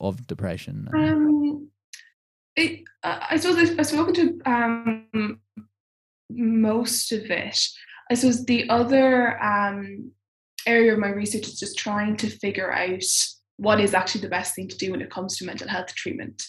of 0.00 0.26
depression? 0.26 0.88
Um, 0.94 1.68
it, 2.56 2.84
I 3.02 3.36
suppose 3.36 3.78
I've 3.78 3.86
spoken 3.86 4.14
to 4.14 4.50
um, 4.50 5.40
most 6.30 7.12
of 7.12 7.30
it. 7.30 7.58
I 8.10 8.14
suppose 8.14 8.46
the 8.46 8.70
other 8.70 9.38
um, 9.42 10.12
area 10.66 10.94
of 10.94 10.98
my 10.98 11.08
research 11.08 11.46
is 11.46 11.60
just 11.60 11.76
trying 11.76 12.16
to 12.16 12.30
figure 12.30 12.72
out 12.72 13.02
what 13.56 13.80
is 13.80 13.94
actually 13.94 14.22
the 14.22 14.28
best 14.28 14.54
thing 14.54 14.68
to 14.68 14.76
do 14.76 14.90
when 14.90 15.02
it 15.02 15.10
comes 15.10 15.36
to 15.36 15.46
mental 15.46 15.68
health 15.68 15.94
treatment. 15.94 16.42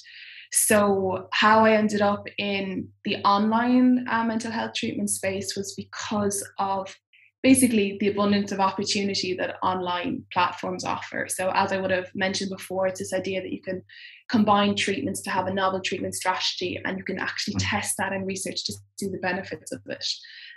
So, 0.52 1.28
how 1.34 1.66
I 1.66 1.74
ended 1.74 2.02
up 2.02 2.28
in 2.38 2.88
the 3.04 3.18
online 3.18 4.06
uh, 4.10 4.24
mental 4.24 4.52
health 4.52 4.74
treatment 4.76 5.10
space 5.10 5.56
was 5.56 5.74
because 5.76 6.48
of 6.60 6.96
basically 7.44 7.98
the 8.00 8.08
abundance 8.08 8.52
of 8.52 8.60
opportunity 8.60 9.36
that 9.36 9.58
online 9.62 10.24
platforms 10.34 10.84
offer. 10.84 11.28
So, 11.30 11.52
as 11.54 11.72
I 11.72 11.78
would 11.78 11.92
have 11.92 12.10
mentioned 12.16 12.52
before, 12.52 12.88
it's 12.88 13.00
this 13.00 13.14
idea 13.14 13.42
that 13.42 13.52
you 13.52 13.62
can 13.62 13.82
combine 14.30 14.76
treatments 14.76 15.22
to 15.22 15.30
have 15.30 15.48
a 15.48 15.54
novel 15.54 15.82
treatment 15.82 16.16
strategy 16.16 16.80
and 16.86 16.98
you 16.98 17.04
can 17.04 17.20
actually 17.20 17.56
mm. 17.56 17.70
test 17.70 17.96
that 17.98 18.14
in 18.14 18.26
research 18.26 18.64
to 18.66 18.74
see 18.98 19.10
the 19.10 19.20
benefits 19.20 19.72
of 19.72 19.82
it. 19.88 20.06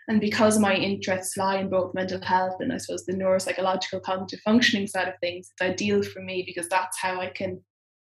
And 0.08 0.20
because 0.22 0.58
my 0.58 0.74
interests 0.74 1.36
lie 1.36 1.58
in 1.58 1.68
both 1.68 1.94
mental 1.94 2.20
health 2.22 2.56
and 2.60 2.72
I 2.72 2.78
suppose 2.78 3.04
the 3.04 3.12
neuropsychological 3.12 4.02
cognitive 4.02 4.40
functioning 4.40 4.86
side 4.86 5.06
of 5.06 5.14
things, 5.20 5.50
it's 5.52 5.62
ideal 5.62 6.02
for 6.02 6.20
me 6.20 6.42
because 6.46 6.68
that's 6.68 6.98
how 6.98 7.20
I 7.20 7.28
can, 7.28 7.62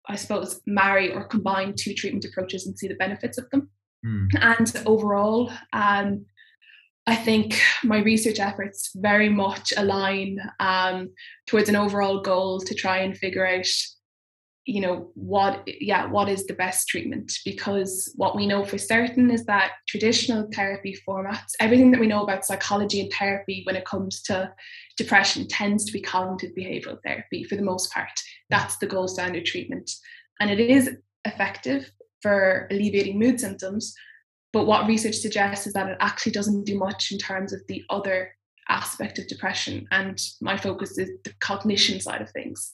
I 0.10 0.16
suppose, 0.16 0.62
marry 0.66 1.14
or 1.14 1.26
combine 1.26 1.76
two 1.78 1.93
treatment 1.93 2.26
approaches 2.26 2.66
and 2.66 2.78
see 2.78 2.88
the 2.88 2.95
benefits 2.95 3.38
of 3.38 3.47
them. 3.52 3.70
Mm. 4.04 4.30
And 4.41 4.84
overall, 4.88 5.52
um, 5.74 6.26
I 7.06 7.16
think 7.16 7.62
my 7.84 7.99
research 7.99 8.39
efforts 8.39 8.91
very 8.95 9.30
much 9.30 9.74
align 9.78 10.39
um, 10.60 11.10
towards 11.45 11.70
an 11.70 11.76
overall 11.76 12.22
goal 12.22 12.60
to 12.62 12.74
try 12.74 12.97
and 12.99 13.18
figure 13.18 13.45
out, 13.45 13.66
you 14.66 14.80
know, 14.80 15.09
what 15.16 15.64
yeah, 15.66 16.05
what 16.05 16.30
is 16.30 16.45
the 16.45 16.53
best 16.53 16.88
treatment? 16.88 17.32
Because 17.43 18.12
what 18.16 18.36
we 18.36 18.45
know 18.45 18.64
for 18.64 18.78
certain 18.78 19.32
is 19.32 19.45
that 19.45 19.72
traditional 19.88 20.47
therapy 20.53 20.95
formats, 21.07 21.53
everything 21.59 21.91
that 21.91 21.99
we 21.99 22.07
know 22.07 22.24
about 22.24 22.45
psychology 22.45 23.01
and 23.01 23.12
therapy 23.12 23.64
when 23.66 23.76
it 23.76 23.86
comes 23.86 24.22
to 24.24 24.53
depression 24.97 25.47
tends 25.47 25.84
to 25.86 25.91
be 25.91 26.01
cognitive 26.01 26.51
behavioral 26.55 26.99
therapy 27.03 27.43
for 27.43 27.55
the 27.55 27.64
most 27.64 27.91
part. 27.91 28.12
That's 28.49 28.78
the 28.78 28.88
gold 28.88 29.09
standard 29.09 29.45
treatment. 29.45 29.89
And 30.39 30.51
it 30.51 30.59
is 30.59 30.91
effective 31.26 31.91
for 32.22 32.68
alleviating 32.70 33.18
mood 33.18 33.39
symptoms, 33.39 33.95
but 34.53 34.68
what 34.68 34.88
research 34.88 35.16
suggests 35.16 35.66
is 35.66 35.74
that 35.74 35.89
it 35.89 35.97
actually 35.99 36.34
doesn't 36.34 36.66
do 36.66 36.78
much 36.78 37.12
in 37.12 37.18
terms 37.18 37.51
of 37.51 37.62
the 37.68 37.84
other 37.89 38.36
aspect 38.70 39.18
of 39.18 39.28
depression. 39.28 39.88
And 39.91 40.20
my 40.39 40.57
focus 40.57 40.97
is 40.97 41.09
the 41.24 41.34
cognition 41.39 41.99
side 41.99 42.22
of 42.22 42.30
things. 42.32 42.72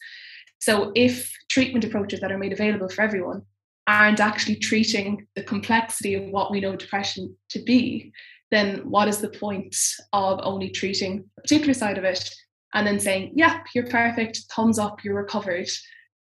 So 0.59 0.91
if 0.95 1.31
treatment 1.49 1.85
approaches 1.85 2.19
that 2.19 2.31
are 2.31 2.37
made 2.37 2.53
available 2.53 2.89
for 2.89 3.01
everyone 3.01 3.43
aren't 3.87 4.19
actually 4.19 4.57
treating 4.57 5.25
the 5.35 5.43
complexity 5.43 6.13
of 6.15 6.25
what 6.29 6.51
we 6.51 6.59
know 6.59 6.75
depression 6.75 7.35
to 7.49 7.63
be, 7.63 8.11
then 8.51 8.79
what 8.89 9.07
is 9.07 9.19
the 9.19 9.29
point 9.29 9.75
of 10.13 10.39
only 10.43 10.69
treating 10.69 11.23
a 11.37 11.41
particular 11.41 11.73
side 11.73 11.97
of 11.97 12.03
it 12.03 12.29
and 12.73 12.85
then 12.85 12.99
saying, 12.99 13.31
yep, 13.35 13.65
you're 13.73 13.87
perfect, 13.87 14.41
thumbs 14.53 14.77
up, 14.77 15.03
you're 15.03 15.15
recovered, 15.15 15.69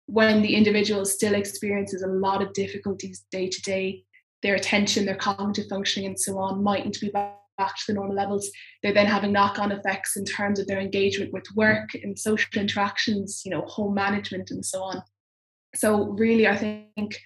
when 0.06 0.42
the 0.42 0.56
individual 0.56 1.04
still 1.06 1.36
experiences 1.36 2.02
a 2.02 2.08
lot 2.08 2.42
of 2.42 2.54
difficulties 2.54 3.26
day 3.32 3.50
to 3.50 3.62
day 3.62 4.04
their 4.44 4.56
attention, 4.56 5.06
their 5.06 5.16
cognitive 5.16 5.66
functioning, 5.68 6.08
and 6.08 6.20
so 6.20 6.38
on 6.38 6.64
mightn't 6.64 7.00
be 7.02 7.10
back, 7.10 7.38
back 7.58 7.76
to 7.76 7.84
the 7.88 7.94
normal 7.94 8.16
levels. 8.16 8.50
They're 8.82 8.94
then 8.94 9.08
having 9.08 9.32
knock-on 9.32 9.72
effects 9.72 10.16
in 10.16 10.26
terms 10.26 10.60
of 10.60 10.68
their 10.68 10.80
engagement 10.80 11.34
with 11.34 11.46
work 11.56 11.90
and 11.94 12.18
social 12.18 12.62
interactions, 12.62 13.42
you 13.44 13.52
know, 13.52 13.62
home 13.62 13.94
management 13.94 14.52
and 14.52 14.66
so 14.66 14.84
on. 14.84 15.02
So 15.76 16.10
really, 16.10 16.48
I 16.48 16.56
think 16.58 17.18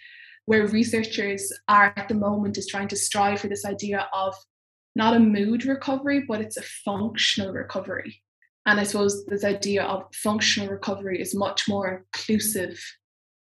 where 0.45 0.67
researchers 0.67 1.51
are 1.67 1.93
at 1.95 2.07
the 2.07 2.15
moment 2.15 2.57
is 2.57 2.67
trying 2.67 2.87
to 2.89 2.95
strive 2.95 3.39
for 3.39 3.47
this 3.47 3.65
idea 3.65 4.07
of 4.13 4.35
not 4.95 5.15
a 5.15 5.19
mood 5.19 5.65
recovery, 5.65 6.25
but 6.27 6.41
it's 6.41 6.57
a 6.57 6.63
functional 6.83 7.53
recovery. 7.53 8.21
And 8.65 8.79
I 8.79 8.83
suppose 8.83 9.25
this 9.25 9.43
idea 9.43 9.83
of 9.83 10.03
functional 10.13 10.69
recovery 10.69 11.21
is 11.21 11.33
much 11.33 11.67
more 11.67 12.05
inclusive 12.13 12.79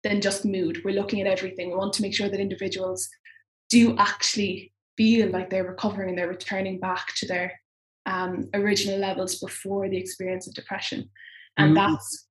than 0.05 0.21
just 0.21 0.45
mood. 0.45 0.83
We're 0.85 0.95
looking 0.95 1.21
at 1.21 1.27
everything. 1.27 1.71
We 1.71 1.77
want 1.77 1.93
to 1.95 2.03
make 2.03 2.15
sure 2.15 2.29
that 2.29 2.41
individuals 2.41 3.09
do 3.71 3.97
actually 3.97 4.73
feel 5.01 5.31
like 5.31 5.49
they're 5.49 5.65
recovering 5.65 6.11
and 6.11 6.19
they're 6.19 6.29
returning 6.29 6.79
back 6.79 7.15
to 7.17 7.27
their 7.27 7.59
um, 8.05 8.51
original 8.53 8.99
levels 8.99 9.39
before 9.39 9.89
the 9.89 9.97
experience 9.97 10.47
of 10.47 10.53
depression. 10.53 11.09
And 11.57 11.73
mm. 11.73 11.77
that's 11.77 12.27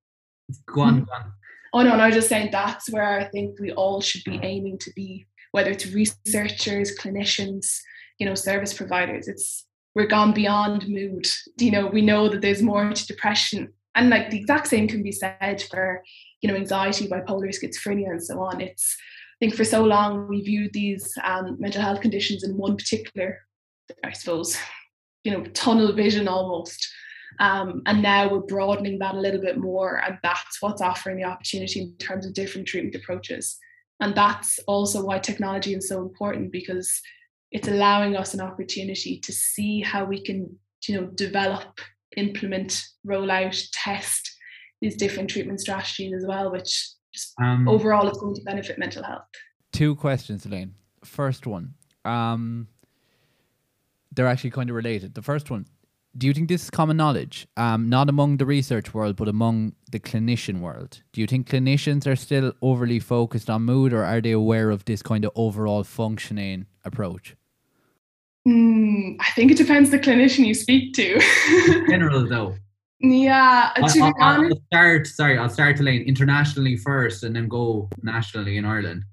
go 0.68 0.82
on, 0.82 1.04
go 1.06 1.12
on. 1.14 1.34
Oh 1.74 1.82
no, 1.82 1.94
and 1.94 2.02
I 2.02 2.08
was 2.08 2.16
just 2.16 2.30
saying 2.30 2.50
that's 2.52 2.88
where 2.92 3.20
I 3.22 3.24
think 3.26 3.60
we 3.60 3.72
all 3.72 4.02
should 4.02 4.24
be 4.24 4.40
aiming 4.44 4.78
to 4.80 4.92
be, 4.96 5.26
whether 5.52 5.72
it's 5.72 5.92
researchers, 5.92 6.96
clinicians, 6.96 7.80
you 8.20 8.28
know, 8.28 8.36
service 8.36 8.74
providers. 8.76 9.28
It's 9.28 9.66
we're 9.96 10.06
gone 10.06 10.32
beyond 10.32 10.88
mood. 10.88 11.28
You 11.58 11.72
know, 11.72 11.88
we 11.88 12.04
know 12.04 12.30
that 12.30 12.42
there's 12.42 12.62
more 12.62 12.88
to 12.88 13.08
depression. 13.08 13.74
And 13.96 14.12
like 14.12 14.30
the 14.30 14.38
exact 14.38 14.68
same 14.68 14.88
can 14.88 15.02
be 15.02 15.12
said 15.12 15.64
for, 15.72 16.04
you 16.42 16.52
know, 16.52 16.56
anxiety, 16.56 17.08
bipolar 17.08 17.50
schizophrenia, 17.50 18.12
and 18.12 18.24
so 18.24 18.40
on. 18.40 18.62
It's 18.62 18.96
think 19.40 19.56
for 19.56 19.64
so 19.64 19.84
long 19.84 20.28
we 20.28 20.42
viewed 20.42 20.74
these 20.74 21.18
um, 21.24 21.56
mental 21.60 21.82
health 21.82 22.02
conditions 22.02 22.44
in 22.44 22.58
one 22.58 22.76
particular, 22.76 23.40
I 24.04 24.12
suppose, 24.12 24.58
you 25.24 25.32
know, 25.32 25.44
tunnel 25.54 25.94
vision 25.94 26.28
almost. 26.28 26.88
Um, 27.40 27.82
and 27.86 28.02
now 28.02 28.30
we're 28.30 28.40
broadening 28.40 29.00
that 29.00 29.16
a 29.16 29.20
little 29.20 29.40
bit 29.40 29.58
more, 29.58 30.02
and 30.06 30.18
that's 30.24 30.62
what's 30.62 30.82
offering 30.82 31.18
the 31.18 31.24
opportunity 31.24 31.82
in 31.82 31.96
terms 31.98 32.26
of 32.26 32.34
different 32.34 32.68
treatment 32.68 32.96
approaches. 32.96 33.58
And 34.02 34.16
that's 34.16 34.60
also 34.68 35.06
why 35.06 35.20
technology 35.20 35.74
is 35.74 35.88
so 35.88 36.02
important 36.02 36.52
because 36.52 37.02
it's 37.52 37.68
allowing 37.68 38.16
us 38.16 38.34
an 38.34 38.42
opportunity 38.42 39.20
to 39.20 39.32
see 39.32 39.82
how 39.82 40.06
we 40.06 40.22
can, 40.22 40.58
you 40.88 41.00
know, 41.00 41.08
develop, 41.08 41.80
implement, 42.18 42.84
roll 43.06 43.32
out, 43.32 43.62
test 43.74 44.32
these 44.82 44.96
different 44.96 45.30
treatment 45.30 45.60
strategies 45.60 46.14
as 46.14 46.26
well, 46.26 46.52
which 46.52 46.90
um, 47.42 47.68
overall 47.68 48.08
it's 48.08 48.20
going 48.20 48.36
to 48.36 48.42
benefit 48.42 48.78
mental 48.78 49.04
health. 49.04 49.26
Two 49.72 49.96
questions, 49.96 50.46
Elayne. 50.46 50.72
First 51.04 51.48
one, 51.48 51.74
um, 52.06 52.68
they're 54.12 54.28
actually 54.28 54.52
kind 54.52 54.70
of 54.70 54.76
related. 54.76 55.14
The 55.14 55.22
first 55.22 55.50
one, 55.50 55.66
do 56.18 56.28
you 56.28 56.34
think 56.34 56.50
this 56.50 56.64
is 56.64 56.70
common 56.70 56.98
knowledge? 56.98 57.48
Um, 57.56 57.88
not 57.90 58.10
among 58.10 58.38
the 58.38 58.46
research 58.46 58.94
world, 58.94 59.16
but 59.16 59.28
among 59.28 59.74
the 59.92 60.00
clinician 60.00 60.60
world. 60.60 61.02
Do 61.14 61.22
you 61.22 61.28
think 61.28 61.48
clinicians 61.48 62.08
are 62.08 62.16
still 62.16 62.54
overly 62.62 63.00
focused 63.00 63.50
on 63.50 63.62
mood, 63.64 63.94
or 63.94 64.04
are 64.04 64.20
they 64.20 64.32
aware 64.32 64.72
of 64.72 64.86
this 64.86 65.02
kind 65.02 65.24
of 65.24 65.32
overall 65.36 65.84
functioning 65.84 66.66
approach? 66.84 67.36
Mm, 68.48 69.18
I 69.20 69.32
think 69.32 69.52
it 69.52 69.58
depends 69.58 69.92
the 69.92 70.00
clinician 70.00 70.46
you 70.46 70.56
speak 70.56 70.94
to. 70.96 71.20
general, 71.90 72.28
though. 72.28 72.56
Yeah, 73.02 73.72
to 73.76 73.82
I'll, 73.84 74.04
I'll, 74.04 74.14
honest, 74.20 74.56
I'll 74.56 74.66
start. 74.68 75.08
Sorry, 75.08 75.38
I'll 75.38 75.50
start 75.50 75.78
to 75.78 75.84
lane 75.84 76.02
internationally 76.02 76.76
first, 76.76 77.24
and 77.24 77.36
then 77.36 77.48
go 77.48 77.90
nationally 78.04 78.58
in 78.58 78.66
Ireland. 78.66 79.04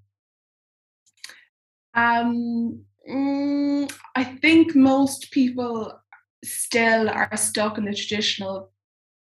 Um, 1.95 2.81
mm, 3.09 3.93
I 4.17 4.25
think 4.25 4.75
most 4.75 5.31
people 5.31 5.99
still 6.45 7.09
are 7.09 7.37
stuck 7.37 7.79
in 7.79 7.85
the 7.85 7.95
traditional 7.95 8.71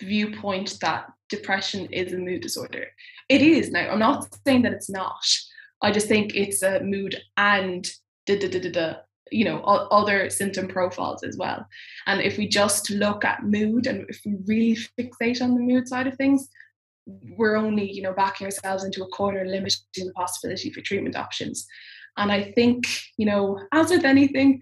viewpoint 0.02 0.78
that 0.80 1.06
depression 1.28 1.86
is 1.86 2.12
a 2.12 2.18
mood 2.18 2.40
disorder. 2.40 2.86
It 3.28 3.42
is 3.42 3.70
now. 3.70 3.90
I'm 3.90 3.98
not 3.98 4.26
saying 4.46 4.62
that 4.62 4.72
it's 4.72 4.90
not. 4.90 5.24
I 5.82 5.90
just 5.90 6.08
think 6.08 6.34
it's 6.34 6.62
a 6.62 6.80
mood 6.80 7.16
and 7.36 7.86
da 8.24 8.38
da 8.38 8.48
da 8.48 8.60
da 8.60 8.70
da 8.70 8.94
you 9.30 9.44
know 9.44 9.60
other 9.60 10.30
symptom 10.30 10.68
profiles 10.68 11.22
as 11.22 11.36
well. 11.36 11.66
And 12.06 12.20
if 12.20 12.38
we 12.38 12.48
just 12.48 12.90
look 12.90 13.24
at 13.24 13.44
mood 13.44 13.86
and 13.86 14.06
if 14.08 14.20
we 14.24 14.36
really 14.46 14.78
fixate 14.98 15.42
on 15.42 15.54
the 15.54 15.60
mood 15.60 15.88
side 15.88 16.06
of 16.06 16.16
things 16.16 16.48
we're 17.36 17.56
only 17.56 17.90
you 17.90 18.02
know 18.02 18.12
backing 18.12 18.46
ourselves 18.46 18.84
into 18.84 19.02
a 19.02 19.08
corner 19.08 19.44
limiting 19.44 20.06
the 20.06 20.12
possibility 20.14 20.70
for 20.70 20.80
treatment 20.80 21.16
options. 21.16 21.66
And 22.16 22.32
i 22.32 22.52
think 22.52 22.84
you 23.16 23.26
know 23.26 23.60
as 23.72 23.90
with 23.90 24.04
anything 24.04 24.60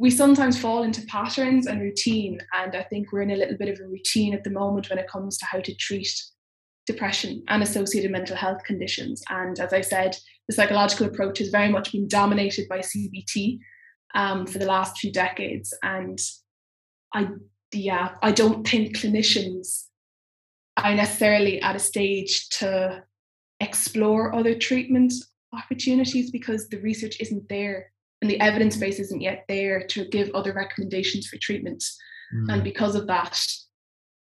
we 0.00 0.10
sometimes 0.10 0.56
fall 0.56 0.84
into 0.84 1.04
patterns 1.06 1.66
and 1.66 1.80
routine. 1.80 2.40
And 2.52 2.74
i 2.74 2.82
think 2.82 3.12
we're 3.12 3.22
in 3.22 3.30
a 3.30 3.36
little 3.36 3.56
bit 3.56 3.68
of 3.68 3.80
a 3.80 3.88
routine 3.88 4.34
at 4.34 4.44
the 4.44 4.50
moment 4.50 4.90
when 4.90 4.98
it 4.98 5.10
comes 5.10 5.38
to 5.38 5.46
how 5.46 5.60
to 5.60 5.74
treat 5.74 6.08
depression 6.86 7.42
and 7.48 7.62
associated 7.62 8.10
mental 8.10 8.36
health 8.36 8.62
conditions. 8.64 9.22
And 9.30 9.58
as 9.60 9.72
i 9.72 9.80
said 9.80 10.16
the 10.48 10.54
psychological 10.54 11.06
approach 11.06 11.38
has 11.38 11.48
very 11.48 11.68
much 11.68 11.92
been 11.92 12.08
dominated 12.08 12.68
by 12.68 12.78
cbt 12.78 13.58
um, 14.14 14.46
for 14.46 14.58
the 14.58 14.66
last 14.66 14.98
few 14.98 15.12
decades. 15.12 15.74
And 15.82 16.18
I, 17.14 17.28
yeah, 17.72 18.16
I 18.22 18.32
don't 18.32 18.66
think 18.66 18.96
clinicians 18.96 19.84
are 20.76 20.94
necessarily 20.94 21.60
at 21.60 21.76
a 21.76 21.80
stage 21.80 22.48
to 22.50 23.02
explore 23.60 24.34
other 24.34 24.54
treatment 24.54 25.12
opportunities 25.52 26.30
because 26.30 26.68
the 26.68 26.80
research 26.80 27.20
isn't 27.20 27.48
there 27.48 27.90
and 28.20 28.30
the 28.30 28.40
evidence 28.40 28.76
base 28.76 28.98
isn't 28.98 29.20
yet 29.20 29.44
there 29.48 29.86
to 29.86 30.04
give 30.06 30.30
other 30.34 30.52
recommendations 30.52 31.26
for 31.26 31.36
treatment. 31.38 31.84
Mm. 32.34 32.52
And 32.52 32.64
because 32.64 32.94
of 32.94 33.06
that, 33.06 33.40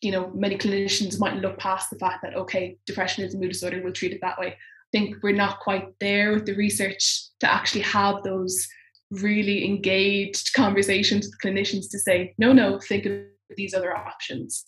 you 0.00 0.12
know, 0.12 0.30
many 0.34 0.56
clinicians 0.56 1.18
might 1.18 1.36
look 1.36 1.58
past 1.58 1.90
the 1.90 1.98
fact 1.98 2.22
that, 2.22 2.36
okay, 2.36 2.76
depression 2.86 3.24
is 3.24 3.34
a 3.34 3.38
mood 3.38 3.50
disorder, 3.50 3.80
we'll 3.82 3.92
treat 3.92 4.12
it 4.12 4.20
that 4.20 4.38
way. 4.38 4.48
I 4.48 4.56
think 4.92 5.16
we're 5.22 5.32
not 5.32 5.60
quite 5.60 5.88
there 6.00 6.32
with 6.32 6.46
the 6.46 6.54
research 6.54 7.28
to 7.40 7.52
actually 7.52 7.82
have 7.82 8.22
those 8.22 8.66
really 9.10 9.64
engaged 9.64 10.52
conversations 10.54 11.26
with 11.26 11.38
clinicians 11.42 11.90
to 11.90 11.98
say, 11.98 12.34
no, 12.38 12.52
no, 12.52 12.78
think 12.78 13.06
of 13.06 13.20
these 13.56 13.74
other 13.74 13.96
options. 13.96 14.64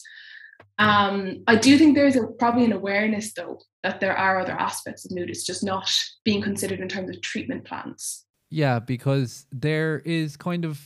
Um, 0.79 1.43
I 1.47 1.57
do 1.57 1.77
think 1.77 1.97
there's 1.97 2.17
a, 2.17 2.27
probably 2.39 2.65
an 2.65 2.73
awareness, 2.73 3.33
though, 3.35 3.59
that 3.83 4.01
there 4.01 4.17
are 4.17 4.39
other 4.39 4.53
aspects 4.53 5.05
of 5.05 5.11
mood. 5.13 5.29
It's 5.29 5.45
just 5.45 5.65
not 5.65 5.91
being 6.25 6.41
considered 6.41 6.81
in 6.81 6.89
terms 6.89 7.11
of 7.11 7.21
treatment 7.21 7.65
plans. 7.65 8.25
Yeah, 8.51 8.79
because 8.79 9.47
there 9.51 9.99
is 10.05 10.37
kind 10.37 10.65
of, 10.65 10.81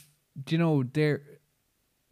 you 0.48 0.59
know, 0.59 0.82
there 0.94 1.22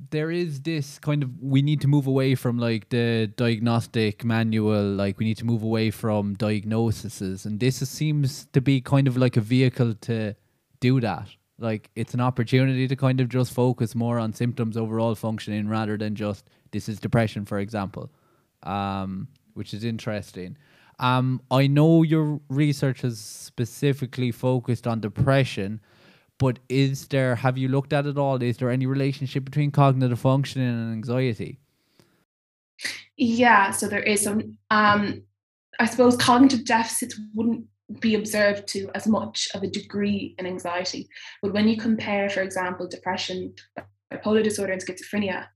there 0.09 0.31
is 0.31 0.63
this 0.63 0.99
kind 0.99 1.23
of 1.23 1.31
we 1.43 1.61
need 1.61 1.81
to 1.83 1.89
move 1.89 2.07
away 2.07 2.35
from 2.35 2.59
like 2.59 2.89
the 2.89 3.31
diagnostic 3.37 4.25
manual 4.25 4.83
like 4.83 5.19
we 5.19 5.27
need 5.27 5.37
to 5.37 5.45
move 5.45 5.63
away 5.63 5.91
from 5.91 6.35
diagnoses 6.35 7.45
and 7.45 7.61
this 7.61 7.87
seems 7.87 8.47
to 8.53 8.63
be 8.63 8.81
kind 8.81 9.07
of 9.07 9.19
like 9.19 9.37
a 9.37 9.41
vehicle 9.43 9.93
to 10.01 10.35
do 10.81 11.01
that. 11.01 11.29
Like 11.59 11.91
it's 11.95 12.15
an 12.15 12.21
opportunity 12.21 12.89
to 12.89 12.97
kind 12.97 13.21
of 13.21 13.29
just 13.29 13.53
focus 13.53 13.95
more 13.95 14.19
on 14.19 14.33
symptoms 14.33 14.77
overall 14.77 15.15
functioning 15.15 15.69
rather 15.69 15.97
than 15.97 16.15
just 16.15 16.49
this 16.73 16.89
is 16.89 16.99
depression 16.99 17.45
for 17.45 17.59
example 17.59 18.11
um, 18.63 19.29
which 19.55 19.75
is 19.75 19.85
interesting. 19.85 20.57
Um, 20.99 21.41
i 21.51 21.67
know 21.67 22.03
your 22.03 22.41
research 22.49 23.01
has 23.03 23.19
specifically 23.19 24.31
focused 24.31 24.87
on 24.87 25.01
depression 25.01 25.81
but 26.37 26.59
is 26.69 27.09
there 27.09 27.35
have 27.37 27.57
you 27.59 27.69
looked 27.69 27.93
at 27.93 28.07
it 28.07 28.17
all? 28.17 28.43
Is 28.43 28.57
there 28.57 28.71
any 28.71 28.87
relationship 28.87 29.45
between 29.45 29.71
cognitive 29.71 30.19
functioning 30.19 30.69
and 30.69 30.93
anxiety? 30.93 31.59
Yeah 33.17 33.71
so 33.71 33.89
there 33.89 34.03
is. 34.03 34.23
Some 34.23 34.57
um 34.71 35.23
i 35.79 35.87
suppose 35.87 36.17
cognitive 36.17 36.65
deficits 36.65 37.19
wouldn't 37.35 37.65
be 37.99 38.15
observed 38.15 38.67
to 38.69 38.89
as 38.95 39.07
much 39.07 39.49
of 39.55 39.63
a 39.63 39.67
degree 39.67 40.35
in 40.39 40.47
anxiety 40.47 41.09
but 41.43 41.53
when 41.53 41.69
you 41.69 41.77
compare 41.77 42.29
for 42.31 42.43
example 42.43 42.87
depression 42.87 43.53
bipolar 44.13 44.43
disorder 44.43 44.73
and 44.73 44.85
schizophrenia 44.85 45.47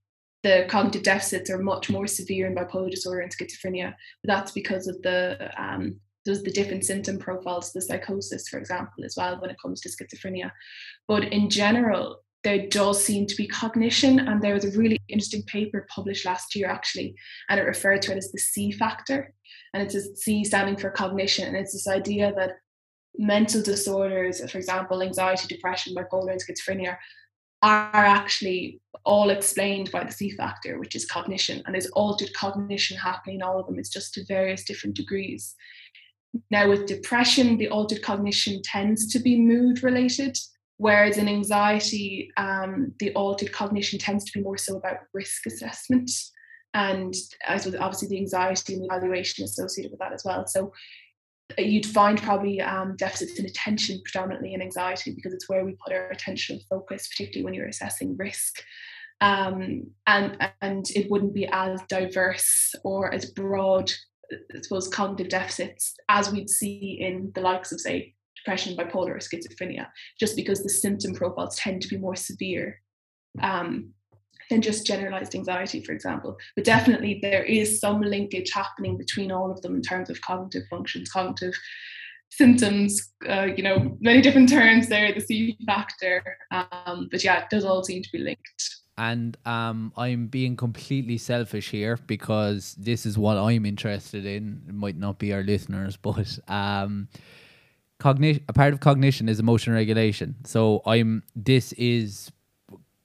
the 0.42 0.66
cognitive 0.68 1.02
deficits 1.02 1.48
are 1.48 1.58
much 1.58 1.88
more 1.88 2.06
severe 2.06 2.46
in 2.46 2.54
bipolar 2.54 2.90
disorder 2.90 3.20
and 3.20 3.34
schizophrenia 3.34 3.94
but 4.22 4.34
that's 4.34 4.52
because 4.52 4.88
of 4.88 5.00
the 5.02 5.50
um, 5.56 6.00
does 6.24 6.42
the 6.42 6.50
different 6.50 6.84
symptom 6.84 7.18
profiles, 7.18 7.72
the 7.72 7.82
psychosis, 7.82 8.48
for 8.48 8.58
example, 8.58 9.04
as 9.04 9.14
well, 9.16 9.40
when 9.40 9.50
it 9.50 9.60
comes 9.60 9.80
to 9.82 9.88
schizophrenia. 9.90 10.50
But 11.06 11.24
in 11.24 11.50
general, 11.50 12.23
there 12.44 12.68
does 12.68 13.02
seem 13.02 13.26
to 13.26 13.36
be 13.36 13.48
cognition, 13.48 14.20
and 14.20 14.40
there 14.40 14.54
was 14.54 14.66
a 14.66 14.78
really 14.78 15.00
interesting 15.08 15.42
paper 15.44 15.86
published 15.88 16.26
last 16.26 16.54
year, 16.54 16.68
actually, 16.68 17.16
and 17.48 17.58
it 17.58 17.64
referred 17.64 18.02
to 18.02 18.12
it 18.12 18.18
as 18.18 18.30
the 18.30 18.38
C 18.38 18.70
factor, 18.70 19.32
and 19.72 19.82
it's 19.82 19.94
a 19.94 20.14
C 20.14 20.44
standing 20.44 20.76
for 20.76 20.90
cognition, 20.90 21.48
and 21.48 21.56
it's 21.56 21.72
this 21.72 21.88
idea 21.88 22.32
that 22.36 22.58
mental 23.16 23.62
disorders, 23.62 24.48
for 24.50 24.58
example, 24.58 25.02
anxiety, 25.02 25.46
depression, 25.48 25.94
bipolar, 25.94 26.32
and 26.32 26.42
schizophrenia, 26.42 26.96
are 27.62 27.88
actually 27.94 28.78
all 29.04 29.30
explained 29.30 29.90
by 29.90 30.04
the 30.04 30.12
C 30.12 30.30
factor, 30.30 30.78
which 30.78 30.94
is 30.94 31.06
cognition, 31.06 31.62
and 31.64 31.74
there's 31.74 31.90
altered 31.92 32.34
cognition 32.34 32.96
happening 32.98 33.36
in 33.36 33.42
all 33.42 33.58
of 33.58 33.66
them. 33.66 33.78
It's 33.78 33.88
just 33.88 34.12
to 34.14 34.24
various 34.26 34.64
different 34.64 34.96
degrees. 34.96 35.54
Now, 36.50 36.68
with 36.68 36.86
depression, 36.86 37.56
the 37.56 37.68
altered 37.68 38.02
cognition 38.02 38.60
tends 38.62 39.10
to 39.12 39.18
be 39.18 39.40
mood 39.40 39.82
related, 39.82 40.36
whereas 40.78 41.18
in 41.18 41.28
anxiety, 41.28 42.30
um, 42.36 42.92
the 42.98 43.12
altered 43.14 43.52
cognition 43.52 43.98
tends 43.98 44.24
to 44.24 44.38
be 44.38 44.42
more 44.42 44.58
so 44.58 44.76
about 44.76 44.98
risk 45.12 45.46
assessment. 45.46 46.10
And 46.74 47.14
I 47.46 47.56
suppose 47.58 47.78
obviously 47.80 48.08
the 48.08 48.18
anxiety 48.18 48.74
and 48.74 48.82
the 48.82 48.86
evaluation 48.86 49.44
associated 49.44 49.92
with 49.92 50.00
that 50.00 50.12
as 50.12 50.24
well. 50.24 50.46
So 50.46 50.72
uh, 51.58 51.62
you'd 51.62 51.86
find 51.86 52.20
probably 52.20 52.60
um, 52.60 52.96
deficits 52.96 53.38
in 53.38 53.46
attention 53.46 54.00
predominantly 54.04 54.54
in 54.54 54.62
anxiety 54.62 55.12
because 55.14 55.32
it's 55.32 55.48
where 55.48 55.64
we 55.64 55.76
put 55.84 55.94
our 55.94 56.08
attention 56.08 56.56
and 56.56 56.64
focus, 56.68 57.08
particularly 57.08 57.44
when 57.44 57.54
you're 57.54 57.68
assessing 57.68 58.16
risk. 58.16 58.62
Um, 59.20 59.84
and 60.08 60.36
and 60.60 60.84
it 60.90 61.08
wouldn't 61.10 61.34
be 61.34 61.46
as 61.46 61.80
diverse 61.88 62.74
or 62.82 63.14
as 63.14 63.26
broad 63.26 63.92
I 64.32 64.60
suppose, 64.60 64.88
cognitive 64.88 65.28
deficits 65.28 65.94
as 66.08 66.32
we'd 66.32 66.50
see 66.50 66.98
in 67.00 67.32
the 67.34 67.40
likes 67.40 67.72
of, 67.72 67.80
say, 67.80 68.14
depression, 68.36 68.76
bipolar, 68.76 69.10
or 69.10 69.18
schizophrenia, 69.18 69.88
just 70.18 70.36
because 70.36 70.62
the 70.62 70.68
symptom 70.68 71.14
profiles 71.14 71.56
tend 71.56 71.82
to 71.82 71.88
be 71.88 71.96
more 71.96 72.16
severe 72.16 72.80
um, 73.42 73.90
than 74.50 74.60
just 74.60 74.86
generalized 74.86 75.34
anxiety, 75.34 75.82
for 75.82 75.92
example. 75.92 76.36
But 76.54 76.64
definitely 76.64 77.18
there 77.22 77.44
is 77.44 77.80
some 77.80 78.00
linkage 78.00 78.50
happening 78.52 78.96
between 78.96 79.32
all 79.32 79.50
of 79.50 79.60
them 79.62 79.74
in 79.74 79.82
terms 79.82 80.10
of 80.10 80.20
cognitive 80.20 80.64
functions, 80.68 81.10
cognitive 81.10 81.54
symptoms, 82.30 83.12
uh, 83.28 83.48
you 83.56 83.62
know, 83.62 83.96
many 84.00 84.20
different 84.20 84.48
terms 84.48 84.88
there, 84.88 85.12
the 85.12 85.20
C 85.20 85.56
factor. 85.66 86.22
Um, 86.50 87.08
but 87.10 87.22
yeah, 87.22 87.42
it 87.42 87.50
does 87.50 87.64
all 87.64 87.84
seem 87.84 88.02
to 88.02 88.12
be 88.12 88.18
linked 88.18 88.74
and 88.96 89.36
um, 89.44 89.92
I'm 89.96 90.28
being 90.28 90.56
completely 90.56 91.18
selfish 91.18 91.70
here 91.70 91.98
because 92.06 92.74
this 92.78 93.06
is 93.06 93.18
what 93.18 93.36
I'm 93.36 93.66
interested 93.66 94.24
in. 94.24 94.62
It 94.68 94.74
might 94.74 94.96
not 94.96 95.18
be 95.18 95.32
our 95.32 95.42
listeners, 95.42 95.96
but 96.02 96.38
um, 96.48 97.08
cognition. 97.98 98.44
A 98.48 98.52
part 98.52 98.72
of 98.72 98.80
cognition 98.80 99.28
is 99.28 99.40
emotion 99.40 99.72
regulation. 99.72 100.36
So 100.44 100.82
I'm. 100.86 101.22
This 101.34 101.72
is 101.72 102.30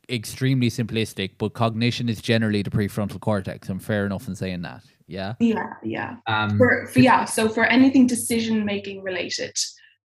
extremely 0.09 0.69
simplistic, 0.69 1.31
but 1.37 1.53
cognition 1.53 2.09
is 2.09 2.21
generally 2.21 2.63
the 2.63 2.71
prefrontal 2.71 3.19
cortex. 3.19 3.69
I'm 3.69 3.79
fair 3.79 4.05
enough 4.05 4.27
in 4.27 4.35
saying 4.35 4.63
that. 4.63 4.83
Yeah. 5.07 5.35
Yeah. 5.39 5.67
Yeah. 5.83 6.15
Um, 6.27 6.57
for, 6.57 6.87
for 6.87 6.99
yeah. 6.99 7.25
So 7.25 7.49
for 7.49 7.65
anything 7.65 8.07
decision 8.07 8.65
making 8.65 9.03
related, 9.03 9.55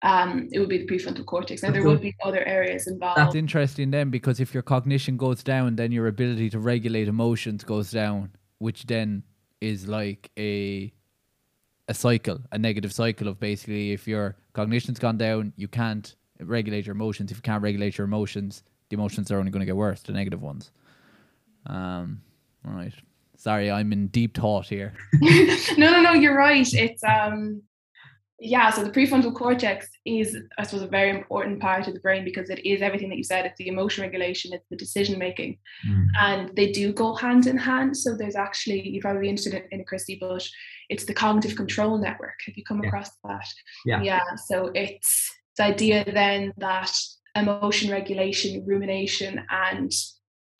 um, 0.03 0.49
it 0.53 0.59
would 0.59 0.69
be 0.69 0.79
the 0.79 0.87
prefrontal 0.87 1.27
cortex. 1.27 1.63
Now 1.63 1.73
there 1.73 1.83
would 1.83 2.01
be 2.01 2.15
other 2.25 2.45
areas 2.45 2.87
involved. 2.87 3.19
That's 3.19 3.35
interesting 3.35 3.91
then, 3.91 4.11
because 4.11 4.41
if 4.41 4.55
your 4.55 4.63
cognition 4.63 5.17
goes 5.17 5.43
down, 5.43 5.77
then 5.77 5.93
your 5.93 6.07
ability 6.07 6.51
to 6.51 6.59
regulate 6.59 7.09
emotions 7.09 7.65
goes 7.65 7.91
down, 7.91 8.31
which 8.59 8.87
then 8.87 9.25
is 9.61 9.89
like 9.89 10.31
a 10.39 10.93
a 11.91 11.95
cycle, 11.95 12.39
a 12.53 12.59
negative 12.59 12.93
cycle 12.93 13.27
of 13.27 13.41
basically 13.41 13.91
if 13.91 14.07
your 14.07 14.37
cognition's 14.53 15.01
gone 15.01 15.19
down, 15.19 15.53
you 15.57 15.67
can't 15.67 16.15
regulate 16.39 16.87
your 16.87 16.95
emotions. 16.95 17.33
If 17.33 17.39
you 17.39 17.43
can't 17.43 17.63
regulate 17.63 17.99
your 17.99 18.05
emotions, 18.05 18.63
the 18.89 18.95
emotions 18.95 19.31
are 19.33 19.39
only 19.41 19.51
going 19.51 19.61
to 19.61 19.67
get 19.67 19.77
worse, 19.77 20.01
the 20.01 20.13
negative 20.13 20.41
ones. 20.41 20.71
Um, 21.67 22.23
all 22.65 22.75
right. 22.75 22.95
Sorry, 23.37 23.73
I'm 23.73 23.93
in 23.93 24.07
deep 24.07 24.37
thought 24.37 24.69
here. 24.69 24.95
no, 25.21 25.91
no, 25.91 26.01
no, 26.01 26.13
you're 26.13 26.37
right. 26.37 26.73
It's 26.73 27.03
um 27.03 27.63
yeah, 28.43 28.71
so 28.71 28.83
the 28.83 28.91
prefrontal 28.91 29.35
cortex 29.35 29.87
is, 30.07 30.35
I 30.59 30.63
suppose, 30.63 30.81
a 30.83 30.87
very 30.87 31.11
important 31.11 31.61
part 31.61 31.87
of 31.87 31.93
the 31.93 32.01
brain 32.01 32.25
because 32.25 32.49
it 32.49 32.67
is 32.67 32.81
everything 32.81 33.11
that 33.11 33.19
you 33.19 33.25
said. 33.25 33.45
It's 33.45 33.59
the 33.59 33.69
emotion 33.69 34.03
regulation, 34.03 34.55
it's 34.55 34.67
the 34.71 34.77
decision 34.77 35.19
making, 35.19 35.59
mm. 35.87 36.07
and 36.19 36.57
they 36.57 36.73
do 36.73 36.91
go 36.93 37.15
hand 37.15 37.47
in 37.47 37.59
hand. 37.59 37.95
So 37.97 38.17
there's 38.17 38.37
actually 38.37 38.89
you're 38.89 39.03
probably 39.03 39.29
interested 39.29 39.55
in, 39.55 39.81
in 39.81 39.85
Christy, 39.85 40.17
but 40.19 40.49
it's 40.91 41.05
the 41.05 41.15
cognitive 41.15 41.57
control 41.57 41.99
network. 41.99 42.39
Have 42.47 42.57
you 42.57 42.65
come 42.65 42.83
yeah. 42.83 42.89
across 42.89 43.11
that? 43.25 43.47
Yeah. 43.87 44.03
Yeah. 44.03 44.35
So 44.47 44.71
it's 44.75 45.31
the 45.57 45.65
idea 45.65 46.05
then 46.13 46.53
that 46.59 46.93
emotion 47.35 47.91
regulation, 47.91 48.65
rumination, 48.67 49.43
and 49.51 49.93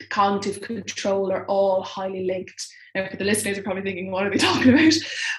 cognitive 0.09 0.61
control 0.61 1.31
are 1.31 1.45
all 1.45 1.83
highly 1.83 2.25
linked 2.25 2.67
now, 2.95 3.07
for 3.09 3.17
the 3.17 3.23
listeners 3.23 3.57
are 3.57 3.63
probably 3.63 3.83
thinking, 3.83 4.11
what 4.11 4.25
are 4.25 4.29
they 4.29 4.37
talking 4.49 4.73
about? 4.73 4.93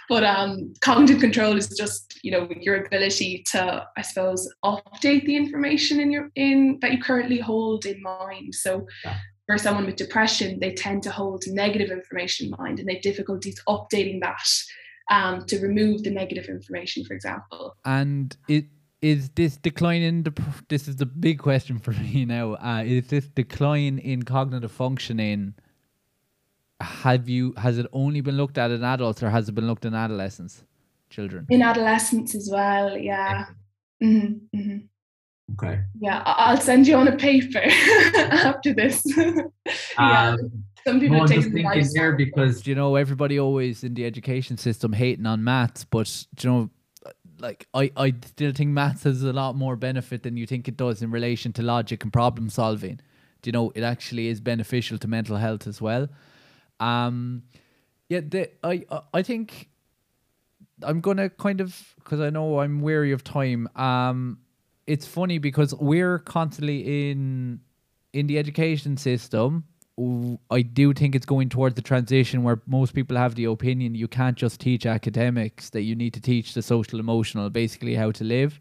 But 0.09 0.24
um, 0.24 0.72
cognitive 0.80 1.20
control 1.20 1.57
is 1.57 1.68
just, 1.68 2.18
you 2.22 2.30
know, 2.30 2.49
your 2.61 2.84
ability 2.84 3.45
to, 3.53 3.86
I 3.97 4.03
suppose, 4.03 4.49
update 4.64 5.26
the 5.26 5.36
information 5.36 6.01
in 6.01 6.11
your 6.11 6.30
in 6.34 6.78
that 6.80 6.93
you 6.93 7.03
currently 7.03 7.38
hold 7.38 7.84
in 7.86 8.01
mind. 8.03 8.55
So 8.55 8.86
yeah. 9.05 9.18
for 9.47 9.59
someone 9.59 9.86
with 9.86 9.97
depression, 9.97 10.61
they 10.61 10.72
tend 10.72 11.03
to 11.05 11.11
hold 11.11 11.45
negative 11.47 11.90
information 11.90 12.47
in 12.47 12.55
mind 12.59 12.78
and 12.78 12.88
they 12.88 12.95
have 12.95 13.03
difficulties 13.03 13.61
updating 13.68 14.20
that 14.20 14.49
um, 15.11 15.45
to 15.47 15.59
remove 15.61 16.03
the 16.03 16.11
negative 16.11 16.47
information, 16.47 17.05
for 17.05 17.15
example. 17.15 17.77
And 17.85 18.37
it 18.49 18.67
is 19.01 19.31
this 19.31 19.57
decline 19.57 20.03
in 20.03 20.23
the 20.23 20.33
this 20.69 20.87
is 20.87 20.97
the 20.97 21.07
big 21.07 21.39
question 21.39 21.79
for 21.79 21.91
me 22.13 22.25
now. 22.25 22.55
Uh, 22.55 22.83
is 22.85 23.09
this 23.09 23.27
decline 23.29 23.99
in 23.99 24.23
cognitive 24.23 24.73
functioning 24.73 25.55
have 26.83 27.29
you 27.29 27.55
has 27.57 27.79
it 27.79 27.87
only 27.93 28.21
been 28.21 28.37
looked 28.37 28.59
at 28.59 28.71
in 28.71 28.83
adults 28.85 29.23
or 29.23 29.31
has 29.31 29.49
it 29.49 29.55
been 29.55 29.67
looked 29.67 29.85
in 29.85 29.95
adolescents 29.95 30.65
children 31.11 31.47
in 31.51 31.63
adolescents 31.63 32.35
as 32.35 32.49
well 32.53 32.99
yeah 32.99 33.47
mm-hmm, 34.03 34.57
mm-hmm. 34.57 34.79
okay 35.55 35.83
yeah 36.01 36.23
i'll 36.27 36.61
send 36.61 36.87
you 36.87 36.97
on 36.97 37.09
a 37.09 37.17
paper 37.17 37.63
after 38.17 38.73
this 38.73 39.03
yeah 39.99 40.31
um, 40.31 40.65
some 40.85 41.01
people 41.01 41.18
no, 41.18 41.26
just 41.26 41.51
thinking 41.51 41.89
here 41.95 42.12
because 42.12 42.66
you 42.66 42.74
know 42.74 42.97
everybody 42.97 43.39
always 43.39 43.85
in 43.85 43.95
the 43.95 44.05
education 44.05 44.57
system 44.57 44.93
hating 44.93 45.26
on 45.26 45.43
maths 45.43 45.85
but 45.85 46.26
you 46.41 46.51
know 46.51 46.70
like 47.43 47.66
I, 47.74 47.91
I 47.97 48.14
still 48.24 48.53
think 48.53 48.70
maths 48.70 49.03
has 49.03 49.22
a 49.22 49.33
lot 49.33 49.57
more 49.57 49.76
benefit 49.76 50.22
than 50.22 50.37
you 50.37 50.47
think 50.47 50.68
it 50.68 50.76
does 50.76 51.03
in 51.03 51.11
relation 51.11 51.53
to 51.55 51.62
logic 51.62 52.05
and 52.05 52.12
problem 52.12 52.49
solving. 52.49 53.01
Do 53.43 53.49
you 53.49 53.53
know 53.53 53.72
it 53.74 53.83
actually 53.83 54.28
is 54.28 54.41
beneficial 54.41 54.97
to 54.99 55.09
mental 55.09 55.37
health 55.37 55.66
as 55.66 55.80
well? 55.80 56.09
Um, 56.78 57.43
yeah, 58.09 58.20
the, 58.20 58.51
I 58.62 58.85
I 59.12 59.22
think 59.22 59.68
I'm 60.83 61.01
gonna 61.01 61.28
kind 61.28 61.61
of 61.61 61.95
because 61.97 62.20
I 62.20 62.30
know 62.30 62.61
I'm 62.61 62.80
weary 62.80 63.12
of 63.12 63.24
time. 63.24 63.68
Um, 63.74 64.39
it's 64.87 65.07
funny 65.07 65.39
because 65.39 65.74
we're 65.74 66.20
constantly 66.20 67.11
in 67.11 67.61
in 68.12 68.28
the 68.28 68.39
education 68.39 68.97
system. 68.97 69.64
I 70.51 70.62
do 70.62 70.95
think 70.95 71.14
it's 71.14 71.26
going 71.26 71.51
towards 71.51 71.74
the 71.74 71.82
transition 71.82 72.43
where 72.43 72.62
most 72.66 72.95
people 72.95 73.16
have 73.16 73.34
the 73.34 73.45
opinion 73.45 73.95
you 73.95 74.09
can't 74.09 74.38
just 74.38 74.59
teach 74.59 74.86
academics 74.86 75.68
that 75.70 75.82
you 75.82 75.95
need 75.95 76.14
to 76.14 76.20
teach 76.20 76.55
the 76.55 76.62
social 76.62 76.99
emotional, 76.99 77.51
basically 77.51 77.95
how 77.95 78.11
to 78.12 78.24
live. 78.24 78.59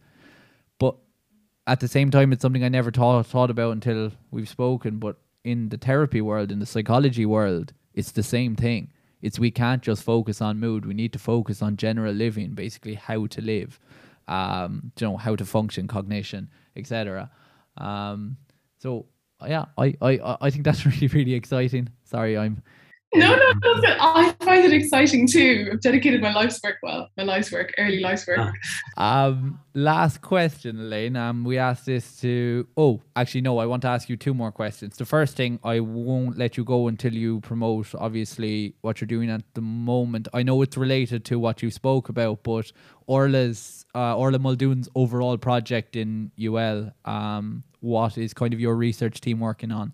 But 0.78 0.98
at 1.68 1.80
the 1.80 1.88
same 1.88 2.12
time, 2.12 2.34
it's 2.34 2.42
something 2.42 2.64
I 2.66 2.70
never 2.70 2.92
thought 2.92 3.26
thought 3.26 3.50
about 3.50 3.72
until 3.72 4.12
we've 4.32 4.50
spoken. 4.50 4.98
But 4.98 5.18
in 5.46 5.70
the 5.70 5.78
therapy 5.78 6.20
world, 6.20 6.52
in 6.52 6.60
the 6.60 6.66
psychology 6.66 7.26
world, 7.26 7.72
it's 7.94 8.12
the 8.12 8.24
same 8.24 8.56
thing. 8.58 8.92
It's 9.22 9.40
we 9.40 9.52
can't 9.52 9.82
just 9.82 10.04
focus 10.04 10.42
on 10.42 10.60
mood. 10.60 10.86
We 10.86 10.94
need 10.94 11.14
to 11.14 11.20
focus 11.20 11.62
on 11.62 11.78
general 11.78 12.14
living, 12.14 12.56
basically 12.56 12.96
how 12.96 13.28
to 13.28 13.42
live, 13.42 13.80
um, 14.28 14.92
you 15.00 15.08
know, 15.08 15.18
how 15.18 15.38
to 15.38 15.46
function, 15.46 15.88
cognition, 15.88 16.50
etc. 16.76 17.32
Um, 17.78 18.38
so 18.80 19.06
yeah, 19.48 19.66
I, 19.78 19.96
I 20.02 20.38
I 20.42 20.50
think 20.50 20.64
that's 20.66 20.86
really 20.92 21.08
really 21.08 21.34
exciting. 21.34 21.90
Sorry, 22.04 22.38
I'm 22.38 22.62
no, 23.14 23.36
no, 23.36 23.74
no. 23.74 23.96
I 24.00 24.36
find 24.44 24.64
it 24.66 24.74
exciting 24.74 25.28
too. 25.28 25.70
I've 25.72 25.82
dedicated 25.82 26.22
my 26.22 26.34
life's 26.34 26.62
work, 26.64 26.78
well, 26.82 27.10
my 27.18 27.24
life's 27.24 27.52
work, 27.52 27.74
early 27.78 28.00
life's 28.00 28.26
work. 28.26 28.56
Ah. 28.98 29.26
Um, 29.26 29.60
last 29.74 30.22
question, 30.22 30.78
Elayne. 30.78 31.18
Um, 31.18 31.44
we 31.44 31.58
asked 31.58 31.86
this 31.86 32.20
to. 32.22 32.68
Oh, 32.78 33.02
actually, 33.16 33.42
no. 33.42 33.58
I 33.58 33.66
want 33.66 33.82
to 33.84 33.90
ask 33.90 34.08
you 34.10 34.16
two 34.16 34.34
more 34.34 34.52
questions. 34.52 34.98
The 34.98 35.06
first 35.06 35.36
thing, 35.36 35.60
I 35.64 35.80
won't 35.82 36.38
let 36.38 36.56
you 36.56 36.64
go 36.64 36.88
until 36.88 37.14
you 37.14 37.42
promote, 37.42 37.94
obviously, 37.96 38.76
what 38.82 39.02
you're 39.02 39.08
doing 39.08 39.30
at 39.30 39.44
the 39.56 39.62
moment. 39.62 40.28
I 40.34 40.44
know 40.44 40.62
it's 40.62 40.78
related 40.78 41.26
to 41.26 41.40
what 41.40 41.62
you 41.62 41.70
spoke 41.70 42.10
about, 42.10 42.44
but 42.44 42.72
Orla's, 43.08 43.86
uh, 43.94 44.16
Orla 44.16 44.40
Muldoon's 44.40 44.88
overall 44.96 45.38
project 45.38 45.96
in 45.96 46.32
UL. 46.42 46.92
Um, 47.06 47.64
what 47.82 48.18
is 48.18 48.34
kind 48.34 48.54
of 48.54 48.60
your 48.60 48.76
research 48.76 49.20
team 49.20 49.40
working 49.40 49.72
on? 49.72 49.94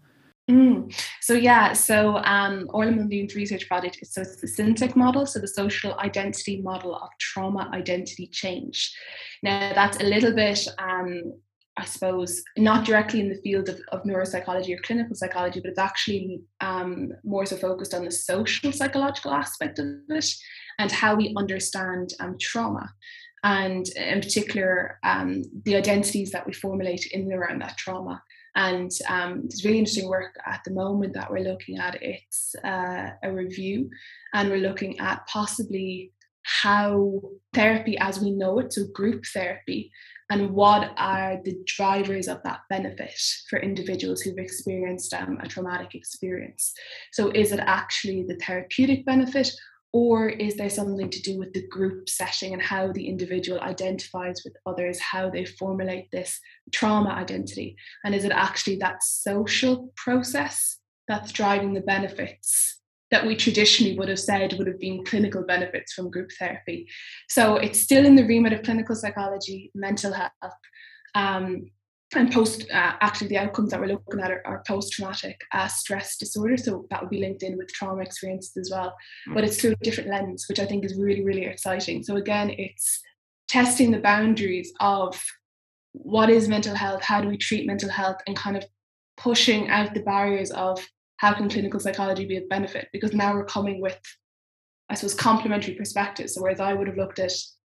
Mm. 0.49 0.93
So 1.21 1.33
yeah, 1.33 1.73
so 1.73 2.17
um, 2.17 2.67
Orla 2.69 2.91
Muldoon's 2.91 3.35
research 3.35 3.67
project 3.67 3.99
is 4.01 4.13
so 4.13 4.21
it's 4.21 4.39
the 4.39 4.47
SIMTIC 4.47 4.95
model, 4.95 5.25
so 5.25 5.39
the 5.39 5.47
social 5.47 5.99
identity 5.99 6.61
model 6.61 6.95
of 6.95 7.09
trauma 7.19 7.69
identity 7.73 8.27
change. 8.27 8.95
Now 9.43 9.73
that's 9.73 9.99
a 9.99 10.03
little 10.03 10.33
bit, 10.33 10.65
um, 10.79 11.33
I 11.75 11.83
suppose, 11.83 12.41
not 12.57 12.85
directly 12.85 13.19
in 13.19 13.29
the 13.29 13.41
field 13.43 13.67
of, 13.67 13.81
of 13.91 14.03
neuropsychology 14.03 14.73
or 14.73 14.81
clinical 14.83 15.15
psychology, 15.15 15.59
but 15.59 15.71
it's 15.71 15.79
actually 15.79 16.39
um, 16.61 17.11
more 17.25 17.45
so 17.45 17.57
focused 17.57 17.93
on 17.93 18.05
the 18.05 18.11
social 18.11 18.71
psychological 18.71 19.33
aspect 19.33 19.79
of 19.79 19.87
it 20.09 20.33
and 20.79 20.91
how 20.91 21.15
we 21.15 21.35
understand 21.37 22.13
um, 22.21 22.37
trauma 22.39 22.89
and 23.43 23.89
in 23.89 24.19
particular 24.19 24.99
um, 25.03 25.43
the 25.63 25.75
identities 25.75 26.31
that 26.31 26.45
we 26.47 26.53
formulate 26.53 27.05
in 27.11 27.21
and 27.21 27.33
around 27.33 27.61
that 27.61 27.77
trauma 27.77 28.21
and 28.57 28.91
um, 29.07 29.43
there's 29.43 29.63
really 29.63 29.77
interesting 29.77 30.09
work 30.09 30.35
at 30.45 30.61
the 30.65 30.71
moment 30.71 31.13
that 31.13 31.29
we're 31.29 31.47
looking 31.47 31.77
at. 31.77 32.01
It's 32.01 32.55
uh, 32.63 33.11
a 33.23 33.31
review, 33.31 33.89
and 34.33 34.49
we're 34.49 34.67
looking 34.67 34.99
at 34.99 35.25
possibly 35.27 36.11
how 36.41 37.21
therapy 37.53 37.97
as 37.99 38.19
we 38.19 38.31
know 38.31 38.57
it, 38.59 38.73
so 38.73 38.87
group 38.87 39.25
therapy, 39.31 39.91
and 40.31 40.49
what 40.51 40.91
are 40.97 41.39
the 41.43 41.55
drivers 41.65 42.27
of 42.27 42.41
that 42.43 42.61
benefit 42.67 43.21
for 43.47 43.59
individuals 43.59 44.21
who've 44.21 44.39
experienced 44.39 45.13
um, 45.13 45.37
a 45.43 45.47
traumatic 45.47 45.93
experience. 45.93 46.73
So, 47.13 47.29
is 47.29 47.51
it 47.51 47.59
actually 47.59 48.25
the 48.27 48.37
therapeutic 48.37 49.05
benefit, 49.05 49.51
or 49.97 50.29
is 50.29 50.57
there 50.57 50.69
something 50.69 51.09
to 51.09 51.21
do 51.23 51.39
with 51.39 51.51
the 51.53 51.67
group 51.69 52.07
setting 52.07 52.53
and 52.53 52.61
how 52.61 52.91
the 52.91 53.09
individual 53.09 53.59
identifies 53.61 54.43
with 54.45 54.55
others, 54.67 54.99
how 54.99 55.27
they 55.27 55.43
formulate 55.43 56.07
this 56.11 56.39
trauma 56.71 57.09
identity? 57.09 57.75
And 58.03 58.13
is 58.13 58.23
it 58.23 58.31
actually 58.31 58.75
that 58.75 59.01
social 59.01 59.91
process 59.95 60.77
that's 61.07 61.31
driving 61.31 61.73
the 61.73 61.81
benefits 61.81 62.79
that 63.09 63.25
we 63.25 63.35
traditionally 63.35 63.97
would 63.97 64.09
have 64.09 64.19
said 64.19 64.53
would 64.59 64.67
have 64.67 64.79
been 64.79 65.03
clinical 65.03 65.41
benefits 65.41 65.93
from 65.93 66.11
group 66.11 66.29
therapy? 66.37 66.87
So 67.27 67.55
it's 67.55 67.79
still 67.79 68.05
in 68.05 68.15
the 68.15 68.27
remit 68.27 68.53
of 68.53 68.61
clinical 68.61 68.93
psychology, 68.93 69.71
mental 69.73 70.13
health. 70.13 70.53
Um, 71.15 71.71
and 72.15 72.31
post 72.31 72.69
uh, 72.71 72.93
actually 73.01 73.27
the 73.27 73.37
outcomes 73.37 73.71
that 73.71 73.79
we're 73.79 73.87
looking 73.87 74.21
at 74.21 74.31
are, 74.31 74.41
are 74.45 74.63
post-traumatic 74.65 75.41
uh, 75.53 75.67
stress 75.67 76.17
disorder. 76.17 76.55
So 76.55 76.85
that 76.89 77.01
would 77.01 77.09
be 77.09 77.19
linked 77.19 77.43
in 77.43 77.57
with 77.57 77.71
trauma 77.73 78.01
experiences 78.01 78.55
as 78.57 78.71
well 78.71 78.95
mm. 79.27 79.33
but 79.33 79.43
it's 79.43 79.59
through 79.59 79.71
a 79.71 79.83
different 79.83 80.09
lens 80.09 80.45
which 80.47 80.59
i 80.59 80.65
think 80.65 80.85
is 80.85 80.95
really 80.95 81.23
really 81.23 81.45
exciting. 81.45 82.03
So 82.03 82.15
again 82.15 82.51
it's 82.51 83.01
testing 83.47 83.91
the 83.91 83.99
boundaries 83.99 84.73
of 84.79 85.21
what 85.93 86.29
is 86.29 86.47
mental 86.47 86.75
health 86.75 87.01
how 87.03 87.21
do 87.21 87.27
we 87.27 87.37
treat 87.37 87.67
mental 87.67 87.89
health 87.89 88.17
and 88.27 88.35
kind 88.35 88.55
of 88.55 88.63
pushing 89.17 89.69
out 89.69 89.93
the 89.93 90.01
barriers 90.01 90.51
of 90.51 90.79
how 91.17 91.33
can 91.33 91.49
clinical 91.49 91.79
psychology 91.79 92.25
be 92.25 92.37
of 92.37 92.47
benefit 92.49 92.87
because 92.93 93.13
now 93.13 93.33
we're 93.33 93.45
coming 93.45 93.81
with 93.81 93.99
i 94.89 94.95
suppose 94.95 95.13
complementary 95.13 95.75
perspectives. 95.75 96.35
So 96.35 96.41
whereas 96.41 96.61
i 96.61 96.73
would 96.73 96.87
have 96.87 96.97
looked 96.97 97.19
at 97.19 97.33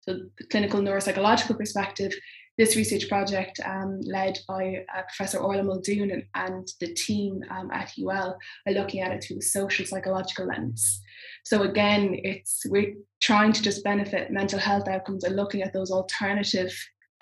the 0.06 0.30
clinical 0.50 0.80
neuropsychological 0.80 1.58
perspective 1.58 2.12
this 2.60 2.76
research 2.76 3.08
project 3.08 3.58
um, 3.64 3.98
led 4.02 4.38
by 4.46 4.84
uh, 4.94 5.00
Professor 5.02 5.38
Orla 5.38 5.62
Muldoon 5.62 6.10
and, 6.10 6.24
and 6.34 6.68
the 6.78 6.92
team 6.92 7.42
um, 7.48 7.70
at 7.70 7.90
UL 7.98 8.36
are 8.66 8.72
looking 8.72 9.00
at 9.00 9.12
it 9.12 9.24
through 9.24 9.38
a 9.38 9.42
social 9.42 9.86
psychological 9.86 10.44
lens. 10.44 11.00
So 11.42 11.62
again, 11.62 12.20
it's 12.22 12.60
we're 12.68 12.96
trying 13.22 13.54
to 13.54 13.62
just 13.62 13.82
benefit 13.82 14.30
mental 14.30 14.58
health 14.58 14.88
outcomes 14.88 15.24
and 15.24 15.36
looking 15.36 15.62
at 15.62 15.72
those 15.72 15.90
alternative 15.90 16.70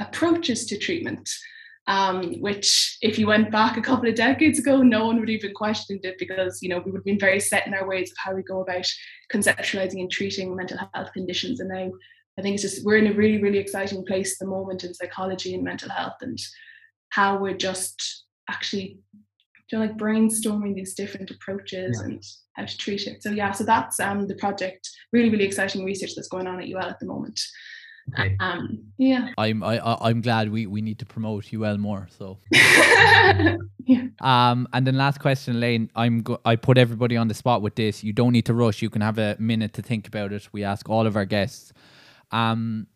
approaches 0.00 0.66
to 0.66 0.76
treatment. 0.76 1.30
Um, 1.86 2.34
which, 2.42 2.98
if 3.00 3.18
you 3.18 3.26
went 3.28 3.50
back 3.50 3.78
a 3.78 3.80
couple 3.80 4.10
of 4.10 4.14
decades 4.14 4.58
ago, 4.58 4.82
no 4.82 5.06
one 5.06 5.20
would 5.20 5.30
even 5.30 5.54
questioned 5.54 6.04
it 6.04 6.18
because 6.18 6.58
you 6.60 6.68
know 6.68 6.80
we 6.80 6.90
would 6.90 6.98
have 6.98 7.04
been 7.04 7.18
very 7.18 7.40
set 7.40 7.66
in 7.66 7.72
our 7.72 7.88
ways 7.88 8.10
of 8.10 8.16
how 8.18 8.34
we 8.34 8.42
go 8.42 8.60
about 8.60 8.86
conceptualizing 9.32 10.00
and 10.00 10.10
treating 10.10 10.54
mental 10.54 10.78
health 10.92 11.12
conditions, 11.14 11.60
and 11.60 11.70
now 11.70 11.90
I 12.38 12.42
think 12.42 12.54
it's 12.54 12.62
just 12.62 12.84
we're 12.84 12.98
in 12.98 13.08
a 13.08 13.12
really, 13.12 13.42
really 13.42 13.58
exciting 13.58 14.04
place 14.04 14.34
at 14.34 14.38
the 14.44 14.50
moment 14.50 14.84
in 14.84 14.94
psychology 14.94 15.54
and 15.54 15.64
mental 15.64 15.90
health 15.90 16.16
and 16.20 16.38
how 17.10 17.38
we're 17.38 17.56
just 17.56 18.24
actually 18.48 19.00
you 19.70 19.78
know, 19.78 19.84
like 19.84 19.96
brainstorming 19.96 20.74
these 20.74 20.94
different 20.94 21.30
approaches 21.30 21.98
yeah. 22.00 22.06
and 22.06 22.22
how 22.54 22.64
to 22.64 22.78
treat 22.78 23.06
it. 23.06 23.22
So 23.22 23.30
yeah, 23.30 23.52
so 23.52 23.64
that's 23.64 23.98
um 24.00 24.26
the 24.26 24.36
project. 24.36 24.88
Really, 25.12 25.30
really 25.30 25.44
exciting 25.44 25.84
research 25.84 26.12
that's 26.14 26.28
going 26.28 26.46
on 26.46 26.60
at 26.60 26.68
UL 26.68 26.82
at 26.82 27.00
the 27.00 27.06
moment. 27.06 27.40
Okay. 28.14 28.36
Um, 28.40 28.84
yeah. 28.96 29.30
I'm 29.36 29.62
I 29.62 29.80
I'm 30.00 30.20
glad 30.20 30.50
we 30.50 30.66
we 30.66 30.80
need 30.80 30.98
to 31.00 31.06
promote 31.06 31.52
UL 31.52 31.78
more. 31.78 32.08
So. 32.18 32.38
yeah. 32.52 34.06
Um, 34.20 34.68
and 34.72 34.86
then 34.86 34.96
last 34.96 35.20
question, 35.20 35.60
Lane. 35.60 35.90
I'm 35.94 36.22
go- 36.22 36.40
I 36.44 36.56
put 36.56 36.78
everybody 36.78 37.16
on 37.16 37.28
the 37.28 37.34
spot 37.34 37.62
with 37.62 37.74
this. 37.74 38.02
You 38.02 38.12
don't 38.12 38.32
need 38.32 38.46
to 38.46 38.54
rush. 38.54 38.80
You 38.80 38.90
can 38.90 39.02
have 39.02 39.18
a 39.18 39.36
minute 39.38 39.72
to 39.74 39.82
think 39.82 40.06
about 40.06 40.32
it. 40.32 40.48
We 40.52 40.64
ask 40.64 40.88
all 40.88 41.06
of 41.06 41.16
our 41.16 41.26
guests. 41.26 41.72
Um, 42.30 42.86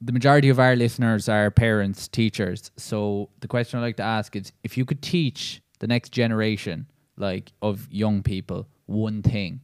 the 0.00 0.12
majority 0.12 0.48
of 0.48 0.60
our 0.60 0.76
listeners 0.76 1.28
are 1.28 1.50
parents, 1.50 2.08
teachers. 2.08 2.70
So 2.76 3.30
the 3.40 3.48
question 3.48 3.78
I'd 3.78 3.82
like 3.82 3.96
to 3.96 4.02
ask 4.02 4.36
is 4.36 4.52
if 4.62 4.76
you 4.76 4.84
could 4.84 5.02
teach 5.02 5.62
the 5.78 5.86
next 5.86 6.10
generation, 6.10 6.86
like 7.16 7.52
of 7.62 7.88
young 7.90 8.22
people, 8.22 8.68
one 8.86 9.22
thing 9.22 9.60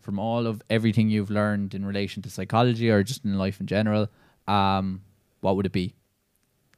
from 0.00 0.18
all 0.18 0.46
of 0.46 0.62
everything 0.68 1.08
you've 1.08 1.30
learned 1.30 1.74
in 1.74 1.86
relation 1.86 2.22
to 2.22 2.30
psychology 2.30 2.90
or 2.90 3.04
just 3.04 3.24
in 3.24 3.38
life 3.38 3.60
in 3.60 3.66
general, 3.66 4.08
um, 4.48 5.00
what 5.40 5.54
would 5.56 5.66
it 5.66 5.72
be? 5.72 5.94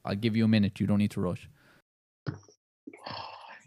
I'll 0.04 0.14
give 0.14 0.36
you 0.36 0.44
a 0.44 0.48
minute. 0.48 0.78
You 0.78 0.86
don't 0.86 0.98
need 0.98 1.12
to 1.12 1.20
rush. 1.20 1.48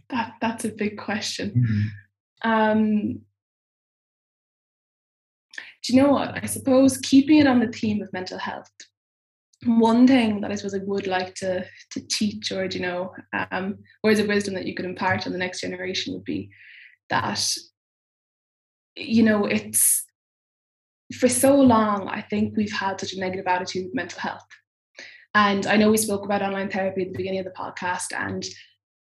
That 0.09 0.35
that's 0.39 0.63
a 0.63 0.69
big 0.69 0.97
question. 0.97 1.49
Mm-hmm. 1.51 2.49
Um, 2.49 3.21
you 5.89 6.01
know 6.01 6.09
what? 6.09 6.38
I 6.41 6.45
suppose 6.45 6.97
keeping 6.97 7.39
it 7.39 7.47
on 7.47 7.59
the 7.59 7.71
theme 7.71 8.01
of 8.01 8.11
mental 8.13 8.38
health. 8.38 8.69
One 9.65 10.05
thing 10.07 10.41
that 10.41 10.51
I 10.51 10.55
suppose 10.55 10.75
I 10.75 10.83
would 10.83 11.07
like 11.07 11.33
to 11.35 11.65
to 11.91 12.07
teach, 12.07 12.51
or 12.51 12.65
you 12.65 12.79
know, 12.79 13.13
um, 13.51 13.77
words 14.03 14.19
of 14.19 14.27
wisdom 14.27 14.53
that 14.53 14.65
you 14.65 14.75
could 14.75 14.85
impart 14.85 15.25
on 15.25 15.33
the 15.33 15.39
next 15.39 15.61
generation 15.61 16.13
would 16.13 16.23
be 16.23 16.49
that, 17.09 17.43
you 18.95 19.23
know, 19.23 19.45
it's 19.45 20.05
for 21.17 21.27
so 21.27 21.55
long. 21.55 22.07
I 22.07 22.21
think 22.21 22.55
we've 22.55 22.71
had 22.71 22.99
such 22.99 23.13
a 23.13 23.19
negative 23.19 23.47
attitude 23.47 23.85
with 23.85 23.95
mental 23.95 24.19
health, 24.19 24.45
and 25.33 25.65
I 25.65 25.77
know 25.77 25.89
we 25.89 25.97
spoke 25.97 26.23
about 26.23 26.43
online 26.43 26.69
therapy 26.69 27.01
at 27.01 27.07
the 27.07 27.17
beginning 27.17 27.39
of 27.39 27.45
the 27.45 27.51
podcast, 27.51 28.15
and 28.15 28.45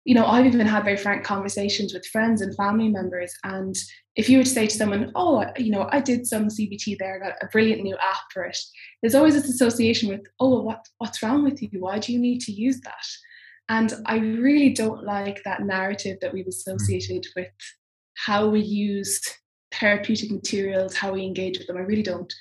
you 0.04 0.14
know, 0.14 0.26
I've 0.26 0.46
even 0.46 0.66
had 0.66 0.84
very 0.84 0.96
frank 0.96 1.24
conversations 1.24 1.94
with 1.94 2.06
friends 2.06 2.40
and 2.40 2.54
family 2.56 2.88
members. 2.88 3.32
And 3.44 3.76
if 4.16 4.28
you 4.28 4.38
were 4.38 4.44
to 4.44 4.50
say 4.50 4.66
to 4.66 4.76
someone, 4.76 5.12
oh, 5.14 5.44
you 5.56 5.70
know, 5.70 5.88
I 5.92 6.00
did 6.00 6.26
some 6.26 6.48
CBT 6.48 6.98
there, 6.98 7.16
I 7.16 7.28
got 7.28 7.38
a 7.40 7.46
brilliant 7.46 7.82
new 7.82 7.96
app 7.96 8.24
for 8.32 8.44
it, 8.44 8.58
there's 9.00 9.14
always 9.14 9.34
this 9.34 9.48
association 9.48 10.08
with, 10.08 10.22
oh, 10.40 10.62
what, 10.62 10.84
what's 10.98 11.22
wrong 11.22 11.44
with 11.44 11.62
you? 11.62 11.70
Why 11.74 11.98
do 11.98 12.12
you 12.12 12.18
need 12.18 12.40
to 12.42 12.52
use 12.52 12.80
that? 12.80 13.06
And 13.68 13.94
I 14.06 14.16
really 14.16 14.70
don't 14.70 15.04
like 15.04 15.42
that 15.44 15.62
narrative 15.62 16.18
that 16.20 16.32
we've 16.32 16.48
associated 16.48 17.24
with 17.36 17.46
how 18.16 18.48
we 18.48 18.60
use 18.60 19.20
therapeutic 19.72 20.30
materials, 20.30 20.94
how 20.94 21.12
we 21.12 21.24
engage 21.24 21.58
with 21.58 21.68
them. 21.68 21.76
I 21.76 21.80
really 21.80 22.02
don't. 22.02 22.32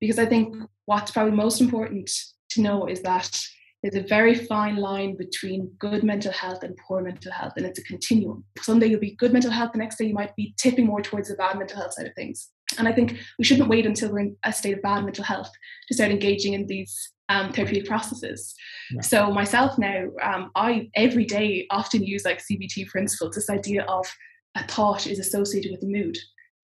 Because 0.00 0.18
I 0.18 0.26
think 0.26 0.54
what's 0.86 1.10
probably 1.10 1.32
most 1.32 1.60
important 1.60 2.10
to 2.50 2.60
know 2.60 2.86
is 2.86 3.00
that 3.02 3.40
there's 3.84 4.02
a 4.02 4.08
very 4.08 4.34
fine 4.34 4.76
line 4.76 5.14
between 5.14 5.70
good 5.78 6.02
mental 6.02 6.32
health 6.32 6.62
and 6.62 6.74
poor 6.88 7.02
mental 7.02 7.30
health, 7.30 7.52
and 7.58 7.66
it's 7.66 7.78
a 7.78 7.84
continuum. 7.84 8.42
Someday 8.58 8.86
you'll 8.86 8.98
be 8.98 9.14
good 9.16 9.30
mental 9.30 9.50
health, 9.50 9.72
the 9.72 9.78
next 9.78 9.98
day 9.98 10.06
you 10.06 10.14
might 10.14 10.34
be 10.36 10.54
tipping 10.56 10.86
more 10.86 11.02
towards 11.02 11.28
the 11.28 11.34
bad 11.34 11.58
mental 11.58 11.76
health 11.76 11.92
side 11.92 12.06
of 12.06 12.14
things. 12.14 12.48
And 12.78 12.88
I 12.88 12.92
think 12.92 13.18
we 13.38 13.44
shouldn't 13.44 13.68
wait 13.68 13.84
until 13.84 14.10
we're 14.10 14.20
in 14.20 14.36
a 14.42 14.54
state 14.54 14.72
of 14.72 14.80
bad 14.80 15.04
mental 15.04 15.22
health 15.22 15.50
to 15.88 15.94
start 15.94 16.10
engaging 16.10 16.54
in 16.54 16.66
these 16.66 17.12
um, 17.28 17.52
therapeutic 17.52 17.86
processes. 17.86 18.54
Yeah. 18.90 19.02
So 19.02 19.30
myself 19.30 19.76
now, 19.78 20.06
um, 20.22 20.50
I 20.56 20.88
every 20.94 21.26
day 21.26 21.66
often 21.68 22.02
use 22.02 22.24
like 22.24 22.42
CBT 22.42 22.86
principles, 22.86 23.34
this 23.34 23.50
idea 23.50 23.82
of 23.82 24.06
a 24.54 24.66
thought 24.66 25.06
is 25.06 25.18
associated 25.18 25.72
with 25.72 25.82
a 25.82 25.92
mood. 25.92 26.16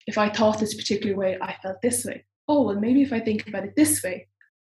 If 0.07 0.17
I 0.17 0.31
thought 0.31 0.59
this 0.59 0.75
particular 0.75 1.15
way, 1.15 1.37
I 1.43 1.55
felt 1.63 1.83
this 1.83 2.03
way. 2.07 2.25
Oh, 2.49 2.63
well, 2.63 2.81
maybe 2.81 3.03
if 3.03 3.13
I 3.13 3.21
think 3.21 3.47
about 3.47 3.65
it 3.65 3.77
this 3.77 4.03
way, 4.03 4.27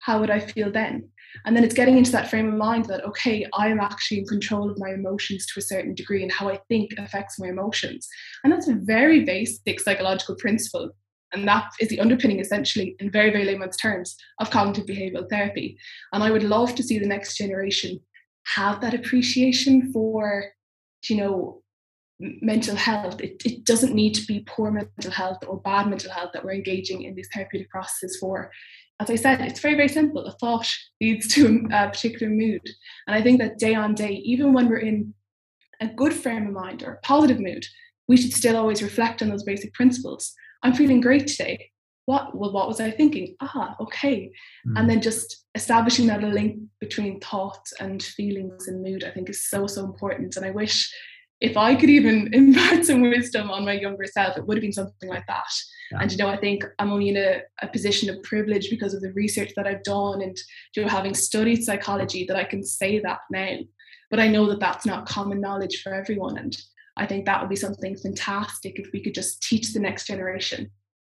how 0.05 0.21
would 0.21 0.31
I 0.31 0.39
feel 0.39 0.71
then? 0.71 1.09
And 1.47 1.57
then 1.57 1.65
it's 1.65 1.75
getting 1.75 1.97
into 1.97 2.13
that 2.13 2.29
frame 2.29 2.49
of 2.49 2.55
mind 2.55 2.85
that, 2.87 3.05
okay, 3.07 3.47
I 3.55 3.69
am 3.69 3.81
actually 3.81 4.19
in 4.19 4.27
control 4.27 4.71
of 4.71 4.79
my 4.79 4.91
emotions 4.91 5.47
to 5.47 5.61
a 5.61 5.63
certain 5.63 5.95
degree 5.95 6.23
and 6.23 6.31
how 6.31 6.51
I 6.51 6.61
think 6.69 6.91
affects 6.99 7.41
my 7.41 7.49
emotions. 7.49 8.07
And 8.45 8.53
that's 8.53 8.69
a 8.69 8.75
very 8.75 9.25
basic 9.25 9.81
psychological 9.81 10.37
principle. 10.37 10.91
And 11.33 11.49
that 11.49 11.73
is 11.81 11.89
the 11.89 12.01
underpinning, 12.01 12.39
essentially, 12.39 12.97
in 13.01 13.11
very, 13.11 13.31
very 13.31 13.47
layman's 13.47 13.79
terms, 13.79 14.15
of 14.41 14.51
cognitive 14.51 14.85
behavioral 14.85 15.29
therapy. 15.29 15.79
And 16.13 16.23
I 16.23 16.31
would 16.31 16.45
love 16.45 16.75
to 16.75 16.83
see 16.83 16.99
the 16.99 17.07
next 17.07 17.39
generation 17.39 17.99
have 18.55 18.83
that 18.83 18.93
appreciation 18.93 19.91
for, 19.91 20.45
you 21.09 21.17
know, 21.17 21.63
mental 22.21 22.77
health. 22.77 23.21
It, 23.23 23.43
it 23.45 23.65
doesn't 23.65 23.95
need 23.95 24.15
to 24.17 24.27
be 24.27 24.47
poor 24.47 24.71
mental 24.71 25.11
health 25.11 25.39
or 25.49 25.61
bad 25.63 25.89
mental 25.89 26.13
health 26.13 26.31
that 26.35 26.45
we're 26.45 26.53
engaging 26.53 27.03
in 27.03 27.15
these 27.15 27.29
therapeutic 27.33 27.71
processes 27.71 28.19
for 28.21 28.51
as 29.01 29.11
I 29.11 29.17
said, 29.17 29.41
it's 29.41 29.61
very, 29.61 29.75
very 29.75 29.89
simple. 29.89 30.25
A 30.25 30.33
thought 30.33 30.73
leads 31.01 31.27
to 31.35 31.67
a, 31.73 31.89
particular 31.89 32.33
mood. 32.33 32.63
And 33.07 33.17
I 33.17 33.23
think 33.23 33.41
that 33.41 33.59
day 33.59 33.75
on 33.75 33.95
day, 33.95 34.13
even 34.25 34.53
when 34.53 34.69
we're 34.69 34.79
in 34.79 35.15
a 35.81 35.89
good 35.89 36.15
frame 36.15 36.47
of 36.47 36.53
mind 36.53 36.83
or 36.83 36.93
a 36.93 37.01
positive 37.01 37.41
mood, 37.41 37.67
we 38.07 38.17
should 38.17 38.33
still 38.33 38.57
always 38.57 38.83
reflect 38.83 39.23
on 39.23 39.29
those 39.29 39.43
basic 39.43 39.73
principles. 39.75 40.33
I'm 40.63 40.75
feeling 40.75 41.01
great 41.01 41.27
today. 41.27 41.71
What 42.07 42.37
well, 42.37 42.53
what 42.53 42.69
was 42.69 42.81
I 42.81 42.91
thinking? 42.91 43.35
Ah, 43.41 43.75
okay. 43.81 44.31
Mm. 44.67 44.79
And 44.79 44.91
then 44.91 45.01
just 45.01 45.45
establishing 45.55 46.07
that 46.09 46.23
link 46.23 46.59
between 46.79 47.19
thoughts 47.21 47.73
and 47.81 48.03
feelings 48.03 48.69
and 48.69 48.83
mood, 48.83 49.05
I 49.05 49.11
think 49.11 49.31
is 49.31 49.49
so, 49.49 49.67
so 49.67 49.85
important. 49.85 50.37
And 50.37 50.45
I 50.45 50.51
wish 50.51 50.93
if 51.45 51.59
I 51.59 51.75
could 51.75 51.91
even 51.91 52.31
impart 52.33 52.87
some 52.87 53.03
wisdom 53.03 53.51
on 53.51 53.65
my 53.65 53.75
younger 53.75 54.07
self, 54.07 54.37
it 54.37 54.47
would 54.47 54.57
have 54.57 54.63
been 54.63 54.73
something 54.73 55.09
like 55.09 55.27
that. 55.27 55.53
Yeah. 55.93 55.99
And 56.01 56.11
you 56.11 56.19
know, 56.19 56.29
I 56.29 56.39
think 56.39 56.65
I'm 56.79 56.91
only 56.91 57.11
in 57.11 57.17
a, 57.17 57.43
a, 57.61 57.69
position 57.69 58.09
of 58.09 58.23
privilege 58.23 58.71
because 58.71 58.95
of 58.95 59.03
the 59.03 59.13
research 59.13 59.53
that 59.57 59.67
I've 59.67 59.83
done 59.83 60.23
and 60.23 60.37
you 60.75 60.83
know, 60.83 60.89
having 60.89 61.15
studied 61.15 61.63
psychology 61.63 62.25
that 62.27 62.37
I 62.37 62.45
can 62.45 62.65
say 62.65 62.99
that 63.01 63.19
now. 63.31 63.59
But 64.11 64.21
I 64.21 64.29
know 64.29 64.49
that 64.49 64.61
that's 64.61 64.87
not 64.87 65.07
common 65.07 65.41
knowledge 65.41 65.83
for 65.83 65.93
everyone, 65.93 66.39
and 66.39 66.57
I 66.97 67.07
think 67.07 67.27
that 67.27 67.41
would 67.41 67.51
be 67.51 67.57
something 67.57 67.97
fantastic 67.97 68.79
if 68.79 68.89
we 68.93 69.03
could 69.03 69.15
just 69.15 69.43
teach 69.43 69.73
the 69.73 69.81
next 69.81 70.07
generation. 70.07 70.71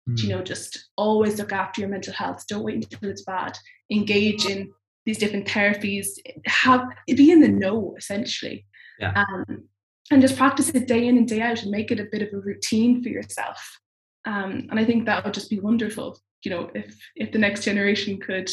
Mm. 0.10 0.24
You 0.24 0.30
know, 0.30 0.42
just 0.44 0.90
always 0.98 1.40
look 1.40 1.52
after 1.52 1.82
your 1.82 1.90
mental 1.90 2.14
health. 2.14 2.46
Don't 2.48 2.64
wait 2.64 2.76
until 2.76 3.10
it's 3.10 3.24
bad. 3.24 3.58
Engage 3.92 4.46
in 4.46 4.72
these 5.06 5.18
different 5.18 5.48
therapies. 5.48 6.08
Have 6.46 6.86
be 7.08 7.32
in 7.32 7.42
the 7.42 7.48
know 7.48 7.96
essentially. 7.98 8.66
Yeah. 9.00 9.14
Um, 9.16 9.64
and 10.10 10.22
just 10.22 10.38
practice 10.38 10.70
it 10.70 10.88
day 10.88 11.08
in 11.08 11.18
and 11.18 11.28
day 11.28 11.42
out 11.42 11.62
and 11.62 11.72
make 11.72 11.92
it 11.92 12.00
a 12.00 12.08
bit 12.12 12.22
of 12.22 12.34
a 12.34 12.42
routine 12.42 13.04
for 13.04 13.10
yourself. 13.10 13.80
Um, 14.26 14.68
and 14.70 14.80
I 14.80 14.86
think 14.86 15.06
that 15.06 15.24
would 15.24 15.34
just 15.34 15.50
be 15.50 15.60
wonderful. 15.60 16.20
You 16.44 16.52
know, 16.52 16.72
if 16.74 16.96
if 17.16 17.32
the 17.32 17.40
next 17.40 17.64
generation 17.64 18.20
could, 18.20 18.50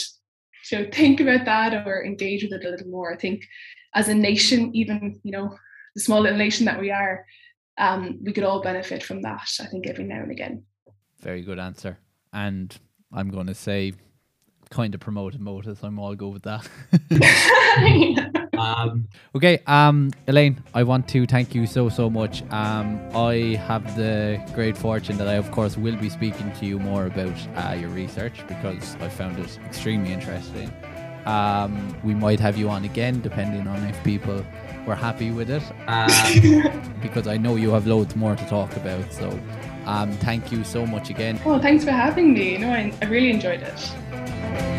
you 0.70 0.78
know, 0.78 0.88
think 0.92 1.20
about 1.20 1.44
that 1.46 1.86
or 1.86 2.04
engage 2.04 2.42
with 2.42 2.52
it 2.52 2.64
a 2.64 2.70
little 2.70 2.88
more. 2.88 3.12
I 3.12 3.16
think 3.16 3.44
as 3.94 4.08
a 4.08 4.14
nation, 4.14 4.74
even 4.74 5.20
you 5.22 5.32
know, 5.32 5.56
the 5.94 6.02
small 6.02 6.20
little 6.20 6.38
nation 6.38 6.66
that 6.66 6.80
we 6.80 6.90
are, 6.90 7.24
um, 7.78 8.18
we 8.22 8.32
could 8.32 8.44
all 8.44 8.62
benefit 8.62 9.02
from 9.02 9.22
that. 9.22 9.48
I 9.60 9.66
think 9.66 9.86
every 9.86 10.04
now 10.04 10.22
and 10.22 10.30
again. 10.30 10.64
Very 11.20 11.42
good 11.42 11.58
answer. 11.58 11.98
And 12.32 12.76
I'm 13.12 13.30
going 13.30 13.46
to 13.46 13.54
say, 13.54 13.94
kind 14.70 14.94
of 14.94 15.00
promoted 15.00 15.40
Motus. 15.40 15.82
I'm 15.82 15.98
all 15.98 16.14
good 16.14 16.32
with 16.32 16.42
that. 16.42 16.68
Um, 18.58 19.08
okay, 19.34 19.60
um, 19.66 20.10
Elayne, 20.26 20.56
I 20.74 20.82
want 20.82 21.08
to 21.08 21.26
thank 21.26 21.54
you 21.54 21.66
so 21.66 21.88
so 21.88 22.10
much. 22.10 22.42
Um, 22.50 23.00
I 23.14 23.56
have 23.66 23.96
the 23.96 24.42
great 24.54 24.76
fortune 24.76 25.16
that 25.18 25.28
I, 25.28 25.34
of 25.34 25.50
course, 25.52 25.76
will 25.76 25.96
be 25.96 26.10
speaking 26.10 26.52
to 26.54 26.66
you 26.66 26.78
more 26.78 27.06
about 27.06 27.36
uh, 27.56 27.74
your 27.74 27.90
research 27.90 28.44
because 28.48 28.96
I 28.96 29.08
found 29.08 29.38
it 29.38 29.58
extremely 29.64 30.12
interesting. 30.12 30.72
Um, 31.24 31.96
we 32.02 32.14
might 32.14 32.40
have 32.40 32.56
you 32.56 32.68
on 32.68 32.84
again, 32.84 33.20
depending 33.20 33.68
on 33.68 33.84
if 33.84 34.02
people 34.02 34.44
were 34.86 34.94
happy 34.94 35.30
with 35.30 35.50
it, 35.50 35.62
um, 35.86 36.96
because 37.02 37.26
I 37.28 37.36
know 37.36 37.56
you 37.56 37.70
have 37.70 37.86
loads 37.86 38.16
more 38.16 38.34
to 38.34 38.46
talk 38.46 38.74
about. 38.76 39.12
So, 39.12 39.28
um, 39.88 40.12
thank 40.12 40.52
you 40.52 40.64
so 40.64 40.86
much 40.86 41.08
again. 41.08 41.40
Oh, 41.44 41.58
thanks 41.58 41.82
for 41.82 41.90
having 41.90 42.34
me. 42.34 42.58
No, 42.58 42.70
I, 42.70 42.92
I 43.00 43.06
really 43.06 43.30
enjoyed 43.30 43.62
it. 43.62 44.77